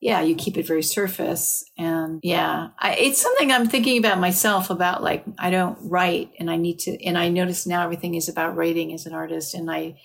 yeah, 0.00 0.20
you 0.20 0.34
keep 0.34 0.56
it 0.56 0.66
very 0.66 0.82
surface. 0.82 1.64
And 1.78 2.20
yeah, 2.24 2.68
I, 2.78 2.94
it's 2.94 3.22
something 3.22 3.52
I'm 3.52 3.68
thinking 3.68 3.98
about 3.98 4.18
myself 4.18 4.68
about 4.70 5.02
like, 5.02 5.24
I 5.38 5.50
don't 5.50 5.78
write 5.80 6.32
and 6.38 6.50
I 6.50 6.56
need 6.56 6.80
to, 6.80 7.04
and 7.04 7.16
I 7.16 7.28
notice 7.28 7.66
now 7.66 7.84
everything 7.84 8.14
is 8.16 8.28
about 8.28 8.56
writing 8.56 8.92
as 8.92 9.06
an 9.06 9.14
artist. 9.14 9.54
And 9.54 9.70
I 9.70 10.00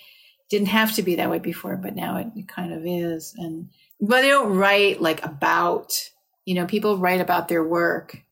didn't 0.49 0.67
have 0.67 0.93
to 0.95 1.01
be 1.01 1.15
that 1.15 1.29
way 1.31 1.39
before, 1.39 1.77
but 1.77 1.95
now 1.95 2.17
it, 2.17 2.27
it 2.35 2.47
kind 2.47 2.73
of 2.73 2.83
is. 2.85 3.33
And, 3.37 3.69
but 3.99 4.23
I 4.23 4.27
don't 4.27 4.55
write 4.55 5.01
like 5.01 5.25
about, 5.25 5.91
you 6.47 6.55
know, 6.55 6.65
people 6.65 6.97
write 6.97 7.19
about 7.21 7.49
their 7.49 7.63
work. 7.63 8.23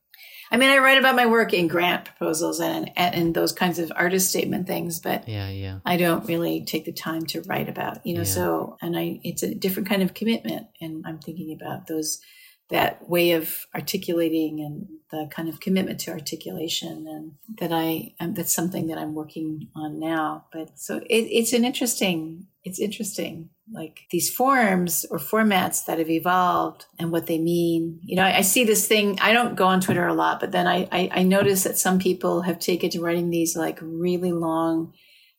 I 0.50 0.58
mean, 0.58 0.70
I 0.70 0.78
write 0.78 0.98
about 0.98 1.18
my 1.18 1.26
work 1.26 1.54
in 1.54 1.68
grant 1.68 2.06
proposals 2.06 2.62
and, 2.62 2.90
and, 2.96 3.14
and 3.14 3.36
those 3.36 3.52
kinds 3.52 3.78
of 3.78 3.92
artist 3.94 4.30
statement 4.30 4.68
things, 4.68 5.00
but 5.00 5.28
yeah 5.28 5.50
yeah 5.50 5.80
I 5.86 5.98
don't 5.98 6.26
really 6.28 6.64
take 6.64 6.86
the 6.86 6.94
time 6.94 7.26
to 7.32 7.42
write 7.42 7.68
about, 7.68 8.06
you 8.06 8.14
know, 8.14 8.22
Yeah. 8.22 8.36
so, 8.38 8.78
and 8.82 8.96
I, 8.98 9.20
it's 9.24 9.44
a 9.44 9.54
different 9.54 9.90
kind 9.90 10.02
of 10.02 10.14
commitment. 10.14 10.68
And 10.80 11.04
I'm 11.06 11.20
thinking 11.20 11.52
about 11.60 11.88
those, 11.88 12.22
that 12.70 13.10
way 13.10 13.34
of 13.34 13.66
articulating 13.76 14.62
and 14.62 14.88
the 15.12 15.28
kind 15.36 15.50
of 15.50 15.60
commitment 15.60 16.00
to 16.02 16.12
articulation 16.12 17.06
and 17.08 17.58
that 17.60 17.74
I, 17.74 18.14
um, 18.22 18.34
that's 18.34 18.56
something 18.56 18.88
that 18.88 18.98
I'm 18.98 19.14
working 19.14 19.70
on 19.76 20.00
now. 20.00 20.46
But 20.54 20.80
so 20.80 20.98
it, 20.98 21.24
it's 21.40 21.54
an 21.54 21.66
interesting, 21.66 22.48
it's 22.66 22.80
interesting, 22.80 23.50
like 23.72 24.02
these 24.12 24.30
forms 24.34 25.06
or 25.12 25.20
formats 25.20 25.86
that 25.86 26.00
have 26.00 26.10
evolved 26.10 26.86
and 27.00 27.12
what 27.12 27.28
they 27.28 27.38
mean. 27.38 28.00
You 28.04 28.16
know, 28.18 28.24
I, 28.24 28.38
I 28.38 28.42
see 28.42 28.64
this 28.66 28.88
thing, 28.88 29.20
I 29.22 29.34
don't 29.34 29.56
go 29.56 29.68
on 29.68 29.82
Twitter 29.82 30.06
a 30.08 30.14
lot, 30.16 30.40
but 30.40 30.52
then 30.52 30.68
I, 30.68 30.88
I, 30.92 31.10
I 31.14 31.24
notice 31.24 31.64
that 31.64 31.78
some 31.78 32.00
people 32.00 32.42
have 32.42 32.60
taken 32.60 32.90
to 32.90 33.02
writing 33.02 33.30
these 33.30 33.56
like 33.56 33.78
really 33.82 34.32
long, 34.32 34.94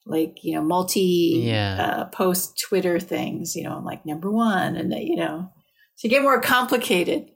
like 0.07 0.45
you 0.45 0.55
know 0.55 0.63
multi 0.63 1.43
Yeah. 1.45 1.77
uh, 1.83 2.05
post 2.07 2.63
Twitter 2.69 3.01
things, 3.01 3.57
you 3.57 3.65
know, 3.65 3.83
like 3.85 4.07
number 4.07 4.31
one, 4.31 4.77
and 4.77 4.93
you 4.95 5.17
know, 5.17 5.51
to 5.99 6.09
get 6.09 6.23
more 6.23 6.41
complicated. 6.41 7.31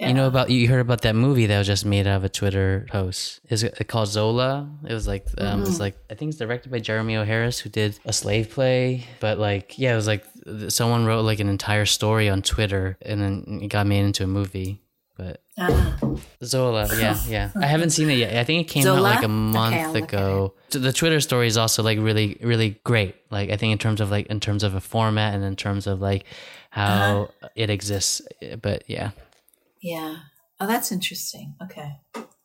You 0.00 0.12
know 0.12 0.26
about 0.26 0.50
you 0.50 0.68
heard 0.68 0.80
about 0.80 1.02
that 1.02 1.14
movie 1.14 1.46
that 1.46 1.58
was 1.58 1.66
just 1.66 1.84
made 1.86 2.06
out 2.06 2.16
of 2.16 2.24
a 2.24 2.28
Twitter 2.28 2.86
post. 2.90 3.40
Is 3.48 3.62
it 3.62 3.86
called 3.88 4.08
Zola? 4.08 4.68
It 4.88 4.92
was 4.92 5.06
like 5.06 5.26
um, 5.38 5.62
it's 5.62 5.78
like 5.80 5.96
I 6.10 6.14
think 6.14 6.30
it's 6.30 6.38
directed 6.38 6.70
by 6.72 6.80
Jeremy 6.80 7.16
O. 7.16 7.24
Harris, 7.24 7.58
who 7.60 7.70
did 7.70 7.98
a 8.04 8.12
slave 8.12 8.50
play. 8.50 9.04
But 9.20 9.38
like, 9.38 9.78
yeah, 9.78 9.92
it 9.92 9.96
was 9.96 10.06
like 10.06 10.24
someone 10.68 11.06
wrote 11.06 11.22
like 11.22 11.40
an 11.40 11.48
entire 11.48 11.86
story 11.86 12.28
on 12.28 12.42
Twitter, 12.42 12.96
and 13.02 13.20
then 13.22 13.60
it 13.62 13.68
got 13.68 13.86
made 13.86 14.04
into 14.04 14.24
a 14.24 14.26
movie. 14.26 14.80
But 15.16 15.40
Ah. 15.56 15.96
Zola, 16.42 16.88
yeah, 16.98 17.16
yeah. 17.28 17.50
I 17.54 17.66
haven't 17.66 17.90
seen 17.90 18.10
it 18.10 18.14
yet. 18.18 18.36
I 18.36 18.42
think 18.42 18.66
it 18.66 18.70
came 18.72 18.84
out 18.88 19.00
like 19.00 19.22
a 19.22 19.28
month 19.28 19.76
at 19.76 19.94
ago. 19.94 20.54
The 20.70 20.92
Twitter 20.92 21.20
story 21.20 21.46
is 21.46 21.56
also 21.56 21.84
like 21.84 21.98
really, 22.00 22.36
really 22.42 22.80
great. 22.82 23.14
Like 23.30 23.50
I 23.50 23.56
think 23.56 23.70
in 23.70 23.78
terms 23.78 24.00
of 24.00 24.10
like 24.10 24.26
in 24.26 24.40
terms 24.40 24.64
of 24.64 24.74
a 24.74 24.80
format 24.80 25.34
and 25.34 25.44
in 25.44 25.54
terms 25.54 25.86
of 25.86 26.00
like 26.00 26.24
how 26.70 27.28
Uh-huh. 27.40 27.48
it 27.54 27.70
exists. 27.70 28.22
But 28.60 28.82
yeah, 28.88 29.10
Yeah. 29.84 30.16
Oh, 30.60 30.66
that's 30.66 30.90
interesting. 30.90 31.54
Okay. 31.62 31.90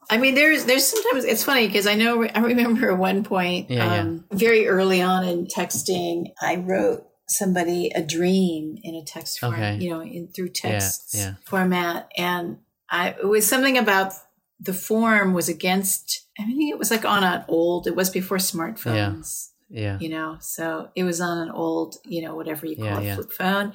I 0.10 0.18
mean, 0.18 0.36
there's 0.36 0.66
there's 0.66 0.86
sometimes 0.86 1.24
it's 1.24 1.44
funny 1.44 1.68
because 1.68 1.88
I 1.88 1.96
know 1.96 2.24
I 2.24 2.40
remember 2.40 2.92
at 2.92 2.98
one 3.10 3.24
point, 3.24 3.70
Yeah, 3.70 3.86
yeah. 3.96 4.02
um, 4.02 4.26
very 4.32 4.68
early 4.68 5.02
on 5.02 5.24
in 5.24 5.46
texting, 5.48 6.32
I 6.42 6.58
wrote 6.58 7.06
somebody 7.28 7.92
a 7.96 8.02
dream 8.02 8.78
in 8.84 8.96
a 8.96 9.04
text 9.04 9.40
form, 9.40 9.54
Okay. 9.54 9.78
you 9.78 9.90
know, 9.92 10.02
in 10.02 10.28
through 10.36 10.50
text 10.50 11.14
yeah. 11.14 11.36
format, 11.46 12.12
and 12.18 12.58
I 12.90 13.10
it 13.12 13.28
was 13.28 13.48
something 13.48 13.78
about 13.78 14.14
the 14.60 14.74
form 14.74 15.34
was 15.34 15.48
against. 15.48 16.26
I 16.40 16.44
think 16.46 16.70
it 16.74 16.80
was 16.80 16.92
like 16.92 17.06
on 17.06 17.24
an 17.24 17.46
old. 17.48 17.88
It 17.88 17.96
was 17.96 18.10
before 18.10 18.38
smartphones 18.40 19.50
yeah, 19.72 20.00
you 20.00 20.10
know 20.10 20.36
so 20.40 20.90
it 20.96 21.04
was 21.04 21.22
on 21.22 21.38
an 21.38 21.52
old 21.52 21.98
you 22.04 22.24
know 22.24 22.36
whatever 22.36 22.66
you 22.66 22.76
call 22.76 22.86
Yeah, 22.86 23.00
it 23.02 23.06
yeah. 23.06 23.16
flip 23.16 23.32
phone 23.32 23.74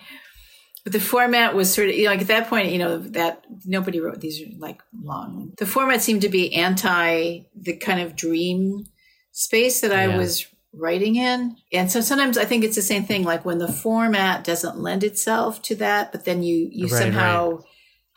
but 0.84 0.92
the 0.92 1.00
format 1.00 1.54
was 1.54 1.72
sort 1.72 1.88
of 1.88 1.94
you 1.94 2.04
know, 2.04 2.10
like 2.10 2.20
at 2.20 2.26
that 2.28 2.48
point 2.48 2.70
you 2.72 2.78
know 2.78 2.98
that 2.98 3.44
nobody 3.64 4.00
wrote 4.00 4.20
these 4.20 4.40
are 4.42 4.46
like 4.58 4.80
long. 5.02 5.52
The 5.58 5.66
format 5.66 6.02
seemed 6.02 6.22
to 6.22 6.28
be 6.28 6.54
anti 6.54 7.40
the 7.56 7.76
kind 7.76 8.00
of 8.00 8.14
dream 8.16 8.86
space 9.32 9.80
that 9.80 9.92
i 9.92 10.06
Yeah. 10.06 10.16
was 10.18 10.46
writing 10.76 11.14
in. 11.16 11.56
And 11.72 11.90
so 11.90 12.00
sometimes 12.00 12.36
i 12.36 12.44
think 12.44 12.64
it's 12.64 12.76
the 12.76 12.82
same 12.82 13.04
thing 13.04 13.22
like 13.24 13.44
when 13.44 13.58
the 13.58 13.72
format 13.72 14.44
doesn't 14.44 14.78
lend 14.78 15.04
itself 15.04 15.62
to 15.62 15.74
that 15.76 16.12
but 16.12 16.24
then 16.24 16.42
you 16.42 16.68
you 16.72 16.86
Right, 16.88 17.00
somehow 17.02 17.60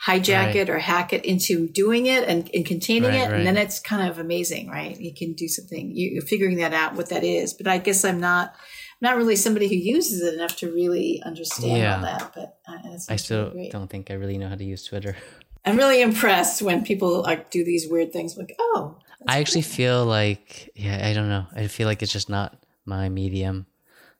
hijack 0.07 0.47
Right. 0.47 0.55
it 0.57 0.69
or 0.69 0.77
hack 0.79 1.11
it 1.13 1.25
into 1.25 1.67
doing 1.67 2.05
it 2.05 2.23
and, 2.27 2.49
and 2.53 2.65
containing 2.65 3.11
Right, 3.11 3.29
it 3.29 3.33
and 3.33 3.47
then 3.47 3.57
it's 3.57 3.79
kind 3.79 4.07
of 4.09 4.19
amazing 4.19 4.69
right? 4.69 4.99
You 4.99 5.13
can 5.13 5.33
do 5.33 5.47
something 5.47 5.91
you, 5.95 6.09
you're 6.13 6.21
figuring 6.33 6.57
that 6.57 6.73
out 6.73 6.95
what 6.95 7.09
that 7.09 7.23
is. 7.23 7.53
But 7.53 7.67
i 7.67 7.77
guess 7.77 8.03
i'm 8.05 8.19
not 8.19 8.53
not 9.01 9.15
really 9.17 9.35
somebody 9.35 9.67
who 9.67 9.75
uses 9.75 10.21
it 10.21 10.33
enough 10.33 10.55
to 10.57 10.71
really 10.71 11.21
understand 11.23 11.77
Yeah. 11.77 11.95
all 11.95 12.01
that 12.01 12.31
but 12.35 12.57
uh, 12.67 12.97
I 13.09 13.15
still 13.17 13.51
great. 13.51 13.71
don't 13.71 13.89
think 13.89 14.09
I 14.11 14.15
really 14.15 14.37
know 14.37 14.49
how 14.49 14.55
to 14.55 14.63
use 14.63 14.83
Twitter. 14.83 15.15
i'm 15.65 15.75
really 15.75 16.01
impressed 16.01 16.61
when 16.61 16.83
people 16.85 17.21
like 17.23 17.49
do 17.51 17.63
these 17.65 17.87
weird 17.89 18.11
things 18.13 18.37
like 18.37 18.55
oh 18.59 18.95
I 19.27 19.39
actually 19.39 19.63
feel 19.63 20.05
like, 20.05 20.69
yeah, 20.75 21.05
I 21.05 21.11
don't 21.13 21.27
know. 21.27 21.47
I 21.53 21.67
feel 21.67 21.87
like 21.87 22.01
it's 22.03 22.13
just 22.13 22.29
not 22.29 22.55
my 22.85 23.09
medium. 23.09 23.65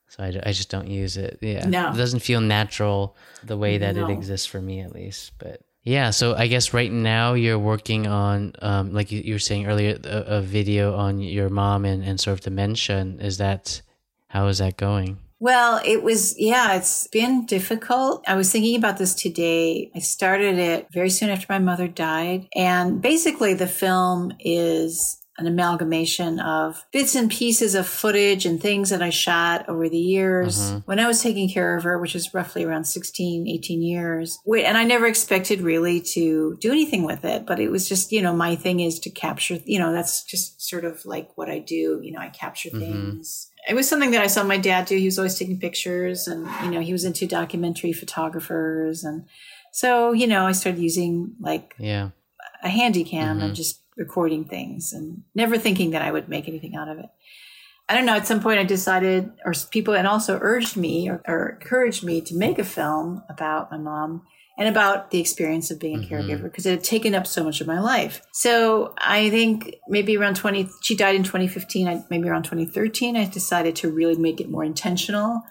So 0.10 0.24
I, 0.24 0.28
I 0.44 0.52
just 0.52 0.70
don't 0.72 0.88
use 0.90 1.18
it. 1.18 1.38
Yeah. 1.40 1.66
No. 1.68 1.92
It 1.94 1.98
doesn't 1.98 2.22
feel 2.22 2.42
natural 2.42 3.16
the 3.44 3.56
way 3.56 3.78
that 3.78 3.96
No. 3.96 4.10
it 4.10 4.12
exists 4.12 4.48
for 4.48 4.60
me, 4.60 4.82
at 4.82 4.92
least. 4.94 5.34
But 5.38 5.62
yeah, 5.84 6.10
so 6.10 6.34
I 6.36 6.48
guess 6.48 6.74
right 6.74 6.92
now 6.92 7.36
you're 7.36 7.60
working 7.60 8.08
on, 8.08 8.54
um, 8.62 8.92
like 8.92 9.12
you, 9.12 9.22
you 9.22 9.36
were 9.36 9.40
saying 9.40 9.68
earlier, 9.68 9.98
a, 10.04 10.38
a 10.38 10.42
video 10.42 10.96
on 10.96 11.22
your 11.22 11.50
mom 11.50 11.86
and, 11.86 12.04
and 12.04 12.20
sort 12.20 12.34
of 12.34 12.42
dementia. 12.42 12.98
And 12.98 13.22
Is 13.22 13.38
that, 13.38 13.82
how 14.28 14.48
is 14.48 14.58
that 14.60 14.78
going? 14.78 15.20
Well, 15.40 15.82
it 15.86 16.02
was, 16.02 16.36
yeah, 16.40 16.76
it's 16.76 17.08
been 17.08 17.46
difficult. 17.46 18.24
I 18.28 18.36
was 18.36 18.52
thinking 18.52 18.76
about 18.76 18.98
this 18.98 19.14
today. 19.14 19.92
I 19.96 20.00
started 20.00 20.58
it 20.58 20.88
very 20.92 21.12
soon 21.12 21.30
after 21.30 21.46
my 21.48 21.60
mother 21.60 21.88
died. 21.88 22.48
And 22.56 23.02
basically, 23.02 23.54
the 23.54 23.68
film 23.68 24.34
is 24.40 25.22
an 25.38 25.46
amalgamation 25.46 26.40
of 26.40 26.84
bits 26.92 27.14
and 27.14 27.30
pieces 27.30 27.76
of 27.76 27.88
footage 27.88 28.46
and 28.46 28.60
things 28.60 28.90
that 28.90 29.04
I 29.04 29.12
shot 29.12 29.70
over 29.70 29.88
the 29.88 29.98
years 29.98 30.60
mm-hmm. 30.60 30.78
when 30.86 31.00
I 31.00 31.06
was 31.06 31.22
taking 31.22 31.48
care 31.48 31.78
of 31.78 31.84
her, 31.84 32.00
which 32.00 32.16
was 32.16 32.34
roughly 32.34 32.64
around 32.64 32.86
16, 32.86 33.48
18 33.48 33.82
years. 33.84 34.40
Wait, 34.46 34.66
And 34.66 34.78
I 34.78 34.84
never 34.84 35.06
expected 35.06 35.62
really 35.62 36.02
to 36.14 36.58
do 36.60 36.72
anything 36.72 37.04
with 37.04 37.24
it, 37.24 37.46
but 37.46 37.60
it 37.60 37.70
was 37.70 37.88
just, 37.88 38.12
you 38.12 38.24
know, 38.24 38.34
my 38.34 38.56
thing 38.56 38.80
is 38.80 38.98
to 39.02 39.12
capture, 39.12 39.60
you 39.66 39.78
know, 39.78 39.94
that's 39.94 40.24
just 40.24 40.60
sort 40.68 40.86
of 40.86 41.06
like 41.06 41.30
what 41.36 41.50
I 41.50 41.60
do. 41.60 42.00
You 42.02 42.14
know, 42.14 42.20
I 42.20 42.30
capture 42.30 42.70
mm-hmm. 42.70 42.80
things. 42.80 43.52
It 43.68 43.76
was 43.76 43.88
something 43.88 44.12
that 44.12 44.22
I 44.22 44.28
saw 44.28 44.44
my 44.44 44.58
dad 44.58 44.86
do. 44.86 44.98
He 44.98 45.06
was 45.06 45.20
always 45.20 45.38
taking 45.38 45.60
pictures 45.60 46.28
and, 46.28 46.48
you 46.64 46.72
know, 46.72 46.80
he 46.80 46.94
was 46.94 47.04
into 47.04 47.28
documentary 47.28 47.94
photographers. 47.94 49.04
And 49.04 49.26
so, 49.74 50.14
you 50.14 50.28
know, 50.28 50.46
I 50.46 50.54
started 50.54 50.82
using 50.82 51.36
like 51.40 51.76
Yeah. 51.78 52.12
a 52.64 52.70
handy 52.70 53.04
cam 53.04 53.40
and 53.40 53.48
mm-hmm. 53.48 53.54
just 53.54 53.82
recording 53.98 54.46
things 54.46 54.94
and 54.94 55.24
never 55.36 55.58
thinking 55.58 55.92
that 55.92 56.02
I 56.02 56.12
would 56.12 56.30
make 56.30 56.48
anything 56.48 56.76
out 56.76 56.88
of 56.88 57.00
it. 57.00 57.10
I 57.90 57.96
don't 57.96 58.06
know. 58.06 58.16
At 58.16 58.28
some 58.28 58.42
point, 58.42 58.60
I 58.60 58.64
decided, 58.64 59.32
or 59.46 59.54
people, 59.72 59.94
and 59.94 60.08
also 60.08 60.40
urged 60.42 60.76
me 60.76 61.10
or, 61.10 61.22
or 61.26 61.58
encouraged 61.62 62.04
me 62.04 62.20
to 62.22 62.36
make 62.36 62.60
a 62.60 62.66
film 62.66 63.24
about 63.30 63.72
my 63.72 63.78
mom 63.78 64.24
and 64.58 64.68
about 64.68 65.12
the 65.12 65.20
experience 65.20 65.70
of 65.70 65.80
being 65.80 65.96
a 65.96 66.00
mm-hmm. 66.00 66.14
caregiver 66.14 66.44
because 66.44 66.66
it 66.66 66.72
had 66.72 66.84
taken 66.84 67.14
up 67.14 67.28
so 67.28 67.44
much 67.44 67.62
of 67.62 67.68
my 67.68 67.80
life. 67.80 68.22
So 68.32 68.94
I 68.98 69.30
think 69.30 69.76
maybe 69.88 70.18
around 70.18 70.36
20, 70.36 70.68
she 70.82 70.96
died 70.96 71.16
in 71.16 71.24
2015, 71.24 71.88
I, 71.88 72.04
maybe 72.10 72.28
around 72.28 72.44
2013, 72.44 73.16
I 73.16 73.26
decided 73.26 73.76
to 73.78 73.92
really 73.92 74.18
make 74.18 74.42
it 74.42 74.50
more 74.50 74.64
intentional. 74.64 75.44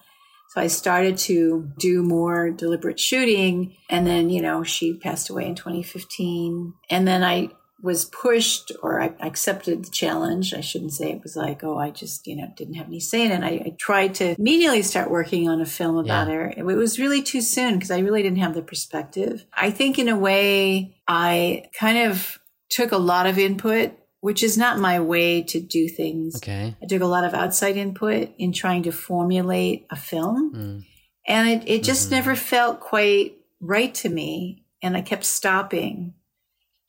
So 0.50 0.61
I 0.61 0.66
started 0.66 1.18
to 1.18 1.70
do 1.78 2.02
more 2.02 2.50
deliberate 2.50 2.98
shooting. 2.98 3.76
And 3.90 4.07
then, 4.07 4.30
you 4.30 4.40
know, 4.40 4.62
she 4.62 4.94
passed 4.94 5.30
away 5.30 5.46
in 5.46 5.54
2015. 5.54 6.72
And 6.90 7.07
then 7.07 7.22
I 7.22 7.50
was 7.83 8.07
pushed 8.07 8.72
or 8.83 9.03
I 9.03 9.14
accepted 9.20 9.85
the 9.85 9.91
challenge. 9.91 10.55
I 10.55 10.61
shouldn't 10.61 10.95
say 10.95 11.11
it 11.11 11.22
was 11.22 11.37
like, 11.37 11.62
oh, 11.62 11.79
I 11.79 11.91
just, 11.91 12.27
you 12.27 12.35
know, 12.37 12.49
didn't 12.57 12.74
have 12.74 12.87
any 12.87 13.01
say 13.01 13.27
in 13.27 13.33
it. 13.33 13.45
I, 13.45 13.49
I 13.66 13.77
tried 13.79 14.14
to 14.16 14.35
immediately 14.39 14.83
start 14.83 15.11
working 15.11 15.49
on 15.49 15.61
a 15.61 15.66
film 15.66 15.97
about 15.97 16.29
Yeah. 16.29 16.35
her. 16.35 16.55
It 16.57 16.64
was 16.64 16.99
really 16.99 17.22
too 17.22 17.43
soon 17.43 17.74
because 17.74 17.91
I 17.91 17.99
really 17.99 18.22
didn't 18.22 18.39
have 18.39 18.55
the 18.55 18.62
perspective. 18.62 19.45
I 19.53 19.70
think 19.70 19.99
in 19.99 20.09
a 20.09 20.16
way, 20.16 20.97
I 21.07 21.64
kind 21.79 22.11
of 22.11 22.39
took 22.70 22.93
a 22.93 22.97
lot 22.99 23.27
of 23.27 23.39
input, 23.39 23.93
which 24.20 24.43
is 24.43 24.57
not 24.57 24.79
my 24.79 24.99
way 24.99 25.43
to 25.43 25.61
do 25.61 25.87
things. 25.89 26.37
Okay. 26.37 26.74
I 26.83 26.87
took 26.87 27.03
a 27.03 27.07
lot 27.07 27.24
of 27.24 27.35
outside 27.35 27.77
input 27.77 28.31
in 28.39 28.53
trying 28.53 28.85
to 28.85 28.91
formulate 28.93 29.87
a 29.91 29.97
film. 29.97 30.55
Mm. 30.55 30.85
And 31.29 31.49
it, 31.62 31.68
it 31.68 31.83
just 31.85 32.11
never 32.11 32.35
felt 32.35 32.81
quite 32.81 33.37
right 33.61 33.95
to 33.97 34.09
me. 34.09 34.64
And 34.83 34.97
I 34.97 35.03
kept 35.03 35.24
stopping 35.24 36.14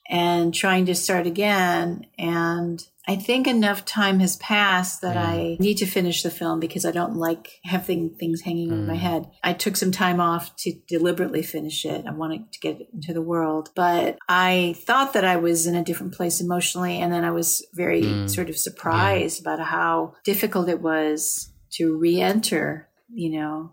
and 0.09 0.53
trying 0.53 0.85
to 0.85 0.95
start 0.95 1.27
again. 1.27 2.05
And 2.17 2.81
I 3.09 3.15
think 3.15 3.47
enough 3.47 3.85
time 3.85 4.19
has 4.19 4.35
passed 4.37 5.01
that 5.01 5.15
mm. 5.15 5.21
I 5.21 5.57
need 5.59 5.77
to 5.77 5.85
finish 5.85 6.23
the 6.23 6.29
film 6.29 6.59
because 6.59 6.85
I 6.85 6.91
don't 6.91 7.15
like 7.15 7.59
having 7.63 8.09
things 8.09 8.41
hanging 8.41 8.71
over 8.71 8.81
my 8.81 8.95
mm. 8.95 8.99
head. 8.99 9.31
I 9.43 9.53
took 9.53 9.77
some 9.77 9.93
time 9.93 10.19
off 10.19 10.53
to 10.57 10.73
deliberately 10.89 11.41
finish 11.41 11.85
it. 11.85 12.05
I 12.05 12.11
wanted 12.11 12.51
to 12.51 12.59
get 12.59 12.81
it 12.81 12.89
into 12.93 13.13
the 13.13 13.21
world, 13.21 13.69
but 13.75 14.17
I 14.27 14.75
thought 14.79 15.13
that 15.13 15.23
I 15.23 15.37
was 15.37 15.67
in 15.67 15.75
a 15.75 15.83
different 15.85 16.15
place 16.15 16.41
emotionally. 16.41 16.99
And 16.99 17.13
then 17.13 17.23
I 17.23 17.31
was 17.31 17.65
very 17.73 18.03
mm. 18.03 18.29
sort 18.29 18.49
of 18.49 18.57
surprised 18.57 19.39
about 19.39 19.61
how 19.61 20.15
difficult 20.25 20.67
it 20.67 20.81
was 20.81 21.49
to 21.73 21.97
re 21.97 22.19
enter, 22.19 22.89
you 23.09 23.39
know, 23.39 23.71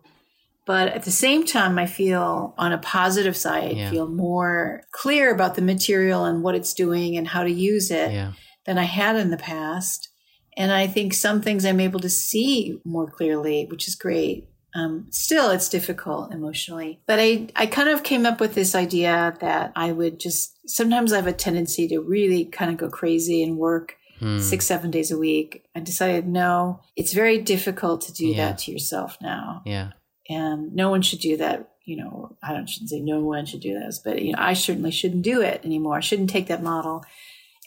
but 0.66 0.88
at 0.88 1.02
the 1.04 1.10
same 1.10 1.44
time, 1.44 1.78
I 1.78 1.86
feel 1.86 2.54
on 2.58 2.72
a 2.72 2.78
positive 2.78 3.36
side, 3.36 3.76
Yeah. 3.76 3.88
I 3.88 3.90
feel 3.90 4.08
more 4.08 4.82
clear 4.92 5.32
about 5.32 5.54
the 5.56 5.62
material 5.62 6.24
and 6.24 6.42
what 6.42 6.54
it's 6.54 6.72
doing 6.74 7.16
and 7.16 7.28
how 7.28 7.42
to 7.44 7.50
use 7.50 7.90
it 7.90 8.12
Yeah. 8.12 8.32
than 8.66 8.78
I 8.78 8.84
had 8.84 9.16
in 9.16 9.30
the 9.30 9.36
past. 9.36 10.08
And 10.56 10.72
I 10.72 10.86
think 10.86 11.12
some 11.14 11.40
things 11.42 11.64
I'm 11.64 11.80
able 11.80 12.00
to 12.00 12.08
see 12.08 12.76
more 12.84 13.06
clearly, 13.06 13.66
which 13.70 13.88
is 13.88 13.94
great. 13.96 14.48
Um, 14.76 15.06
still, 15.10 15.50
it's 15.50 15.68
difficult 15.68 16.32
emotionally. 16.32 17.00
But 17.06 17.18
I, 17.20 17.48
I 17.54 17.66
kind 17.66 17.88
of 17.88 18.02
came 18.02 18.24
up 18.26 18.40
with 18.40 18.54
this 18.54 18.74
idea 18.74 19.36
that 19.40 19.72
I 19.76 19.92
would 19.92 20.18
just 20.18 20.52
sometimes 20.66 21.12
I 21.12 21.16
have 21.16 21.26
a 21.26 21.32
tendency 21.32 21.86
to 21.88 22.00
really 22.00 22.44
kind 22.46 22.70
of 22.70 22.76
go 22.78 22.88
crazy 22.88 23.42
and 23.42 23.56
work 23.58 23.96
Hmm. 24.20 24.38
six, 24.38 24.64
seven 24.64 24.92
days 24.92 25.10
a 25.10 25.18
week. 25.18 25.64
I 25.74 25.80
decided, 25.80 26.28
no, 26.28 26.80
it's 26.96 27.12
very 27.12 27.38
difficult 27.42 28.00
to 28.02 28.12
do 28.12 28.28
Yeah. 28.28 28.36
that 28.50 28.58
to 28.60 28.70
yourself 28.72 29.18
now 29.20 29.62
Yeah. 29.66 29.90
And 30.28 30.74
no 30.74 30.90
one 30.90 31.02
should 31.02 31.20
do 31.20 31.36
that 31.36 31.70
you 31.84 31.96
know 31.96 32.36
i 32.42 32.52
don't 32.52 32.68
shouldn't 32.68 32.90
say 32.90 33.00
no 33.00 33.20
one 33.20 33.44
should 33.44 33.60
do 33.60 33.74
this 33.78 34.00
but 34.02 34.22
you 34.22 34.32
know 34.32 34.38
i 34.40 34.54
certainly 34.54 34.90
shouldn't 34.90 35.22
do 35.22 35.40
it 35.42 35.60
anymore. 35.64 35.96
I 35.96 36.00
shouldn't 36.00 36.30
take 36.30 36.48
that 36.48 36.62
model. 36.62 37.04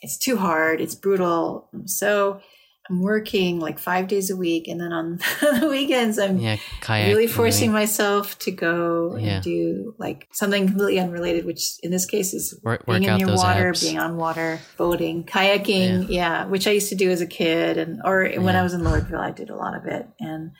It's 0.01 0.17
too 0.17 0.37
hard. 0.37 0.79
It's 0.81 0.95
brutal. 0.95 1.69
So 1.85 2.41
i'm 2.89 3.01
working 3.01 3.59
like 3.59 3.79
five 3.79 4.07
days 4.07 4.29
a 4.29 4.35
week 4.35 4.67
and 4.67 4.79
then 4.79 4.93
on 4.93 5.17
the 5.59 5.67
weekends 5.69 6.17
i'm 6.17 6.37
Yeah. 6.37 6.57
Really 6.89 7.27
forcing 7.27 7.71
myself 7.71 8.39
to 8.39 8.51
go 8.51 9.17
Yeah. 9.17 9.35
and 9.35 9.43
do 9.43 9.93
like 9.97 10.27
something 10.31 10.67
completely 10.67 10.99
unrelated 10.99 11.45
which 11.45 11.61
in 11.83 11.91
this 11.91 12.05
case 12.05 12.33
is 12.33 12.57
Work, 12.63 12.85
being 12.85 13.03
work 13.03 13.11
in 13.11 13.19
your 13.19 13.35
water 13.35 13.73
being 13.79 13.99
on 13.99 14.15
water 14.17 14.59
boating 14.77 15.25
kayaking 15.25 16.07
yeah. 16.09 16.45
which 16.45 16.65
i 16.67 16.71
used 16.71 16.89
to 16.89 16.95
do 16.95 17.09
as 17.11 17.21
a 17.21 17.27
kid 17.27 17.77
and 17.77 17.99
or 18.05 18.29
when 18.37 18.55
i 18.55 18.63
was 18.63 18.73
in 18.73 18.81
lordville 18.81 19.19
i 19.19 19.31
did 19.31 19.49
a 19.49 19.55
lot 19.55 19.75
of 19.75 19.85
it. 19.85 20.07
And 20.19 20.51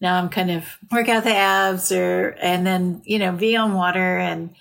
now 0.00 0.18
I'm 0.18 0.28
kind 0.28 0.50
of 0.50 0.64
work 0.90 1.08
out 1.08 1.24
the 1.24 1.34
abs 1.34 1.90
or, 1.92 2.36
and 2.40 2.66
then, 2.66 3.02
you 3.04 3.18
know, 3.18 3.32
be 3.32 3.56
on 3.56 3.74
water 3.74 4.18
and 4.18 4.54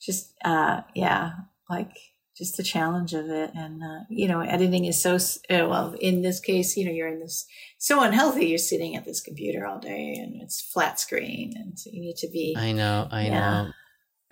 just, 0.00 0.32
uh, 0.44 0.82
yeah, 0.94 1.32
like 1.68 1.90
just 2.36 2.56
the 2.56 2.62
challenge 2.62 3.12
of 3.14 3.28
it. 3.28 3.50
And, 3.54 3.82
uh, 3.82 4.04
you 4.08 4.28
know, 4.28 4.40
editing 4.40 4.84
is 4.84 5.00
so, 5.02 5.16
uh, 5.16 5.68
well, 5.68 5.94
in 6.00 6.22
this 6.22 6.40
case, 6.40 6.76
you 6.76 6.84
know, 6.84 6.92
you're 6.92 7.08
in 7.08 7.20
this 7.20 7.46
so 7.78 8.02
unhealthy. 8.02 8.46
You're 8.46 8.58
sitting 8.58 8.96
at 8.96 9.04
this 9.04 9.20
computer 9.20 9.66
all 9.66 9.78
day 9.78 10.14
and 10.14 10.40
it's 10.42 10.60
flat 10.60 11.00
screen. 11.00 11.54
And 11.56 11.78
so 11.78 11.90
you 11.92 12.00
need 12.00 12.16
to 12.16 12.28
be, 12.28 12.54
I 12.56 12.72
know, 12.72 13.08
I 13.10 13.26
Yeah. 13.26 13.30
know. 13.40 13.70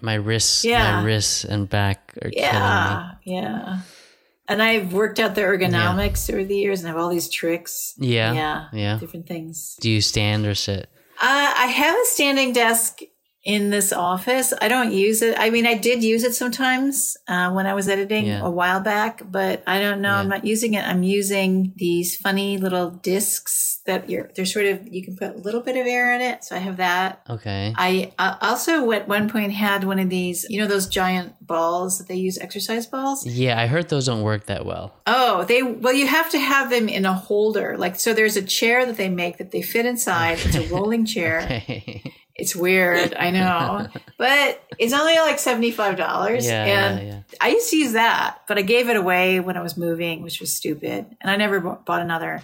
My 0.03 0.15
wrists, 0.15 0.65
Yeah. 0.65 0.99
my 1.01 1.05
wrists 1.05 1.45
and 1.45 1.69
back 1.69 2.15
are 2.23 2.31
yeah, 2.33 3.13
yeah. 3.25 3.79
And 4.47 4.63
I've 4.63 4.93
worked 4.93 5.19
out 5.19 5.35
the 5.35 5.41
ergonomics 5.41 6.31
over 6.33 6.45
the 6.45 6.57
years 6.57 6.81
and 6.81 6.89
I 6.89 6.93
have 6.93 7.01
all 7.01 7.09
these 7.09 7.29
tricks. 7.31 7.95
Yeah, 7.99 8.33
Yeah. 8.33 8.65
yeah. 8.73 8.99
Different 8.99 9.27
things. 9.27 9.77
Do 9.81 9.91
you 9.91 10.01
stand 10.01 10.45
or 10.47 10.55
sit? 10.55 10.89
Uh, 11.21 11.55
I 11.57 11.67
have 11.67 11.95
a 11.95 12.05
standing 12.07 12.53
desk 12.53 13.01
in 13.45 13.69
this 13.69 13.93
office. 13.93 14.55
I 14.63 14.69
don't 14.69 14.91
use 14.93 15.21
it. 15.21 15.37
I 15.39 15.51
mean, 15.51 15.67
I 15.67 15.75
did 15.75 16.03
use 16.03 16.25
it 16.25 16.35
sometimes 16.35 17.17
uh, 17.29 17.51
when 17.53 17.67
I 17.67 17.75
was 17.75 17.89
editing 17.89 18.27
Yeah. 18.27 18.41
a 18.43 18.51
while 18.51 18.81
back, 18.81 19.21
but 19.31 19.63
I 19.67 19.79
don't 19.81 20.01
know. 20.01 20.15
I'm 20.15 20.29
not 20.31 20.47
using 20.47 20.73
it. 20.75 20.83
I'm 20.83 21.03
using 21.03 21.75
these 21.77 22.17
funny 22.17 22.57
little 22.57 22.91
discs 22.91 23.81
that 23.87 24.09
you're. 24.09 24.31
They're 24.35 24.47
sort 24.47 24.65
of 24.65 24.89
you 24.91 25.05
can 25.05 25.15
put 25.17 25.35
a 25.35 25.39
little 25.39 25.61
bit 25.61 25.77
of 25.77 25.87
air 25.87 26.15
in 26.15 26.23
it. 26.23 26.43
So 26.43 26.57
I 26.57 26.59
have 26.59 26.79
that. 26.79 27.21
Okay. 27.29 27.75
I 27.77 28.13
uh, 28.19 28.37
also 28.41 28.91
at 28.93 29.07
one 29.09 29.29
point 29.29 29.53
had 29.53 29.85
one 29.85 29.99
of 29.99 30.09
these. 30.09 30.47
You 30.49 30.61
know 30.63 30.67
those 30.67 30.87
giant 30.87 31.35
balls 31.47 31.99
that 31.99 32.09
they 32.09 32.15
use 32.17 32.39
exercise 32.39 32.87
balls. 32.87 33.27
Yeah, 33.27 33.61
I 33.61 33.67
heard 33.67 33.91
those 33.91 34.07
don't 34.07 34.23
work 34.23 34.47
that 34.47 34.65
well. 34.65 34.95
Oh, 35.07 35.45
they 35.45 35.63
well, 35.63 35.93
you 35.93 36.07
have 36.07 36.31
to 36.31 36.39
have 36.39 36.71
them 36.71 36.89
in 36.89 37.05
a 37.05 37.13
holder. 37.13 37.77
Like 37.77 38.01
so, 38.01 38.15
there's 38.15 38.37
a 38.39 38.43
chair 38.43 38.87
that 38.87 38.97
they 38.97 39.11
make 39.11 39.37
that 39.37 39.51
they 39.51 39.61
fit 39.61 39.85
inside. 39.85 40.39
It's 40.43 40.57
a 40.57 40.67
rolling 40.75 41.05
chair. 41.05 41.63
Okay. 41.75 42.03
It's 42.37 42.57
weird, 42.57 43.15
I 43.15 43.31
know, 43.31 43.87
but 44.19 44.61
it's 44.79 44.93
only 44.93 45.15
like 45.17 45.39
seventy 45.39 45.71
five 45.71 45.97
dollars. 45.97 46.47
yeah, 46.47 46.65
and 46.65 46.99
yeah, 46.99 47.15
yeah. 47.15 47.21
I 47.41 47.49
used 47.51 47.71
to 47.71 47.77
use 47.77 47.93
that, 47.93 48.41
but 48.49 48.59
I 48.59 48.63
gave 48.63 48.89
it 48.89 48.97
away 48.97 49.39
when 49.41 49.57
I 49.57 49.63
was 49.63 49.77
moving, 49.77 50.23
which 50.23 50.41
was 50.41 50.53
stupid, 50.53 51.07
and 51.21 51.31
I 51.31 51.37
never 51.37 51.61
bought 51.61 52.03
another. 52.03 52.43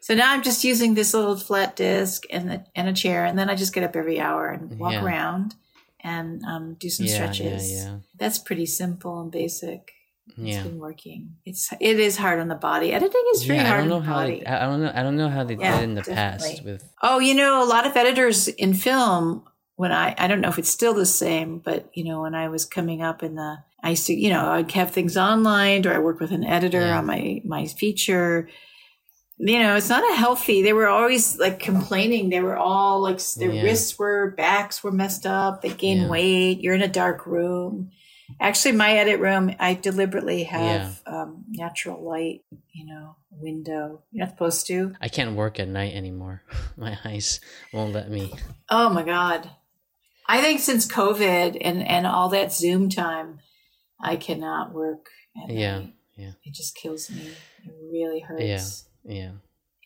So 0.00 0.14
now 0.14 0.32
I'm 0.32 0.42
just 0.42 0.64
using 0.64 0.94
this 0.94 1.12
little 1.14 1.36
flat 1.36 1.76
disc 1.76 2.24
and 2.30 2.50
the, 2.50 2.64
and 2.74 2.88
a 2.88 2.92
chair, 2.92 3.24
and 3.24 3.38
then 3.38 3.48
I 3.50 3.54
just 3.54 3.72
get 3.74 3.84
up 3.84 3.94
every 3.94 4.18
hour 4.18 4.48
and 4.48 4.78
walk 4.78 4.94
around 5.04 5.54
and 6.02 6.42
um, 6.44 6.74
do 6.74 6.88
some 6.88 7.06
stretches. 7.14 7.70
That's 8.18 8.38
pretty 8.38 8.66
simple 8.66 9.20
and 9.20 9.30
basic. 9.30 9.92
It's 10.38 10.56
Yeah. 10.56 10.62
been 10.64 10.78
working. 10.78 11.36
It's 11.44 11.72
it 11.80 11.98
is 12.00 12.16
hard 12.16 12.40
on 12.40 12.48
the 12.48 12.54
body. 12.54 12.92
Editing 12.92 13.24
is 13.34 13.44
very 13.44 13.58
Yeah, 13.60 13.64
I 13.64 13.68
hard 13.68 13.80
don't 13.80 13.88
know 13.88 13.96
on 13.96 14.02
the 14.02 14.06
how 14.08 14.14
body. 14.14 14.40
they, 14.40 14.46
I 14.46 14.66
don't 14.66 14.82
know 14.82 14.92
I 14.94 15.02
don't 15.02 15.16
know 15.16 15.28
how 15.28 15.44
they 15.44 15.54
Yeah, 15.56 15.78
did 15.78 15.88
in 15.88 15.94
the 15.94 16.02
past 16.02 16.64
with 16.64 16.82
Oh, 17.02 17.18
you 17.18 17.34
know, 17.34 17.62
a 17.62 17.68
lot 17.68 17.86
of 17.86 17.96
editors 17.96 18.48
in 18.48 18.74
film, 18.74 19.44
when 19.76 19.90
I, 19.92 20.14
I 20.18 20.28
don't 20.28 20.42
know 20.42 20.50
if 20.50 20.58
it's 20.58 20.68
still 20.68 20.92
the 20.92 21.06
same, 21.06 21.58
but, 21.58 21.88
you 21.94 22.04
know, 22.04 22.20
when 22.20 22.34
I 22.34 22.48
was 22.48 22.66
coming 22.66 23.00
up 23.00 23.22
in 23.22 23.36
the, 23.36 23.56
I 23.82 23.90
used 23.90 24.06
to, 24.08 24.12
you 24.12 24.28
know, 24.28 24.50
I'd 24.50 24.70
have 24.72 24.90
things 24.90 25.16
online 25.16 25.86
or 25.86 25.94
I 25.94 25.98
worked 25.98 26.20
with 26.20 26.32
an 26.32 26.44
editor 26.44 26.82
Yeah. 26.82 26.98
on 26.98 27.06
my, 27.06 27.40
my 27.44 27.64
feature. 27.64 28.50
You 29.38 29.58
know, 29.60 29.76
it's 29.76 29.88
not 29.88 30.04
a 30.12 30.16
healthy, 30.16 30.60
they 30.60 30.74
were 30.74 30.88
always 30.88 31.38
like 31.38 31.58
complaining. 31.60 32.28
They 32.28 32.40
were 32.42 32.58
all 32.58 33.00
like, 33.00 33.18
their 33.38 33.48
wrists 33.64 33.98
were, 33.98 34.32
backs 34.36 34.84
were 34.84 34.92
messed 34.92 35.24
up. 35.24 35.62
They 35.62 35.70
gained 35.70 36.10
weight. 36.10 36.60
You're 36.60 36.74
in 36.74 36.82
a 36.82 36.88
dark 36.88 37.24
room. 37.26 37.90
Actually, 38.40 38.72
my 38.72 38.92
edit 38.92 39.20
room, 39.20 39.54
I 39.58 39.74
deliberately 39.74 40.44
have 40.44 41.02
um, 41.06 41.44
natural 41.48 42.02
light, 42.02 42.42
you 42.72 42.86
know, 42.86 43.16
window. 43.30 44.02
You're 44.10 44.24
not 44.24 44.32
supposed 44.34 44.66
to. 44.68 44.94
I 45.00 45.08
can't 45.08 45.36
work 45.36 45.60
at 45.60 45.68
night 45.68 45.94
anymore. 45.94 46.42
My 46.76 46.96
eyes 47.04 47.40
won't 47.72 47.92
let 47.92 48.10
me. 48.10 48.32
Oh 48.70 48.88
my 48.88 49.02
God. 49.02 49.50
I 50.26 50.40
think 50.40 50.60
since 50.60 50.86
COVID 50.86 51.58
and, 51.60 51.86
and 51.86 52.06
all 52.06 52.30
that 52.30 52.50
Zoom 52.52 52.88
time, 52.88 53.40
I 54.00 54.16
cannot 54.16 54.72
work. 54.72 55.10
At 55.44 55.50
Yeah, 55.50 55.78
night. 55.78 55.94
yeah. 56.16 56.32
It 56.42 56.54
just 56.54 56.74
kills 56.74 57.10
me. 57.10 57.32
It 57.64 57.74
really 57.92 58.20
hurts. 58.20 58.86
Yeah. 59.04 59.14
Yeah. 59.14 59.30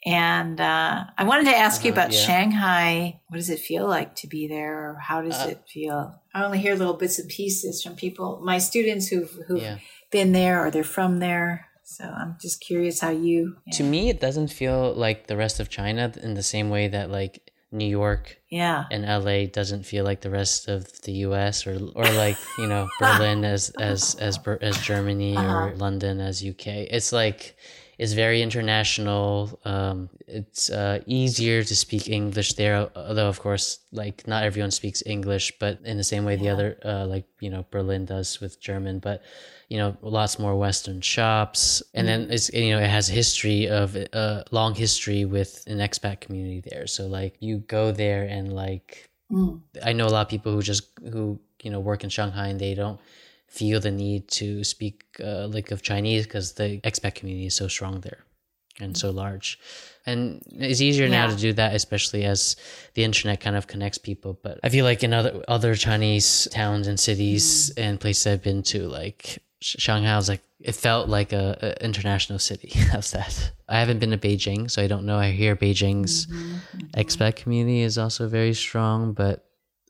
And 0.06 0.60
uh, 0.60 1.04
I 1.16 1.24
wanted 1.24 1.44
to 1.46 1.56
ask 1.56 1.84
you 1.84 1.90
Uh-huh, 1.92 2.02
about 2.02 2.12
yeah. 2.12 2.20
Shanghai. 2.20 3.20
What 3.28 3.36
does 3.38 3.48
it 3.50 3.58
feel 3.60 3.86
like 3.88 4.14
to 4.16 4.26
be 4.26 4.46
there, 4.48 4.90
or 4.90 4.98
how 5.00 5.22
does 5.22 5.40
Uh, 5.40 5.50
it 5.52 5.62
feel? 5.66 6.20
I 6.34 6.44
only 6.44 6.58
hear 6.58 6.74
little 6.74 6.94
bits 6.94 7.18
and 7.18 7.28
pieces 7.28 7.82
from 7.82 7.94
people, 7.96 8.40
my 8.44 8.58
students 8.58 9.08
who've 9.08 9.30
who've 9.46 9.62
Yeah. 9.62 9.78
been 10.10 10.32
there 10.32 10.64
or 10.64 10.70
they're 10.70 10.84
from 10.84 11.20
there. 11.20 11.66
So 11.84 12.04
I'm 12.04 12.36
just 12.40 12.60
curious 12.60 13.00
how 13.00 13.10
you. 13.10 13.56
To 13.72 13.82
me 13.82 14.08
it 14.10 14.20
doesn't 14.20 14.48
feel 14.48 14.92
like 14.94 15.26
the 15.26 15.36
rest 15.36 15.60
of 15.60 15.68
China 15.68 16.12
in 16.22 16.34
the 16.34 16.42
same 16.42 16.68
way 16.70 16.88
that 16.88 17.10
like 17.10 17.50
New 17.72 17.88
York 17.88 18.38
Yeah. 18.50 18.84
and 18.90 19.04
LA 19.04 19.46
doesn't 19.46 19.84
feel 19.84 20.04
like 20.04 20.20
the 20.20 20.30
rest 20.30 20.68
of 20.68 21.02
the 21.02 21.12
US 21.26 21.66
or 21.66 21.74
or 21.94 22.04
like, 22.04 22.36
you 22.58 22.66
know, 22.66 22.88
Berlin 23.00 23.44
as 23.54 23.70
as 23.80 24.14
as 24.16 24.38
as 24.60 24.76
Germany 24.86 25.36
Uh-huh. 25.36 25.52
or 25.70 25.74
London 25.76 26.20
as 26.20 26.42
UK. 26.44 26.66
It's 26.90 27.12
like 27.12 27.56
it's 27.98 28.12
very 28.12 28.42
international. 28.42 29.58
Um, 29.64 30.10
it's 30.26 30.70
uh, 30.70 31.00
easier 31.06 31.62
to 31.62 31.76
speak 31.76 32.08
English 32.08 32.54
there, 32.54 32.90
although 32.96 33.28
of 33.28 33.40
course, 33.40 33.80
like 33.92 34.26
not 34.26 34.44
everyone 34.44 34.70
speaks 34.70 35.02
English, 35.06 35.52
but 35.58 35.80
in 35.84 35.96
the 35.96 36.04
same 36.04 36.24
way 36.24 36.36
the 36.36 36.48
other, 36.48 36.78
uh, 36.84 37.06
like 37.06 37.26
you 37.40 37.50
know, 37.50 37.64
Berlin 37.70 38.04
does 38.04 38.40
with 38.40 38.60
German. 38.60 38.98
But 38.98 39.22
you 39.68 39.78
know, 39.78 39.96
lots 40.02 40.38
more 40.38 40.56
Western 40.56 41.00
shops, 41.00 41.82
and 41.94 42.06
then 42.06 42.30
it's 42.30 42.52
you 42.52 42.70
know 42.70 42.80
it 42.80 42.90
has 42.90 43.08
history 43.08 43.68
of 43.68 43.96
a 43.96 44.44
long 44.50 44.74
history 44.74 45.24
with 45.24 45.64
an 45.66 45.78
expat 45.78 46.20
community 46.20 46.62
there. 46.68 46.86
So 46.86 47.06
like 47.06 47.36
you 47.40 47.58
go 47.58 47.92
there 47.92 48.24
and 48.24 48.52
like 48.52 49.10
Mm. 49.32 49.60
I 49.82 49.92
know 49.92 50.06
a 50.06 50.08
lot 50.08 50.22
of 50.22 50.28
people 50.28 50.52
who 50.52 50.62
just 50.62 50.88
who 51.10 51.40
you 51.62 51.70
know 51.70 51.80
work 51.80 52.04
in 52.04 52.10
Shanghai 52.10 52.48
and 52.48 52.60
they 52.60 52.74
don't 52.74 53.00
feel 53.54 53.80
the 53.80 53.90
need 53.90 54.28
to 54.28 54.64
speak 54.64 55.04
uh, 55.22 55.46
like 55.48 55.70
of 55.70 55.82
Chinese 55.82 56.24
because 56.24 56.54
the 56.54 56.80
expat 56.82 57.14
community 57.14 57.46
is 57.46 57.54
so 57.54 57.68
strong 57.68 58.00
there 58.00 58.24
and 58.80 58.96
so 58.96 59.08
mm-hmm. 59.08 59.18
large. 59.18 59.58
And 60.06 60.42
it's 60.46 60.80
easier 60.80 61.08
now 61.08 61.28
to 61.28 61.36
do 61.36 61.52
that, 61.54 61.74
especially 61.74 62.24
as 62.24 62.56
the 62.94 63.04
internet 63.04 63.40
kind 63.40 63.56
of 63.56 63.66
connects 63.66 63.96
people. 63.96 64.38
But 64.42 64.60
I 64.62 64.68
feel 64.68 64.84
like 64.84 65.02
in 65.02 65.14
other 65.14 65.42
other 65.48 65.74
Chinese 65.74 66.48
towns 66.50 66.86
and 66.88 67.00
cities 67.00 67.70
mm-hmm. 67.70 67.82
and 67.82 68.00
places 68.00 68.26
I've 68.26 68.42
been 68.42 68.62
to, 68.64 68.86
like 68.88 69.42
Shanghai 69.60 70.16
was 70.16 70.28
like 70.28 70.42
it 70.60 70.74
felt 70.74 71.08
like 71.08 71.32
a, 71.32 71.56
a 71.62 71.84
international 71.84 72.38
city. 72.38 72.68
How's 72.92 73.12
that? 73.12 73.52
I 73.68 73.78
haven't 73.78 73.98
been 73.98 74.10
to 74.10 74.18
Beijing, 74.18 74.70
so 74.70 74.82
I 74.82 74.88
don't 74.88 75.06
know. 75.06 75.16
I 75.16 75.30
hear 75.30 75.56
Beijing's 75.56 76.26
mm-hmm. 76.26 76.78
expat 76.94 77.36
community 77.36 77.80
is 77.80 77.96
also 77.96 78.28
very 78.28 78.52
strong, 78.52 79.14
but 79.14 79.46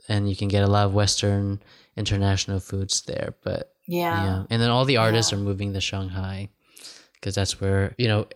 and 0.09 0.29
you 0.29 0.37
can 0.37 0.49
get 0.49 0.63
a 0.63 0.69
lot 0.69 0.87
of 0.87 0.95
Western 0.95 1.61
international 1.97 2.61
foods 2.61 3.03
there. 3.03 3.35
But 3.43 3.73
Yeah. 3.87 4.23
yeah, 4.25 4.45
and 4.51 4.61
then 4.63 4.71
all 4.71 4.85
the 4.85 4.97
artists 4.99 5.33
Yeah. 5.33 5.39
are 5.39 5.43
moving 5.43 5.73
to 5.75 5.81
Shanghai 5.81 6.49
because 7.15 7.35
that's 7.35 7.61
where 7.61 7.95
you 7.99 8.09
know 8.09 8.27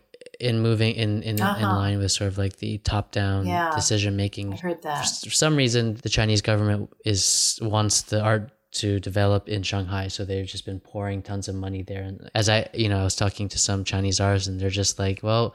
in 0.40 0.60
moving 0.60 0.94
in 0.94 1.22
in, 1.22 1.36
in 1.36 1.42
Uh-huh. 1.42 1.74
line 1.76 1.98
with 1.98 2.12
sort 2.12 2.28
of 2.28 2.38
like 2.38 2.56
the 2.58 2.78
top 2.78 3.12
down 3.12 3.46
Yeah. 3.46 3.70
decision 3.74 4.16
making 4.16 4.52
I 4.52 4.56
heard 4.56 4.82
that. 4.82 5.04
for 5.24 5.30
some 5.30 5.56
reason 5.56 5.94
the 6.02 6.08
chinese 6.08 6.42
government 6.42 6.90
is 7.04 7.58
wants 7.60 8.02
the 8.02 8.20
art 8.20 8.52
to 8.72 9.00
develop 9.00 9.48
in 9.48 9.62
shanghai 9.64 10.06
so 10.08 10.24
they've 10.24 10.46
just 10.46 10.64
been 10.64 10.78
pouring 10.80 11.22
tons 11.22 11.48
of 11.48 11.54
money 11.56 11.82
there 11.82 12.02
and 12.02 12.30
as 12.34 12.48
i 12.48 12.68
you 12.72 12.88
know 12.88 13.00
i 13.00 13.04
was 13.04 13.16
talking 13.16 13.48
to 13.48 13.58
some 13.58 13.82
chinese 13.84 14.20
artists 14.20 14.46
and 14.48 14.60
they're 14.60 14.70
just 14.70 14.98
like 14.98 15.20
well 15.22 15.54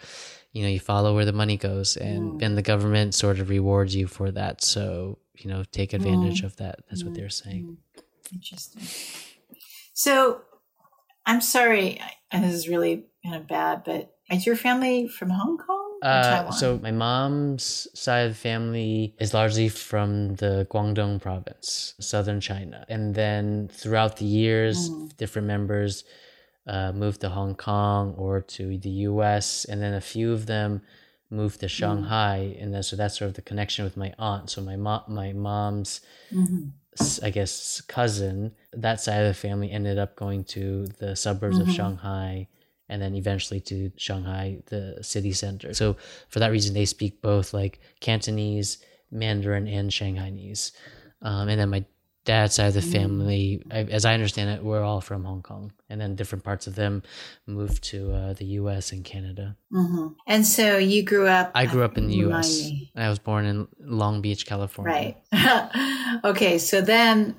you 0.51 0.61
know 0.63 0.67
you 0.69 0.79
follow 0.79 1.13
where 1.15 1.25
the 1.25 1.31
money 1.43 1.55
goes 1.57 1.95
and 1.95 2.41
Mm. 2.41 2.41
and 2.45 2.57
the 2.57 2.61
government 2.73 3.13
sort 3.15 3.39
of 3.39 3.49
rewards 3.49 3.95
you 3.95 4.07
for 4.07 4.31
that 4.31 4.61
so 4.63 5.17
you 5.35 5.49
know 5.49 5.63
take 5.71 5.93
advantage 5.93 6.41
Mm. 6.41 6.45
of 6.45 6.55
that 6.57 6.79
that's 6.89 7.03
what 7.03 7.13
they're 7.15 7.29
saying 7.29 7.77
Interesting. 8.33 8.81
So, 9.93 10.41
I'm 11.25 11.41
sorry, 11.41 11.99
I- 12.31 12.39
this 12.39 12.53
is 12.53 12.67
really 12.69 13.05
kind 13.23 13.35
of 13.35 13.47
bad, 13.47 13.83
but 13.83 14.15
is 14.31 14.45
your 14.45 14.55
family 14.55 15.07
from 15.07 15.29
Hong 15.29 15.57
Kong 15.57 15.99
or 16.01 16.07
Uh, 16.07 16.23
Taiwan? 16.23 16.51
so 16.53 16.79
my 16.81 16.91
mom's 16.91 17.87
side 17.93 18.21
of 18.27 18.31
the 18.31 18.37
family 18.51 19.13
is 19.19 19.33
largely 19.33 19.69
from 19.69 20.35
the 20.35 20.65
Guangdong 20.71 21.21
province, 21.21 21.93
southern 21.99 22.39
China, 22.39 22.85
and 22.89 23.13
then 23.13 23.67
throughout 23.67 24.17
the 24.17 24.25
years, 24.25 24.89
Mm. 24.89 25.15
different 25.17 25.47
members 25.47 26.03
uh, 26.65 26.93
moved 26.93 27.19
to 27.21 27.29
Hong 27.29 27.55
Kong 27.55 28.13
or 28.17 28.39
to 28.39 28.77
the 28.77 28.89
U.S., 29.11 29.65
and 29.65 29.81
then 29.81 29.93
a 29.93 29.99
few 30.01 30.31
of 30.31 30.45
them 30.45 30.81
moved 31.33 31.59
to 31.61 31.67
Shanghai, 31.67 32.55
and 32.59 32.73
then 32.73 32.83
so 32.83 32.95
that's 32.95 33.17
sort 33.17 33.29
of 33.29 33.35
the 33.35 33.41
connection 33.41 33.83
with 33.83 33.97
my 33.97 34.13
aunt. 34.19 34.49
So 34.49 34.61
my 34.61 34.75
mom, 34.75 35.03
my 35.07 35.33
mom's 35.33 36.01
Mhm. 36.31 36.71
s- 36.99 37.19
I 37.23 37.29
guess 37.31 37.81
cousin, 37.81 38.51
that 38.71 39.01
side 39.01 39.21
of 39.21 39.27
the 39.27 39.33
family 39.47 39.71
ended 39.71 39.97
up 39.97 40.15
going 40.15 40.43
to 40.55 40.87
the 40.99 41.15
suburbs 41.15 41.57
of 41.59 41.67
Mhm. 41.67 41.75
Shanghai 41.75 42.47
and 42.89 43.01
then 43.01 43.15
eventually 43.15 43.59
to 43.61 43.91
Shanghai, 43.97 44.61
the 44.67 44.99
city 45.01 45.33
center. 45.33 45.73
So 45.73 45.97
for 46.29 46.39
that 46.39 46.51
reason, 46.51 46.73
they 46.73 46.85
speak 46.85 47.21
both 47.21 47.53
like 47.53 47.79
Cantonese, 47.99 48.77
Mandarin, 49.11 49.67
and 49.67 49.89
Shanghainese. 49.89 50.71
Um, 51.21 51.47
and 51.49 51.59
then 51.59 51.69
my 51.69 51.85
dad's 52.25 52.55
side 52.55 52.67
of 52.67 52.73
the 52.73 52.79
Mm. 52.79 52.91
family, 52.91 53.63
I, 53.71 53.79
as 53.83 54.05
I 54.05 54.13
understand 54.13 54.49
it, 54.49 54.63
we're 54.63 54.81
all 54.81 55.01
from 55.01 55.23
Hong 55.25 55.41
Kong, 55.41 55.73
and 55.89 55.99
then 55.99 56.15
different 56.15 56.43
parts 56.43 56.67
of 56.67 56.75
them 56.75 57.03
moved 57.45 57.83
to 57.85 58.13
uh, 58.13 58.33
the 58.33 58.45
U.S. 58.61 58.91
and 58.91 59.03
Canada. 59.03 59.57
Mhm. 59.71 60.15
And 60.27 60.45
so 60.47 60.77
you 60.77 61.03
grew 61.03 61.27
up. 61.27 61.51
I 61.53 61.65
grew 61.65 61.83
up 61.83 61.97
in 61.97 62.07
the 62.07 62.15
US. 62.27 62.49
me. 62.61 62.91
I 62.95 63.09
was 63.09 63.19
born 63.19 63.45
in 63.45 63.67
Long 63.79 64.21
Beach, 64.21 64.45
California. 64.45 65.15
Right. 65.31 66.21
okay. 66.23 66.57
So 66.57 66.79
then 66.81 67.35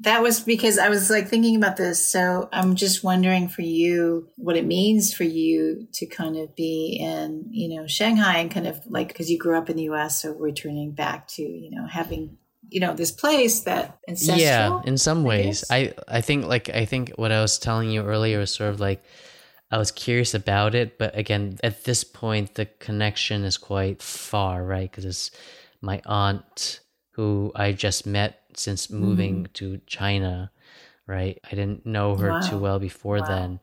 that 0.00 0.22
was 0.22 0.40
because 0.40 0.78
I 0.78 0.88
was 0.88 1.10
like 1.10 1.28
thinking 1.28 1.56
about 1.56 1.76
this. 1.76 2.10
So 2.10 2.48
I'm 2.52 2.74
just 2.74 3.04
wondering 3.04 3.48
for 3.48 3.62
you 3.62 4.28
what 4.36 4.56
it 4.56 4.64
means 4.66 5.12
for 5.12 5.24
you 5.24 5.88
to 5.94 6.06
kind 6.06 6.36
of 6.36 6.54
be 6.56 6.96
in, 7.00 7.46
you 7.50 7.68
know, 7.76 7.86
Shanghai 7.86 8.38
and 8.38 8.50
kind 8.50 8.66
of 8.66 8.80
like, 8.86 9.08
because 9.08 9.30
you 9.30 9.38
grew 9.38 9.58
up 9.58 9.68
in 9.68 9.76
the 9.76 9.84
US. 9.90 10.22
So 10.22 10.32
returning 10.32 10.92
back 10.92 11.26
to, 11.28 11.42
you 11.42 11.70
know, 11.70 11.86
having 11.86 12.38
you 12.68 12.80
know 12.80 12.94
this 12.94 13.10
place 13.10 13.60
that 13.62 13.98
ancestral 14.08 14.78
yeah 14.78 14.82
in 14.84 14.98
some 14.98 15.24
ways. 15.24 15.64
I, 15.70 15.94
I 16.08 16.20
think 16.20 16.44
like 16.46 16.68
i 16.70 16.84
think 16.84 17.10
what 17.16 17.32
i 17.32 17.40
was 17.40 17.58
telling 17.58 17.90
you 17.90 18.02
earlier 18.04 18.38
was 18.38 18.52
sort 18.52 18.70
of 18.70 18.80
like 18.80 19.02
i 19.70 19.78
was 19.78 19.90
curious 19.90 20.34
about 20.34 20.74
it 20.74 20.98
but 20.98 21.16
again 21.16 21.58
at 21.64 21.84
this 21.84 22.04
point 22.04 22.54
the 22.54 22.66
connection 22.66 23.44
is 23.44 23.56
quite 23.56 24.02
far 24.02 24.64
right? 24.64 24.90
Because 24.90 25.04
it's 25.04 25.30
my 25.80 26.00
aunt 26.06 26.80
who 27.12 27.52
i 27.54 27.72
just 27.72 28.06
met 28.06 28.40
since 28.54 28.90
moving 28.90 29.44
Mm. 29.44 29.52
to 29.54 29.80
china 29.86 30.50
right? 31.06 31.40
I 31.44 31.50
didn't 31.56 31.84
know 31.84 32.14
her 32.16 32.32
too 32.34 32.58
well 32.58 32.78
before 32.78 33.20
Wow. 33.20 33.26
then 33.26 33.60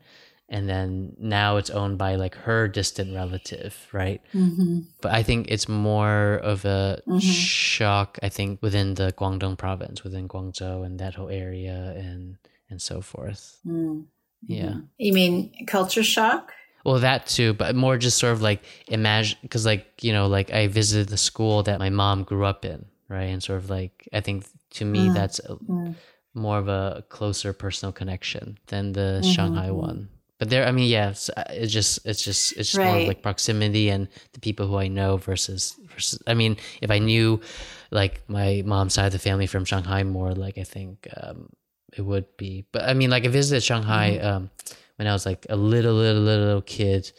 and 0.50 0.68
then 0.70 1.14
now 1.20 1.58
it's 1.58 1.70
owned 1.70 1.98
by 1.98 2.16
like 2.16 2.36
her 2.36 2.68
distant 2.68 3.14
relative 3.14 3.76
right 3.92 4.22
hmm 4.32 4.80
but 5.02 5.12
I 5.14 5.22
think 5.24 5.48
it's 5.50 5.68
more 5.70 6.40
of 6.44 6.66
a 6.66 7.02
Mhm. 7.08 7.22
shock. 7.22 8.18
I 8.24 8.30
think 8.30 8.62
within 8.62 8.96
the 8.96 9.14
Guangdong 9.20 9.58
province, 9.58 10.04
within 10.04 10.28
Guangzhou 10.28 10.86
and 10.86 11.00
that 11.00 11.14
whole 11.16 11.30
area, 11.30 11.94
and 11.96 12.38
and 12.70 12.82
so 12.82 13.02
forth. 13.02 13.60
Mm. 13.66 14.06
Yeah. 14.48 14.76
You 14.98 15.14
mean 15.14 15.36
culture 15.68 16.04
shock? 16.04 16.52
Well, 16.84 17.00
that 17.00 17.28
too, 17.28 17.54
but 17.54 17.76
more 17.76 17.98
just 17.98 18.18
sort 18.18 18.34
of 18.34 18.42
like 18.42 18.62
imagine 18.88 19.38
because 19.42 19.66
like 19.66 19.86
you 20.04 20.14
know 20.14 20.28
like 20.38 20.50
I 20.52 20.68
visited 20.68 21.10
the 21.10 21.18
school 21.30 21.64
that 21.64 21.80
my 21.80 21.90
mom 21.92 22.24
grew 22.24 22.44
up 22.46 22.66
in, 22.66 22.86
right, 23.10 23.30
and 23.34 23.42
sort 23.44 23.60
of 23.64 23.70
like 23.70 24.08
I 24.14 24.22
think 24.22 24.46
to 24.80 24.86
me 24.86 25.10
Mm. 25.10 25.14
that's 25.14 25.40
a, 25.40 25.56
Mm. 25.56 25.96
more 26.34 26.58
of 26.58 26.68
a 26.68 27.04
closer 27.10 27.54
personal 27.54 27.92
connection 27.94 28.58
than 28.68 28.94
the 28.94 29.22
Shanghai 29.22 29.70
one. 29.72 30.10
But 30.40 30.50
there, 30.50 30.68
I 30.68 30.72
mean, 30.72 30.88
yeah, 30.88 31.10
it's, 31.10 31.30
uh, 31.30 31.44
it's 31.50 31.74
just, 31.74 32.06
it's 32.06 32.22
just, 32.24 32.52
it's 32.58 32.72
just 32.72 32.84
more 32.84 32.98
of 32.98 33.08
like 33.08 33.24
proximity 33.24 33.90
and 33.90 34.08
the 34.34 34.40
people 34.40 34.68
who 34.68 34.78
I 34.78 34.88
know 34.88 35.18
versus, 35.18 35.76
versus. 35.88 36.22
I 36.28 36.36
mean, 36.36 36.58
if 36.82 36.92
I 36.92 37.00
knew, 37.00 37.42
like 37.90 38.22
my 38.30 38.62
mom's 38.66 38.94
side 38.94 39.08
of 39.08 39.14
the 39.14 39.20
family 39.20 39.48
from 39.48 39.66
Shanghai 39.66 40.04
more, 40.04 40.34
like 40.34 40.58
I 40.60 40.64
think 40.64 41.08
um, 41.18 41.50
it 41.96 42.02
would 42.04 42.38
be. 42.38 42.66
But 42.72 42.84
I 42.84 42.94
mean, 42.94 43.10
like 43.10 43.26
I 43.26 43.30
visited 43.30 43.64
Shanghai 43.64 44.18
Mm-hmm. 44.18 44.28
um, 44.28 44.50
when 44.98 45.08
I 45.08 45.14
was 45.14 45.26
like 45.26 45.46
a 45.50 45.56
little, 45.56 45.94
little, 45.96 46.22
little, 46.22 46.46
little 46.46 46.62
kid. 46.62 47.12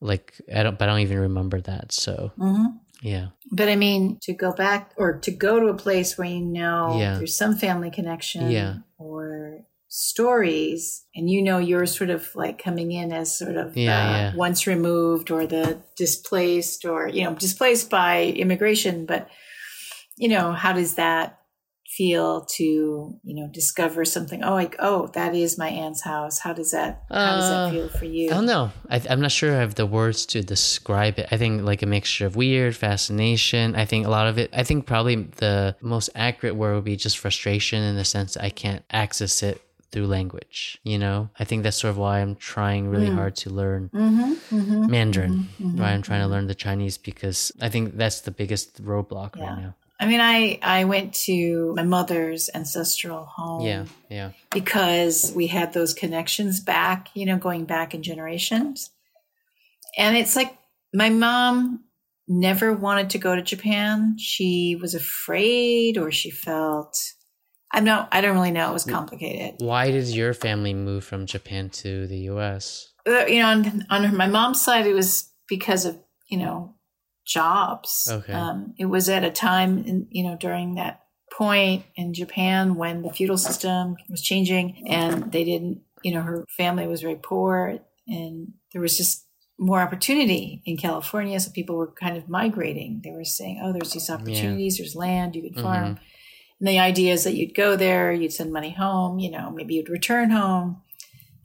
Like 0.00 0.34
I 0.54 0.62
don't, 0.62 0.78
but 0.78 0.88
I 0.88 0.92
don't 0.92 1.00
even 1.00 1.18
remember 1.20 1.60
that. 1.62 1.92
So 1.92 2.32
hmm 2.36 2.66
yeah, 3.02 3.28
But 3.50 3.68
I 3.68 3.76
mean, 3.76 4.18
to 4.22 4.34
go 4.34 4.52
back 4.52 4.92
or 4.98 5.18
to 5.20 5.30
go 5.30 5.58
to 5.60 5.68
a 5.68 5.76
place 5.76 6.18
where 6.18 6.28
you 6.28 6.40
know 6.40 6.98
Yeah. 6.98 7.16
there's 7.18 7.36
some 7.36 7.56
family 7.56 7.90
connection 7.90 8.50
Yeah. 8.50 8.74
or 8.98 9.60
stories, 9.92 11.04
and 11.16 11.28
you 11.28 11.42
know 11.42 11.58
you're 11.58 11.84
sort 11.84 12.10
of 12.10 12.30
like 12.36 12.62
coming 12.62 12.92
in 12.92 13.12
as 13.12 13.36
sort 13.36 13.56
of 13.56 13.76
Yeah, 13.76 13.98
uh, 13.98 14.10
yeah. 14.10 14.34
once 14.36 14.66
removed 14.66 15.32
or 15.32 15.46
the 15.46 15.82
displaced 15.96 16.84
or, 16.84 17.08
you 17.08 17.24
know, 17.24 17.34
displaced 17.34 17.90
by 17.90 18.26
immigration. 18.26 19.04
But, 19.04 19.28
you 20.16 20.28
know, 20.28 20.52
how 20.52 20.72
does 20.72 20.94
that 20.94 21.40
feel 21.88 22.44
to, 22.44 22.62
you 22.62 23.34
know, 23.34 23.48
discover 23.52 24.04
something? 24.04 24.44
Oh, 24.44 24.54
like, 24.54 24.76
oh, 24.78 25.08
that 25.14 25.34
is 25.34 25.58
my 25.58 25.66
aunt's 25.68 26.04
house. 26.04 26.38
How 26.38 26.52
does 26.52 26.70
that, 26.70 27.02
how 27.10 27.34
does 27.34 27.50
Uh, 27.50 27.64
that 27.64 27.72
feel 27.72 27.88
for 27.88 28.04
you? 28.04 28.30
I 28.30 28.34
don't 28.34 28.46
know. 28.46 28.70
I, 28.88 29.02
I'm 29.10 29.20
not 29.20 29.32
sure 29.32 29.56
I 29.56 29.58
have 29.58 29.74
the 29.74 29.86
words 29.86 30.24
to 30.26 30.40
describe 30.40 31.18
it. 31.18 31.26
I 31.32 31.36
think 31.36 31.62
like 31.62 31.82
a 31.82 31.86
mixture 31.86 32.26
of 32.26 32.36
weird, 32.36 32.76
fascination. 32.76 33.74
I 33.74 33.86
think 33.86 34.06
a 34.06 34.10
lot 34.10 34.28
of 34.28 34.38
it, 34.38 34.50
I 34.52 34.62
think 34.62 34.86
probably 34.86 35.16
the 35.16 35.74
most 35.80 36.10
accurate 36.14 36.54
word 36.54 36.76
would 36.76 36.84
be 36.84 36.94
just 36.94 37.18
frustration 37.18 37.82
in 37.82 37.96
the 37.96 38.04
sense 38.04 38.36
I 38.36 38.50
can't 38.50 38.84
access 38.92 39.42
it 39.42 39.60
through 39.92 40.06
language. 40.06 40.78
You 40.84 40.98
know, 40.98 41.30
I 41.38 41.44
think 41.44 41.62
that's 41.62 41.76
sort 41.76 41.90
of 41.90 41.98
why 41.98 42.20
I'm 42.20 42.36
trying 42.36 42.88
really 42.88 43.08
Mm. 43.10 43.14
hard 43.14 43.36
to 43.36 43.50
learn 43.50 43.90
Mm-hmm, 43.92 44.32
mm-hmm. 44.56 44.90
Mandarin. 44.90 45.48
Mhm, 45.60 45.78
Why 45.78 45.90
I'm 45.92 46.02
trying 46.02 46.20
to 46.22 46.26
mhm. 46.26 46.30
learn 46.30 46.46
the 46.46 46.54
Chinese 46.54 46.98
because 46.98 47.52
I 47.60 47.68
think 47.68 47.96
that's 47.96 48.20
the 48.20 48.30
biggest 48.30 48.82
roadblock 48.82 49.36
Yeah. 49.36 49.44
right 49.44 49.58
now. 49.62 49.74
I 50.02 50.06
mean, 50.06 50.20
I, 50.20 50.58
I 50.62 50.84
went 50.84 51.12
to 51.26 51.74
my 51.76 51.82
mother's 51.82 52.48
ancestral 52.54 53.24
home 53.26 53.66
Yeah, 53.66 53.84
yeah, 54.08 54.30
because 54.50 55.30
we 55.36 55.46
had 55.48 55.74
those 55.74 55.92
connections 55.92 56.60
back, 56.60 57.08
you 57.14 57.26
know, 57.26 57.36
going 57.36 57.66
back 57.66 57.94
in 57.94 58.02
generations. 58.02 58.90
And 59.98 60.16
it's 60.16 60.36
like 60.36 60.56
my 60.94 61.10
mom 61.10 61.84
never 62.26 62.72
wanted 62.72 63.10
to 63.10 63.18
go 63.18 63.34
to 63.36 63.42
Japan. 63.42 64.16
She 64.18 64.76
was 64.80 64.94
afraid 64.94 65.98
or 65.98 66.10
she 66.10 66.30
felt, 66.30 66.96
I'm 67.72 67.84
not, 67.84 68.08
I 68.10 68.20
don't 68.20 68.34
really 68.34 68.50
know. 68.50 68.70
It 68.70 68.72
was 68.72 68.84
complicated. 68.84 69.56
Why 69.58 69.90
did 69.90 70.08
your 70.08 70.34
family 70.34 70.74
move 70.74 71.04
from 71.04 71.26
Japan 71.26 71.70
to 71.70 72.06
the 72.06 72.18
U.S.? 72.32 72.92
Uh, 73.06 73.26
You 73.26 73.40
know, 73.40 73.48
on, 73.48 73.86
on 73.90 74.16
my 74.16 74.26
mom's 74.26 74.60
side, 74.60 74.86
it 74.86 74.94
was 74.94 75.30
because 75.48 75.84
of, 75.84 75.98
you 76.28 76.38
know, 76.38 76.74
jobs. 77.24 78.08
Okay. 78.10 78.32
Um, 78.32 78.74
it 78.78 78.86
was 78.86 79.08
at 79.08 79.24
a 79.24 79.30
time, 79.30 79.84
in, 79.84 80.08
you 80.10 80.24
know, 80.24 80.36
during 80.36 80.74
that 80.74 81.02
point 81.32 81.84
in 81.94 82.12
Japan 82.12 82.74
when 82.74 83.02
the 83.02 83.12
feudal 83.12 83.38
system 83.38 83.96
was 84.08 84.20
changing 84.20 84.84
and 84.88 85.30
they 85.30 85.44
didn't, 85.44 85.82
you 86.02 86.12
know, 86.12 86.22
her 86.22 86.44
family 86.56 86.88
was 86.88 87.02
very 87.02 87.16
poor 87.16 87.78
and 88.08 88.48
there 88.72 88.82
was 88.82 88.96
just 88.96 89.26
more 89.58 89.80
opportunity 89.80 90.62
in 90.64 90.76
California. 90.76 91.38
So 91.38 91.52
people 91.52 91.76
were 91.76 91.92
kind 91.92 92.16
of 92.16 92.28
migrating. 92.28 93.00
They 93.04 93.12
were 93.12 93.24
saying, 93.24 93.60
oh, 93.62 93.72
there's 93.72 93.92
these 93.92 94.10
opportunities, 94.10 94.78
there's 94.78 94.96
land, 94.96 95.36
you 95.36 95.42
could 95.42 95.62
farm. 95.62 95.98
And 96.60 96.68
the 96.68 96.78
idea 96.78 97.12
is 97.12 97.24
that 97.24 97.34
you'd 97.34 97.54
go 97.54 97.74
there, 97.76 98.12
you'd 98.12 98.32
send 98.32 98.52
money 98.52 98.70
home, 98.72 99.18
you 99.18 99.30
know, 99.30 99.50
maybe 99.50 99.74
you'd 99.74 99.88
return 99.88 100.30
home. 100.30 100.82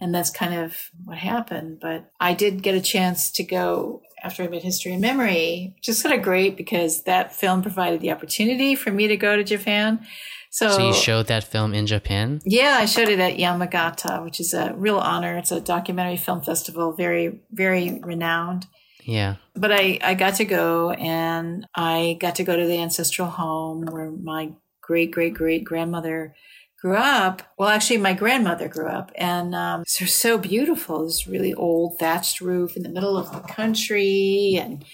And 0.02 0.14
that's 0.14 0.30
kind 0.30 0.54
of 0.54 0.92
what 1.06 1.18
happened. 1.18 1.80
But 1.82 2.12
I 2.20 2.34
did 2.34 2.62
get 2.62 2.76
a 2.76 2.82
chance 2.82 3.32
to 3.32 3.44
go 3.44 4.02
after 4.22 4.44
I 4.44 4.48
made 4.48 4.62
History 4.64 4.92
and 4.92 5.02
Memory, 5.02 5.74
which 5.78 5.88
is 5.88 6.04
kind 6.04 6.14
of 6.14 6.22
great 6.22 6.58
because 6.58 7.04
that 7.04 7.34
film 7.34 7.62
provided 7.62 8.02
the 8.02 8.12
opportunity 8.12 8.76
for 8.76 8.92
me 8.92 9.08
to 9.08 9.16
go 9.16 9.38
to 9.38 9.44
Japan. 9.44 10.06
So, 10.52 10.70
So 10.72 10.88
you 10.88 10.94
showed 10.94 11.28
that 11.28 11.44
film 11.46 11.74
in 11.74 11.86
Japan? 11.88 12.42
yeah, 12.46 12.78
I 12.80 12.86
showed 12.86 13.08
it 13.10 13.20
at 13.20 13.38
Yamagata, 13.38 14.24
which 14.24 14.40
is 14.40 14.54
a 14.54 14.74
real 14.76 14.98
honor. 14.98 15.38
It's 15.38 15.52
a 15.52 15.62
documentary 15.62 16.18
film 16.18 16.42
festival, 16.42 16.94
very, 16.94 17.40
very 17.52 18.00
renowned 18.04 18.66
Yeah. 19.04 19.36
but 19.56 19.72
I, 19.72 20.00
I 20.02 20.14
got 20.14 20.36
to 20.36 20.46
go 20.46 20.92
and 20.92 21.68
I 21.76 22.18
got 22.20 22.36
to 22.36 22.44
go 22.44 22.56
to 22.56 22.66
the 22.66 22.82
ancestral 22.82 23.30
home 23.30 23.86
where 23.86 24.12
my 24.12 24.54
great 24.86 25.12
great 25.12 25.34
great 25.34 25.64
grandmother 25.64 26.36
grew 26.80 26.96
up. 26.96 27.42
Well, 27.58 27.70
actually, 27.70 27.98
my 27.98 28.14
grandmother 28.14 28.68
grew 28.68 28.88
up, 28.88 29.12
and 29.16 29.56
um, 29.56 29.84
they're 29.98 30.08
so 30.08 30.38
beautiful. 30.38 31.04
This 31.04 31.26
really 31.26 31.54
old 31.54 31.98
thatched 31.98 32.42
roof 32.42 32.78
in 32.78 32.84
the 32.84 32.90
middle 32.90 33.18
of 33.18 33.32
the 33.32 33.40
country, 33.40 34.60
and 34.62 34.86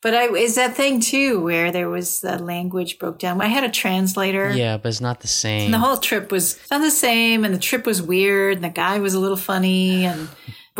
but 0.00 0.14
I 0.14 0.28
is 0.28 0.54
that 0.54 0.76
thing 0.76 1.00
too 1.00 1.40
where 1.42 1.72
there 1.72 1.88
was 1.88 2.20
the 2.20 2.38
language 2.38 3.00
broke 3.00 3.18
down. 3.18 3.40
I 3.40 3.48
had 3.48 3.64
a 3.64 3.70
translator. 3.70 4.50
Yeah, 4.50 4.76
but 4.76 4.90
it's 4.90 5.00
not 5.00 5.20
the 5.20 5.28
same. 5.28 5.64
And 5.64 5.74
the 5.74 5.78
whole 5.78 5.96
trip 5.96 6.30
was 6.30 6.56
not 6.70 6.82
the 6.82 6.90
same, 6.90 7.44
and 7.44 7.52
the 7.52 7.58
trip 7.58 7.84
was 7.84 8.00
weird, 8.00 8.56
and 8.56 8.64
the 8.64 8.70
guy 8.70 9.00
was 9.00 9.14
a 9.14 9.20
little 9.20 9.36
funny, 9.36 10.04
and 10.04 10.28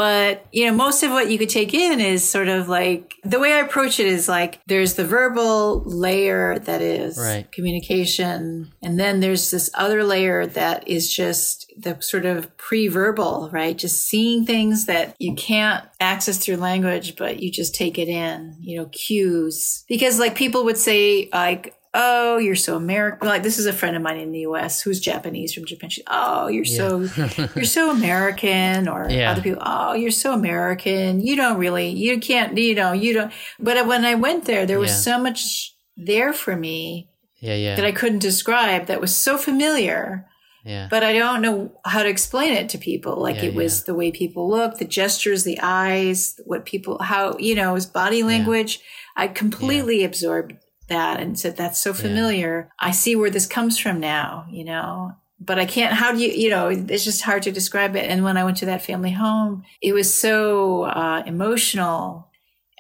but 0.01 0.47
you 0.51 0.65
know, 0.65 0.73
most 0.73 1.03
of 1.03 1.11
what 1.11 1.31
you 1.31 1.37
could 1.37 1.51
take 1.51 1.75
in 1.75 2.01
is 2.01 2.27
sort 2.27 2.49
of 2.49 2.71
like 2.71 3.17
the 3.23 3.39
way 3.39 3.53
I 3.53 3.59
approach 3.59 4.01
it 4.01 4.07
is 4.07 4.31
like 4.31 4.59
there's 4.67 4.95
the 4.95 5.05
verbal 5.05 5.83
layer 5.85 6.59
that 6.61 6.81
is 6.81 7.19
Right. 7.19 7.53
communication, 7.53 8.73
and 8.83 8.99
then 8.99 9.21
there's 9.21 9.51
this 9.51 9.69
other 9.75 10.03
layer 10.03 10.47
that 10.47 10.89
is 10.89 11.15
just 11.15 11.71
the 11.77 12.01
sort 12.01 12.25
of 12.25 12.57
pre-verbal, 12.57 13.51
right? 13.53 13.77
Just 13.77 14.07
seeing 14.07 14.47
things 14.47 14.87
that 14.87 15.15
you 15.19 15.35
can't 15.35 15.85
access 16.01 16.39
through 16.39 16.57
language, 16.57 17.17
but 17.17 17.43
you 17.43 17.53
just 17.53 17.75
take 17.75 17.99
it 17.99 18.09
in, 18.09 18.57
you 18.59 18.79
know, 18.79 18.87
cues. 18.87 19.85
Because 19.87 20.19
like 20.19 20.35
people 20.35 20.65
would 20.65 20.79
say 20.79 21.29
like, 21.31 21.75
oh, 21.93 22.39
you're 22.39 22.55
so 22.57 22.77
American. 22.77 23.27
Like 23.27 23.43
this 23.43 23.59
is 23.59 23.67
a 23.67 23.73
friend 23.73 23.97
of 23.97 24.03
mine 24.03 24.19
in 24.19 24.33
the 24.33 24.41
U.S. 24.41 24.81
who's 24.83 25.01
Japanese 25.01 25.53
from 25.53 25.65
Japan. 25.65 25.91
She, 25.91 26.03
oh, 26.07 26.49
you're 26.49 26.65
so 26.65 27.01
you're 27.55 27.65
so 27.65 27.91
American, 27.91 28.89
or 28.89 29.09
Yeah. 29.11 29.31
other 29.33 29.43
people, 29.43 29.63
oh, 29.65 29.95
you're 29.95 30.11
so 30.11 30.33
American. 30.33 31.21
You 31.21 31.37
don't 31.37 31.59
really, 31.59 31.89
you 31.91 32.21
can't, 32.21 32.57
you 32.57 32.75
know, 32.75 32.93
you 32.93 33.15
don't. 33.15 33.33
But 33.59 33.87
when 33.87 34.05
I 34.05 34.15
went 34.15 34.45
there, 34.45 34.67
there 34.67 34.79
was 34.79 34.91
Yeah. 34.91 34.97
so 35.15 35.19
much 35.19 35.75
there 35.97 36.33
for 36.33 36.57
me 36.57 37.11
yeah, 37.41 37.55
yeah. 37.55 37.77
that 37.77 37.85
I 37.85 37.93
couldn't 37.93 38.21
describe. 38.21 38.87
That 38.87 39.01
was 39.01 39.15
so 39.15 39.37
familiar 39.37 40.27
yeah. 40.65 40.89
but 40.91 41.03
I 41.03 41.13
don't 41.15 41.43
know 41.43 41.73
how 41.85 42.03
to 42.03 42.09
explain 42.09 42.53
it 42.53 42.69
to 42.71 42.79
people. 42.79 43.17
Like 43.21 43.37
Yeah, 43.37 43.45
it 43.45 43.55
was 43.55 43.85
the 43.85 43.95
way 43.95 44.13
people 44.13 44.49
look, 44.49 44.79
the 44.79 44.85
gestures, 44.85 45.45
the 45.45 45.59
eyes, 45.63 46.39
what 46.45 46.65
people, 46.67 46.99
how, 47.03 47.37
you 47.39 47.55
know, 47.55 47.71
it 47.71 47.75
was 47.75 47.87
body 47.87 48.23
language. 48.23 48.81
I 49.17 49.29
completely 49.29 50.05
absorbed 50.05 50.55
that 50.91 51.19
and 51.21 51.39
said, 51.39 51.57
that's 51.57 51.81
so 51.81 51.95
familiar. 51.95 52.71
I 52.79 52.91
see 52.91 53.17
where 53.17 53.31
this 53.31 53.47
comes 53.47 53.79
from 53.79 53.99
now, 53.99 54.47
you 54.51 54.65
know, 54.65 55.13
but 55.41 55.59
I 55.59 55.65
can't, 55.65 55.95
how 55.95 56.13
do 56.13 56.19
you, 56.19 56.31
you 56.31 56.51
know, 56.51 56.69
it's 56.69 57.05
just 57.05 57.23
hard 57.23 57.43
to 57.45 57.51
describe 57.51 57.97
it. 57.97 58.11
And 58.11 58.23
when 58.23 58.37
I 58.37 58.45
went 58.45 58.59
to 58.59 58.67
that 58.67 58.85
family 58.85 59.13
home, 59.13 59.65
it 59.81 59.95
was 59.95 60.13
so 60.13 60.85
uh, 60.85 61.23
emotional. 61.27 62.29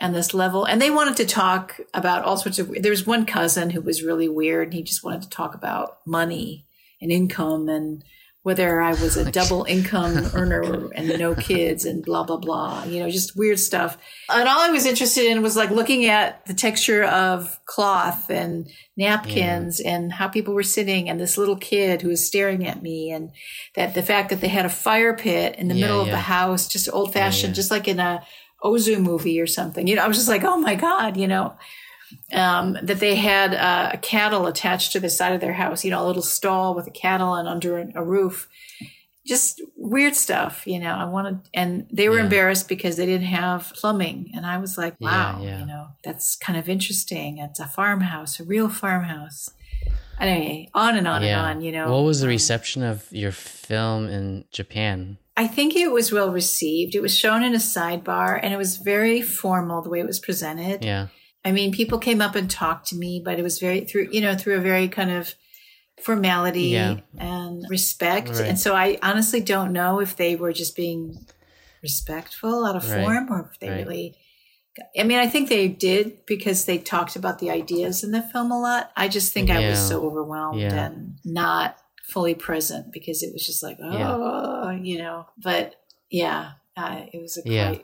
and 0.02 0.14
this 0.14 0.32
level. 0.32 0.64
And 0.64 0.80
they 0.80 0.90
wanted 0.90 1.16
to 1.18 1.26
talk 1.26 1.78
about 1.92 2.24
all 2.24 2.38
sorts 2.38 2.58
of, 2.58 2.72
there 2.82 2.90
was 2.90 3.06
one 3.06 3.26
cousin 3.26 3.70
who 3.70 3.82
was 3.82 4.02
really 4.02 4.28
weird 4.30 4.68
and 4.68 4.74
he 4.74 4.82
just 4.82 5.04
wanted 5.04 5.22
to 5.22 5.28
talk 5.28 5.54
about 5.54 5.98
money 6.06 6.64
and 7.02 7.12
income 7.12 7.68
and 7.68 8.02
whether 8.42 8.80
I 8.80 8.90
was 8.90 9.18
a 9.18 9.30
double 9.30 9.64
income 9.64 10.30
earner 10.34 10.90
and 10.94 11.08
no 11.18 11.34
kids 11.34 11.84
and 11.84 12.02
blah, 12.02 12.24
blah, 12.24 12.38
blah, 12.38 12.84
you 12.84 13.00
know, 13.00 13.10
just 13.10 13.36
weird 13.36 13.58
stuff. 13.58 13.98
And 14.30 14.48
all 14.48 14.60
I 14.60 14.70
was 14.70 14.86
interested 14.86 15.26
in 15.26 15.42
was 15.42 15.56
like 15.56 15.70
looking 15.70 16.06
at 16.06 16.46
the 16.46 16.54
texture 16.54 17.04
of 17.04 17.58
cloth 17.66 18.30
and 18.30 18.70
napkins 18.96 19.80
yeah. 19.80 19.94
and 19.94 20.12
how 20.12 20.28
people 20.28 20.54
were 20.54 20.62
sitting 20.62 21.10
and 21.10 21.20
this 21.20 21.36
little 21.36 21.56
kid 21.56 22.00
who 22.00 22.08
was 22.08 22.26
staring 22.26 22.66
at 22.66 22.82
me 22.82 23.10
and 23.10 23.30
that 23.74 23.92
the 23.92 24.02
fact 24.02 24.30
that 24.30 24.40
they 24.40 24.48
had 24.48 24.64
a 24.64 24.70
fire 24.70 25.14
pit 25.14 25.56
in 25.56 25.68
the 25.68 25.74
yeah, 25.74 25.86
middle 25.86 25.98
yeah. 25.98 26.04
of 26.04 26.10
the 26.10 26.18
house, 26.18 26.66
just 26.66 26.88
old 26.92 27.12
fashioned, 27.12 27.54
just 27.54 27.70
like 27.70 27.88
in 27.88 28.00
a 28.00 28.22
Ozu 28.64 29.00
movie 29.00 29.40
or 29.40 29.46
something. 29.46 29.86
You 29.86 29.96
know, 29.96 30.04
I 30.04 30.08
was 30.08 30.16
just 30.16 30.28
like, 30.28 30.44
oh 30.44 30.56
my 30.56 30.74
God, 30.74 31.16
you 31.16 31.28
know 31.28 31.56
um, 32.32 32.76
that 32.82 33.00
they 33.00 33.16
had 33.16 33.54
uh, 33.54 33.90
a 33.92 33.98
cattle 33.98 34.46
attached 34.46 34.92
to 34.92 35.00
the 35.00 35.10
side 35.10 35.32
of 35.32 35.40
their 35.40 35.52
house, 35.52 35.84
you 35.84 35.90
know, 35.90 36.04
a 36.04 36.06
little 36.06 36.22
stall 36.22 36.74
with 36.74 36.86
a 36.86 36.90
cattle 36.90 37.34
and 37.34 37.48
under 37.48 37.78
a 37.94 38.04
roof. 38.04 38.48
Just 39.26 39.60
weird 39.76 40.16
stuff, 40.16 40.66
you 40.66 40.78
know. 40.78 40.94
I 40.94 41.04
wanted, 41.04 41.40
and 41.54 41.86
they 41.92 42.08
were 42.08 42.16
yeah. 42.16 42.24
embarrassed 42.24 42.68
because 42.68 42.96
they 42.96 43.06
didn't 43.06 43.26
have 43.26 43.72
plumbing. 43.76 44.30
And 44.34 44.46
I 44.46 44.58
was 44.58 44.78
like, 44.78 44.98
wow, 45.00 45.38
yeah, 45.40 45.46
yeah. 45.46 45.60
you 45.60 45.66
know, 45.66 45.88
that's 46.02 46.36
kind 46.36 46.58
of 46.58 46.68
interesting. 46.68 47.38
It's 47.38 47.60
a 47.60 47.66
farmhouse, 47.66 48.40
a 48.40 48.44
real 48.44 48.68
farmhouse. 48.68 49.50
Anyway, 50.18 50.68
on 50.74 50.96
and 50.96 51.06
on 51.06 51.22
and 51.22 51.40
on, 51.40 51.60
you 51.62 51.72
know. 51.72 51.90
What 51.92 52.04
was 52.04 52.20
the 52.20 52.26
um, 52.26 52.30
reception 52.30 52.82
of 52.82 53.06
your 53.10 53.32
film 53.32 54.08
in 54.08 54.44
Japan? 54.52 55.18
I 55.36 55.46
think 55.46 55.74
it 55.74 55.90
was 55.90 56.12
well 56.12 56.30
received. 56.30 56.94
It 56.94 57.00
was 57.00 57.16
shown 57.16 57.42
in 57.42 57.54
a 57.54 57.58
sidebar 57.58 58.38
and 58.42 58.52
it 58.52 58.58
was 58.58 58.76
very 58.76 59.22
formal 59.22 59.80
the 59.80 59.88
way 59.88 60.00
it 60.00 60.06
was 60.06 60.20
presented. 60.20 60.84
Yeah. 60.84 61.06
I 61.44 61.52
mean, 61.52 61.72
people 61.72 61.98
came 61.98 62.20
up 62.20 62.34
and 62.34 62.50
talked 62.50 62.88
to 62.88 62.96
me, 62.96 63.22
but 63.24 63.38
it 63.38 63.42
was 63.42 63.58
very 63.58 63.82
through, 63.82 64.08
you 64.12 64.20
know, 64.20 64.36
through 64.36 64.56
a 64.56 64.60
very 64.60 64.88
kind 64.88 65.10
of 65.10 65.34
formality 66.02 66.68
yeah. 66.68 66.96
and 67.18 67.64
respect. 67.68 68.30
Right. 68.30 68.40
And 68.46 68.58
so 68.58 68.74
I 68.74 68.98
honestly 69.02 69.40
don't 69.40 69.72
know 69.72 70.00
if 70.00 70.16
they 70.16 70.36
were 70.36 70.52
just 70.52 70.76
being 70.76 71.26
respectful 71.82 72.64
out 72.64 72.76
of 72.76 72.90
right. 72.90 73.04
form 73.04 73.32
or 73.32 73.50
if 73.50 73.58
they 73.58 73.70
right. 73.70 73.86
really 73.86 74.16
I 74.98 75.02
mean, 75.02 75.18
I 75.18 75.26
think 75.26 75.48
they 75.48 75.68
did 75.68 76.24
because 76.26 76.64
they 76.64 76.78
talked 76.78 77.16
about 77.16 77.38
the 77.38 77.50
ideas 77.50 78.04
in 78.04 78.12
the 78.12 78.22
film 78.22 78.50
a 78.50 78.60
lot. 78.60 78.92
I 78.96 79.08
just 79.08 79.32
think 79.32 79.48
yeah. 79.48 79.58
I 79.58 79.70
was 79.70 79.88
so 79.88 80.02
overwhelmed 80.04 80.60
yeah. 80.60 80.86
and 80.86 81.18
not 81.24 81.76
fully 82.04 82.34
present 82.34 82.92
because 82.92 83.22
it 83.22 83.32
was 83.32 83.44
just 83.44 83.62
like, 83.62 83.78
oh, 83.82 84.70
you 84.70 84.98
know. 84.98 85.26
But 85.36 85.74
yeah, 86.10 86.52
uh, 86.80 87.06
it 87.12 87.20
was 87.20 87.36
a 87.36 87.42
yeah. 87.44 87.74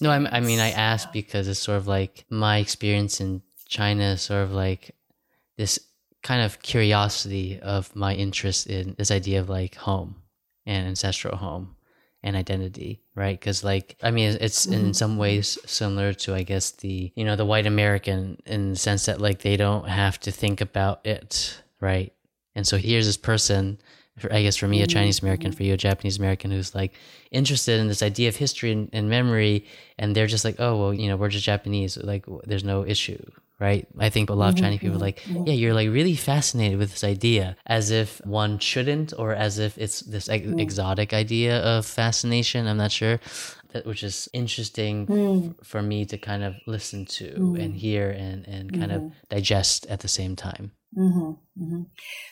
no, 0.00 0.10
I, 0.10 0.36
I, 0.36 0.40
mean, 0.40 0.60
I 0.60 0.70
asked 0.70 1.08
yeah. 1.08 1.12
because 1.12 1.48
it's 1.48 1.60
sort 1.60 1.78
of 1.78 1.86
like 1.86 2.24
my 2.28 2.58
experience 2.58 3.20
in 3.20 3.42
China, 3.66 4.16
sort 4.16 4.42
of 4.42 4.52
like 4.52 4.94
this 5.56 5.78
kind 6.22 6.42
of 6.42 6.60
curiosity 6.62 7.58
of 7.60 7.94
my 7.96 8.14
interest 8.14 8.66
in 8.66 8.94
this 8.98 9.10
idea 9.10 9.40
of 9.40 9.48
like 9.48 9.74
home 9.74 10.16
and 10.66 10.86
ancestral 10.86 11.36
home 11.36 11.76
and 12.22 12.36
identity, 12.36 13.02
right? 13.14 13.38
Because 13.38 13.64
like, 13.64 13.96
I 14.02 14.10
mean, 14.10 14.36
it's 14.40 14.66
mm-hmm. 14.66 14.86
in 14.86 14.94
some 14.94 15.16
ways 15.16 15.58
similar 15.66 16.12
to, 16.12 16.34
I 16.34 16.42
guess, 16.42 16.72
the 16.72 17.12
you 17.16 17.24
know 17.24 17.36
the 17.36 17.46
white 17.46 17.66
American 17.66 18.38
in 18.44 18.70
the 18.70 18.76
sense 18.76 19.06
that 19.06 19.20
like 19.20 19.40
they 19.40 19.56
don't 19.56 19.88
have 19.88 20.20
to 20.20 20.30
think 20.30 20.60
about 20.60 21.06
it, 21.06 21.62
right? 21.80 22.12
And 22.54 22.66
so 22.66 22.76
here's 22.76 23.06
this 23.06 23.16
person 23.16 23.78
I 24.30 24.42
guess 24.42 24.56
for 24.56 24.68
me, 24.68 24.82
a 24.82 24.86
Chinese 24.86 25.22
American, 25.22 25.50
mm-hmm. 25.50 25.56
for 25.56 25.62
you, 25.62 25.74
a 25.74 25.76
Japanese 25.76 26.18
American 26.18 26.50
who's 26.50 26.74
like 26.74 26.92
interested 27.30 27.80
in 27.80 27.88
this 27.88 28.02
idea 28.02 28.28
of 28.28 28.36
history 28.36 28.70
and, 28.70 28.90
and, 28.92 29.08
memory. 29.08 29.64
And 29.98 30.14
they're 30.14 30.26
just 30.26 30.44
like, 30.44 30.56
oh, 30.58 30.76
well, 30.76 30.94
you 30.94 31.08
know, 31.08 31.16
we're 31.16 31.30
just 31.30 31.44
Japanese. 31.44 31.96
Like, 31.96 32.26
there's 32.44 32.62
no 32.62 32.84
issue, 32.84 33.24
right? 33.58 33.86
I 33.98 34.10
think 34.10 34.28
a 34.28 34.34
lot 34.34 34.50
of 34.50 34.54
mm-hmm. 34.56 34.64
Chinese 34.64 34.80
people 34.80 34.96
are 34.96 35.00
like, 35.00 35.20
mm-hmm. 35.20 35.46
yeah, 35.46 35.54
you're 35.54 35.72
like 35.72 35.88
really 35.88 36.14
fascinated 36.14 36.78
with 36.78 36.90
this 36.90 37.04
idea 37.04 37.56
as 37.66 37.90
if 37.90 38.20
one 38.26 38.58
shouldn't 38.58 39.14
or 39.18 39.34
as 39.34 39.58
if 39.58 39.78
it's 39.78 40.00
this 40.00 40.28
ex- 40.28 40.46
exotic 40.46 41.14
idea 41.14 41.60
of 41.60 41.86
fascination. 41.86 42.66
I'm 42.66 42.76
not 42.76 42.92
sure. 42.92 43.18
That, 43.72 43.86
which 43.86 44.02
is 44.02 44.28
interesting 44.32 45.06
mm. 45.06 45.50
f- 45.50 45.66
for 45.66 45.82
me 45.82 46.04
to 46.06 46.18
kind 46.18 46.42
of 46.42 46.54
listen 46.66 47.06
to 47.06 47.30
mm. 47.32 47.62
and 47.62 47.74
hear 47.74 48.10
and, 48.10 48.46
and 48.46 48.72
kind 48.72 48.92
mm-hmm. 48.92 49.06
of 49.06 49.12
digest 49.28 49.86
at 49.86 50.00
the 50.00 50.08
same 50.08 50.36
time. 50.36 50.72
Mm-hmm, 50.96 51.62
mm-hmm. 51.62 51.82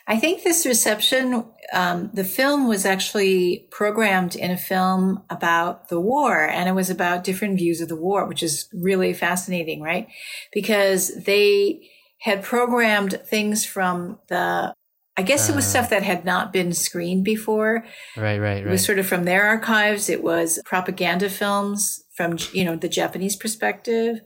I 0.06 0.18
think 0.18 0.42
this 0.42 0.66
reception, 0.66 1.46
um, 1.72 2.10
the 2.12 2.24
film 2.24 2.68
was 2.68 2.84
actually 2.84 3.66
programmed 3.70 4.36
in 4.36 4.50
a 4.50 4.58
film 4.58 5.22
about 5.30 5.88
the 5.88 6.00
war, 6.00 6.46
and 6.46 6.68
it 6.68 6.72
was 6.72 6.90
about 6.90 7.24
different 7.24 7.56
views 7.56 7.80
of 7.80 7.88
the 7.88 7.96
war, 7.96 8.26
which 8.26 8.42
is 8.42 8.68
really 8.74 9.14
fascinating, 9.14 9.80
right? 9.80 10.08
Because 10.52 11.24
they 11.24 11.88
had 12.18 12.42
programmed 12.42 13.18
things 13.24 13.64
from 13.64 14.18
the 14.28 14.74
I 15.20 15.22
guess 15.22 15.50
it 15.50 15.54
was 15.54 15.66
uh, 15.66 15.68
stuff 15.68 15.90
that 15.90 16.02
had 16.02 16.24
not 16.24 16.50
been 16.50 16.72
screened 16.72 17.24
before. 17.24 17.84
Right, 18.16 18.38
right, 18.38 18.38
right. 18.38 18.66
It 18.66 18.70
was 18.70 18.84
sort 18.84 18.98
of 18.98 19.06
from 19.06 19.24
their 19.24 19.44
archives. 19.44 20.08
It 20.08 20.22
was 20.22 20.58
propaganda 20.64 21.28
films 21.28 22.02
from, 22.16 22.38
you 22.54 22.64
know, 22.64 22.74
the 22.74 22.88
Japanese 22.88 23.36
perspective. 23.36 24.20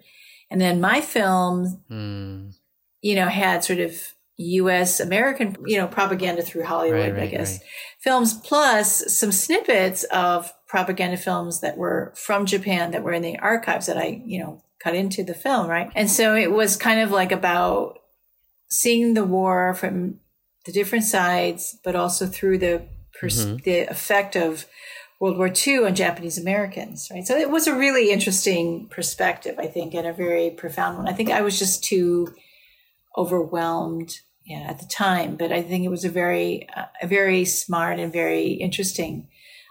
And 0.51 0.61
then 0.61 0.81
my 0.81 1.01
film, 1.01 1.83
mm. 1.91 2.55
you 3.01 3.17
know, 3.17 3.27
had 3.27 3.65
sort 3.65 3.81
of 3.81 3.97
U.S. 4.37 5.01
American, 5.01 5.57
you 5.67 5.79
know, 5.79 5.89
propaganda 5.89 6.43
through 6.43 6.63
Hollywood, 6.63 7.01
right, 7.01 7.15
right, 7.15 7.23
I 7.25 7.27
guess, 7.27 7.55
right. 7.55 7.69
films, 7.99 8.35
plus 8.35 9.19
some 9.19 9.33
snippets 9.33 10.05
of 10.05 10.53
propaganda 10.69 11.17
films 11.17 11.61
that 11.61 11.77
were 11.77 12.13
from 12.17 12.47
Japan 12.47 12.93
that 12.93 13.03
were 13.03 13.13
in 13.13 13.23
the 13.23 13.39
archives 13.39 13.87
that 13.87 13.97
I, 13.97 14.23
you 14.25 14.39
know, 14.39 14.63
cut 14.81 14.95
into 14.95 15.25
the 15.25 15.35
film, 15.35 15.67
right? 15.67 15.91
And 15.97 16.09
so 16.09 16.37
it 16.37 16.53
was 16.53 16.77
kind 16.77 17.01
of 17.01 17.11
like 17.11 17.33
about 17.33 17.99
seeing 18.69 19.15
the 19.15 19.25
war 19.25 19.75
from 19.75 20.21
the 20.65 20.73
different 20.73 21.05
sides, 21.05 21.79
but 21.85 21.95
also 21.95 22.27
through 22.27 22.59
the 22.59 22.83
pers- 23.19 23.47
mm-hmm. 23.47 23.57
the 23.65 23.81
effect 23.81 24.37
of 24.37 24.67
World 25.21 25.39
War 25.39 25.51
II 25.67 25.85
on 25.85 25.95
Japanese 25.95 26.39
Americans, 26.39 27.09
right? 27.13 27.27
So 27.27 27.37
it 27.37 27.51
was 27.51 27.67
a 27.67 27.75
really 27.75 28.11
interesting 28.11 28.89
perspective, 28.89 29.57
I 29.59 29.67
think, 29.67 29.95
and 29.95 30.07
a 30.07 30.13
very 30.13 30.51
profound 30.51 30.99
one. 30.99 31.09
I 31.09 31.13
think 31.13 31.31
I 31.31 31.43
was 31.43 31.59
just 31.59 31.85
too 31.85 32.35
overwhelmed 33.17 34.19
yeah, 34.45 34.67
at 34.69 34.81
the 34.81 34.87
time, 34.87 35.37
but 35.37 35.53
I 35.53 35.63
think 35.63 35.85
it 35.85 35.89
was 35.89 36.05
a 36.05 36.11
very, 36.11 36.69
uh, 36.77 36.87
a 37.01 37.07
very 37.07 37.45
smart 37.45 37.99
and 37.99 38.13
very 38.13 38.49
interesting. 38.49 39.29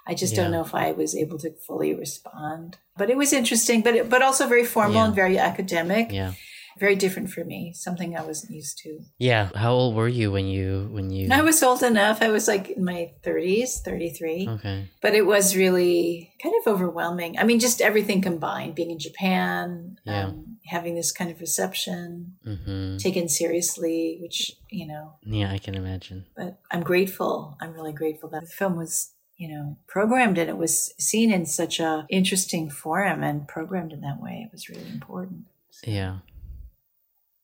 I 0.07 0.15
just 0.15 0.33
yeah. 0.33 0.43
don't 0.43 0.51
know 0.51 0.61
if 0.61 0.73
I 0.73 0.91
was 0.91 1.15
able 1.15 1.37
to 1.39 1.51
fully 1.67 1.93
respond, 1.93 2.77
but 2.97 3.09
it 3.09 3.17
was 3.17 3.33
interesting, 3.33 3.81
but 3.81 3.95
it, 3.95 4.09
but 4.09 4.21
also 4.21 4.47
very 4.47 4.65
formal 4.65 4.95
yeah. 4.95 5.05
and 5.05 5.15
very 5.15 5.37
academic. 5.37 6.11
Yeah 6.11 6.33
very 6.79 6.95
different 6.95 7.29
for 7.29 7.43
me, 7.43 7.73
something 7.73 8.17
I 8.17 8.23
wasn't 8.23 8.53
used 8.53 8.77
to. 8.79 8.99
Yeah. 9.17 9.49
How 9.55 9.73
old 9.73 9.95
were 9.95 10.07
you 10.07 10.31
when 10.31 10.47
you 10.47 10.89
when 10.91 11.11
you 11.11 11.29
I 11.31 11.41
was 11.41 11.61
old 11.61 11.83
enough. 11.83 12.21
I 12.21 12.29
was 12.29 12.47
like 12.47 12.71
in 12.71 12.83
my 12.83 13.11
30s, 13.23 13.81
33. 13.83 14.47
Okay. 14.49 14.89
But 15.01 15.13
it 15.13 15.25
was 15.25 15.55
really 15.55 16.33
kind 16.41 16.55
of 16.61 16.73
overwhelming. 16.73 17.37
I 17.37 17.43
mean, 17.43 17.59
just 17.59 17.81
everything 17.81 18.21
combined, 18.21 18.75
being 18.75 18.91
in 18.91 18.99
Japan, 18.99 19.97
yeah. 20.05 20.27
Um, 20.27 20.57
having 20.65 20.95
this 20.95 21.11
kind 21.11 21.29
of 21.29 21.41
reception, 21.41 22.35
mm-hmm. 22.45 22.97
taken 22.97 23.27
seriously, 23.27 24.17
which, 24.21 24.51
you 24.69 24.87
know. 24.87 25.15
Yeah, 25.23 25.51
I 25.51 25.57
can 25.57 25.75
imagine. 25.75 26.25
But 26.35 26.59
I'm 26.71 26.83
grateful. 26.83 27.57
I'm 27.59 27.73
really 27.73 27.91
grateful 27.91 28.29
that 28.29 28.41
the 28.41 28.47
film 28.47 28.77
was 28.77 29.13
you 29.35 29.47
know, 29.49 29.77
programmed 29.87 30.37
and 30.37 30.49
it 30.49 30.57
was 30.57 30.93
seen 30.97 31.31
in 31.31 31.45
such 31.45 31.79
a 31.79 32.05
interesting 32.09 32.69
forum 32.69 33.23
and 33.23 33.47
programmed 33.47 33.91
in 33.91 34.01
that 34.01 34.21
way. 34.21 34.43
It 34.45 34.51
was 34.51 34.69
really 34.69 34.87
important. 34.91 35.47
So. 35.71 35.89
Yeah. 35.89 36.19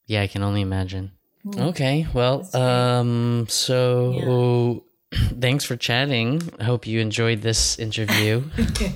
Yeah, 0.10 0.24
I 0.24 0.28
can 0.28 0.42
only 0.42 0.62
imagine. 0.62 1.12
Mm. 1.46 1.68
Okay, 1.70 2.08
well, 2.16 2.44
um, 2.56 3.46
so 3.48 4.82
yeah. 5.14 5.20
thanks 5.40 5.64
for 5.64 5.76
chatting. 5.78 6.42
I 6.60 6.64
hope 6.64 6.88
you 6.88 7.00
enjoyed 7.00 7.44
this 7.44 7.78
interview. 7.78 8.46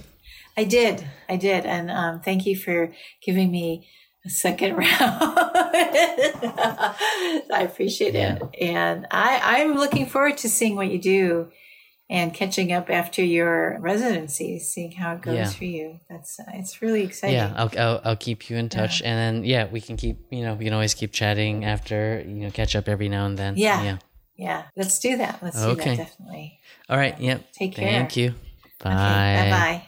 I 0.57 0.63
did, 0.63 1.05
I 1.29 1.35
did, 1.35 1.67
and 1.67 1.91
um, 1.91 2.21
thank 2.21 2.47
you 2.47 2.57
for 2.57 2.95
giving 3.23 3.51
me 3.51 3.87
a 4.25 4.29
second 4.31 4.75
round. 4.77 4.89
I 7.51 7.61
appreciate 7.61 8.15
yeah. 8.15 8.37
it, 8.37 8.41
and 8.59 9.05
I, 9.11 9.59
I'm 9.61 9.75
looking 9.75 10.07
forward 10.07 10.39
to 10.39 10.49
seeing 10.49 10.75
what 10.75 10.89
you 10.89 10.97
do 10.97 11.51
and 12.09 12.33
catching 12.33 12.71
up 12.71 12.89
after 12.89 13.23
your 13.23 13.79
residency, 13.79 14.59
seeing 14.59 14.91
how 14.91 15.13
it 15.13 15.21
goes 15.21 15.35
yeah. 15.35 15.49
for 15.49 15.65
you. 15.65 15.99
That's 16.09 16.39
uh, 16.39 16.43
it's 16.53 16.81
really 16.81 17.03
exciting. 17.03 17.37
Yeah, 17.37 17.53
I'll, 17.55 17.71
I'll, 17.77 18.01
I'll 18.03 18.15
keep 18.15 18.49
you 18.49 18.57
in 18.57 18.69
touch, 18.69 19.01
yeah. 19.01 19.07
and 19.09 19.37
then 19.37 19.45
yeah, 19.45 19.67
we 19.71 19.81
can 19.81 19.97
keep 19.97 20.17
you 20.29 20.43
know 20.43 20.53
we 20.53 20.65
can 20.65 20.73
always 20.73 20.93
keep 20.93 21.11
chatting 21.11 21.65
after 21.65 22.23
you 22.25 22.35
know 22.35 22.51
catch 22.51 22.75
up 22.75 22.87
every 22.87 23.09
now 23.09 23.25
and 23.25 23.37
then. 23.37 23.55
Yeah, 23.57 23.83
yeah, 23.83 23.97
yeah. 24.35 24.63
Let's 24.75 24.99
do 24.99 25.17
that. 25.17 25.39
Let's 25.41 25.57
okay. 25.57 25.91
do 25.91 25.97
that 25.97 25.97
definitely. 25.97 26.59
All 26.89 26.97
right. 26.97 27.19
Yep. 27.19 27.51
Take 27.53 27.75
care. 27.75 27.89
Thank 27.89 28.17
you. 28.17 28.35
Bye. 28.79 28.91
Okay, 28.91 29.49
bye. 29.49 29.57
Bye. 29.57 29.87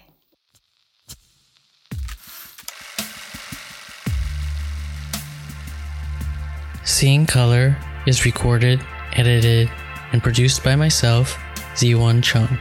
Seeing 6.85 7.25
Color 7.25 7.75
is 8.05 8.25
recorded, 8.25 8.79
edited, 9.13 9.69
and 10.13 10.23
produced 10.23 10.63
by 10.63 10.75
myself 10.75 11.37
Ziwon 11.75 12.23
Chung. 12.23 12.57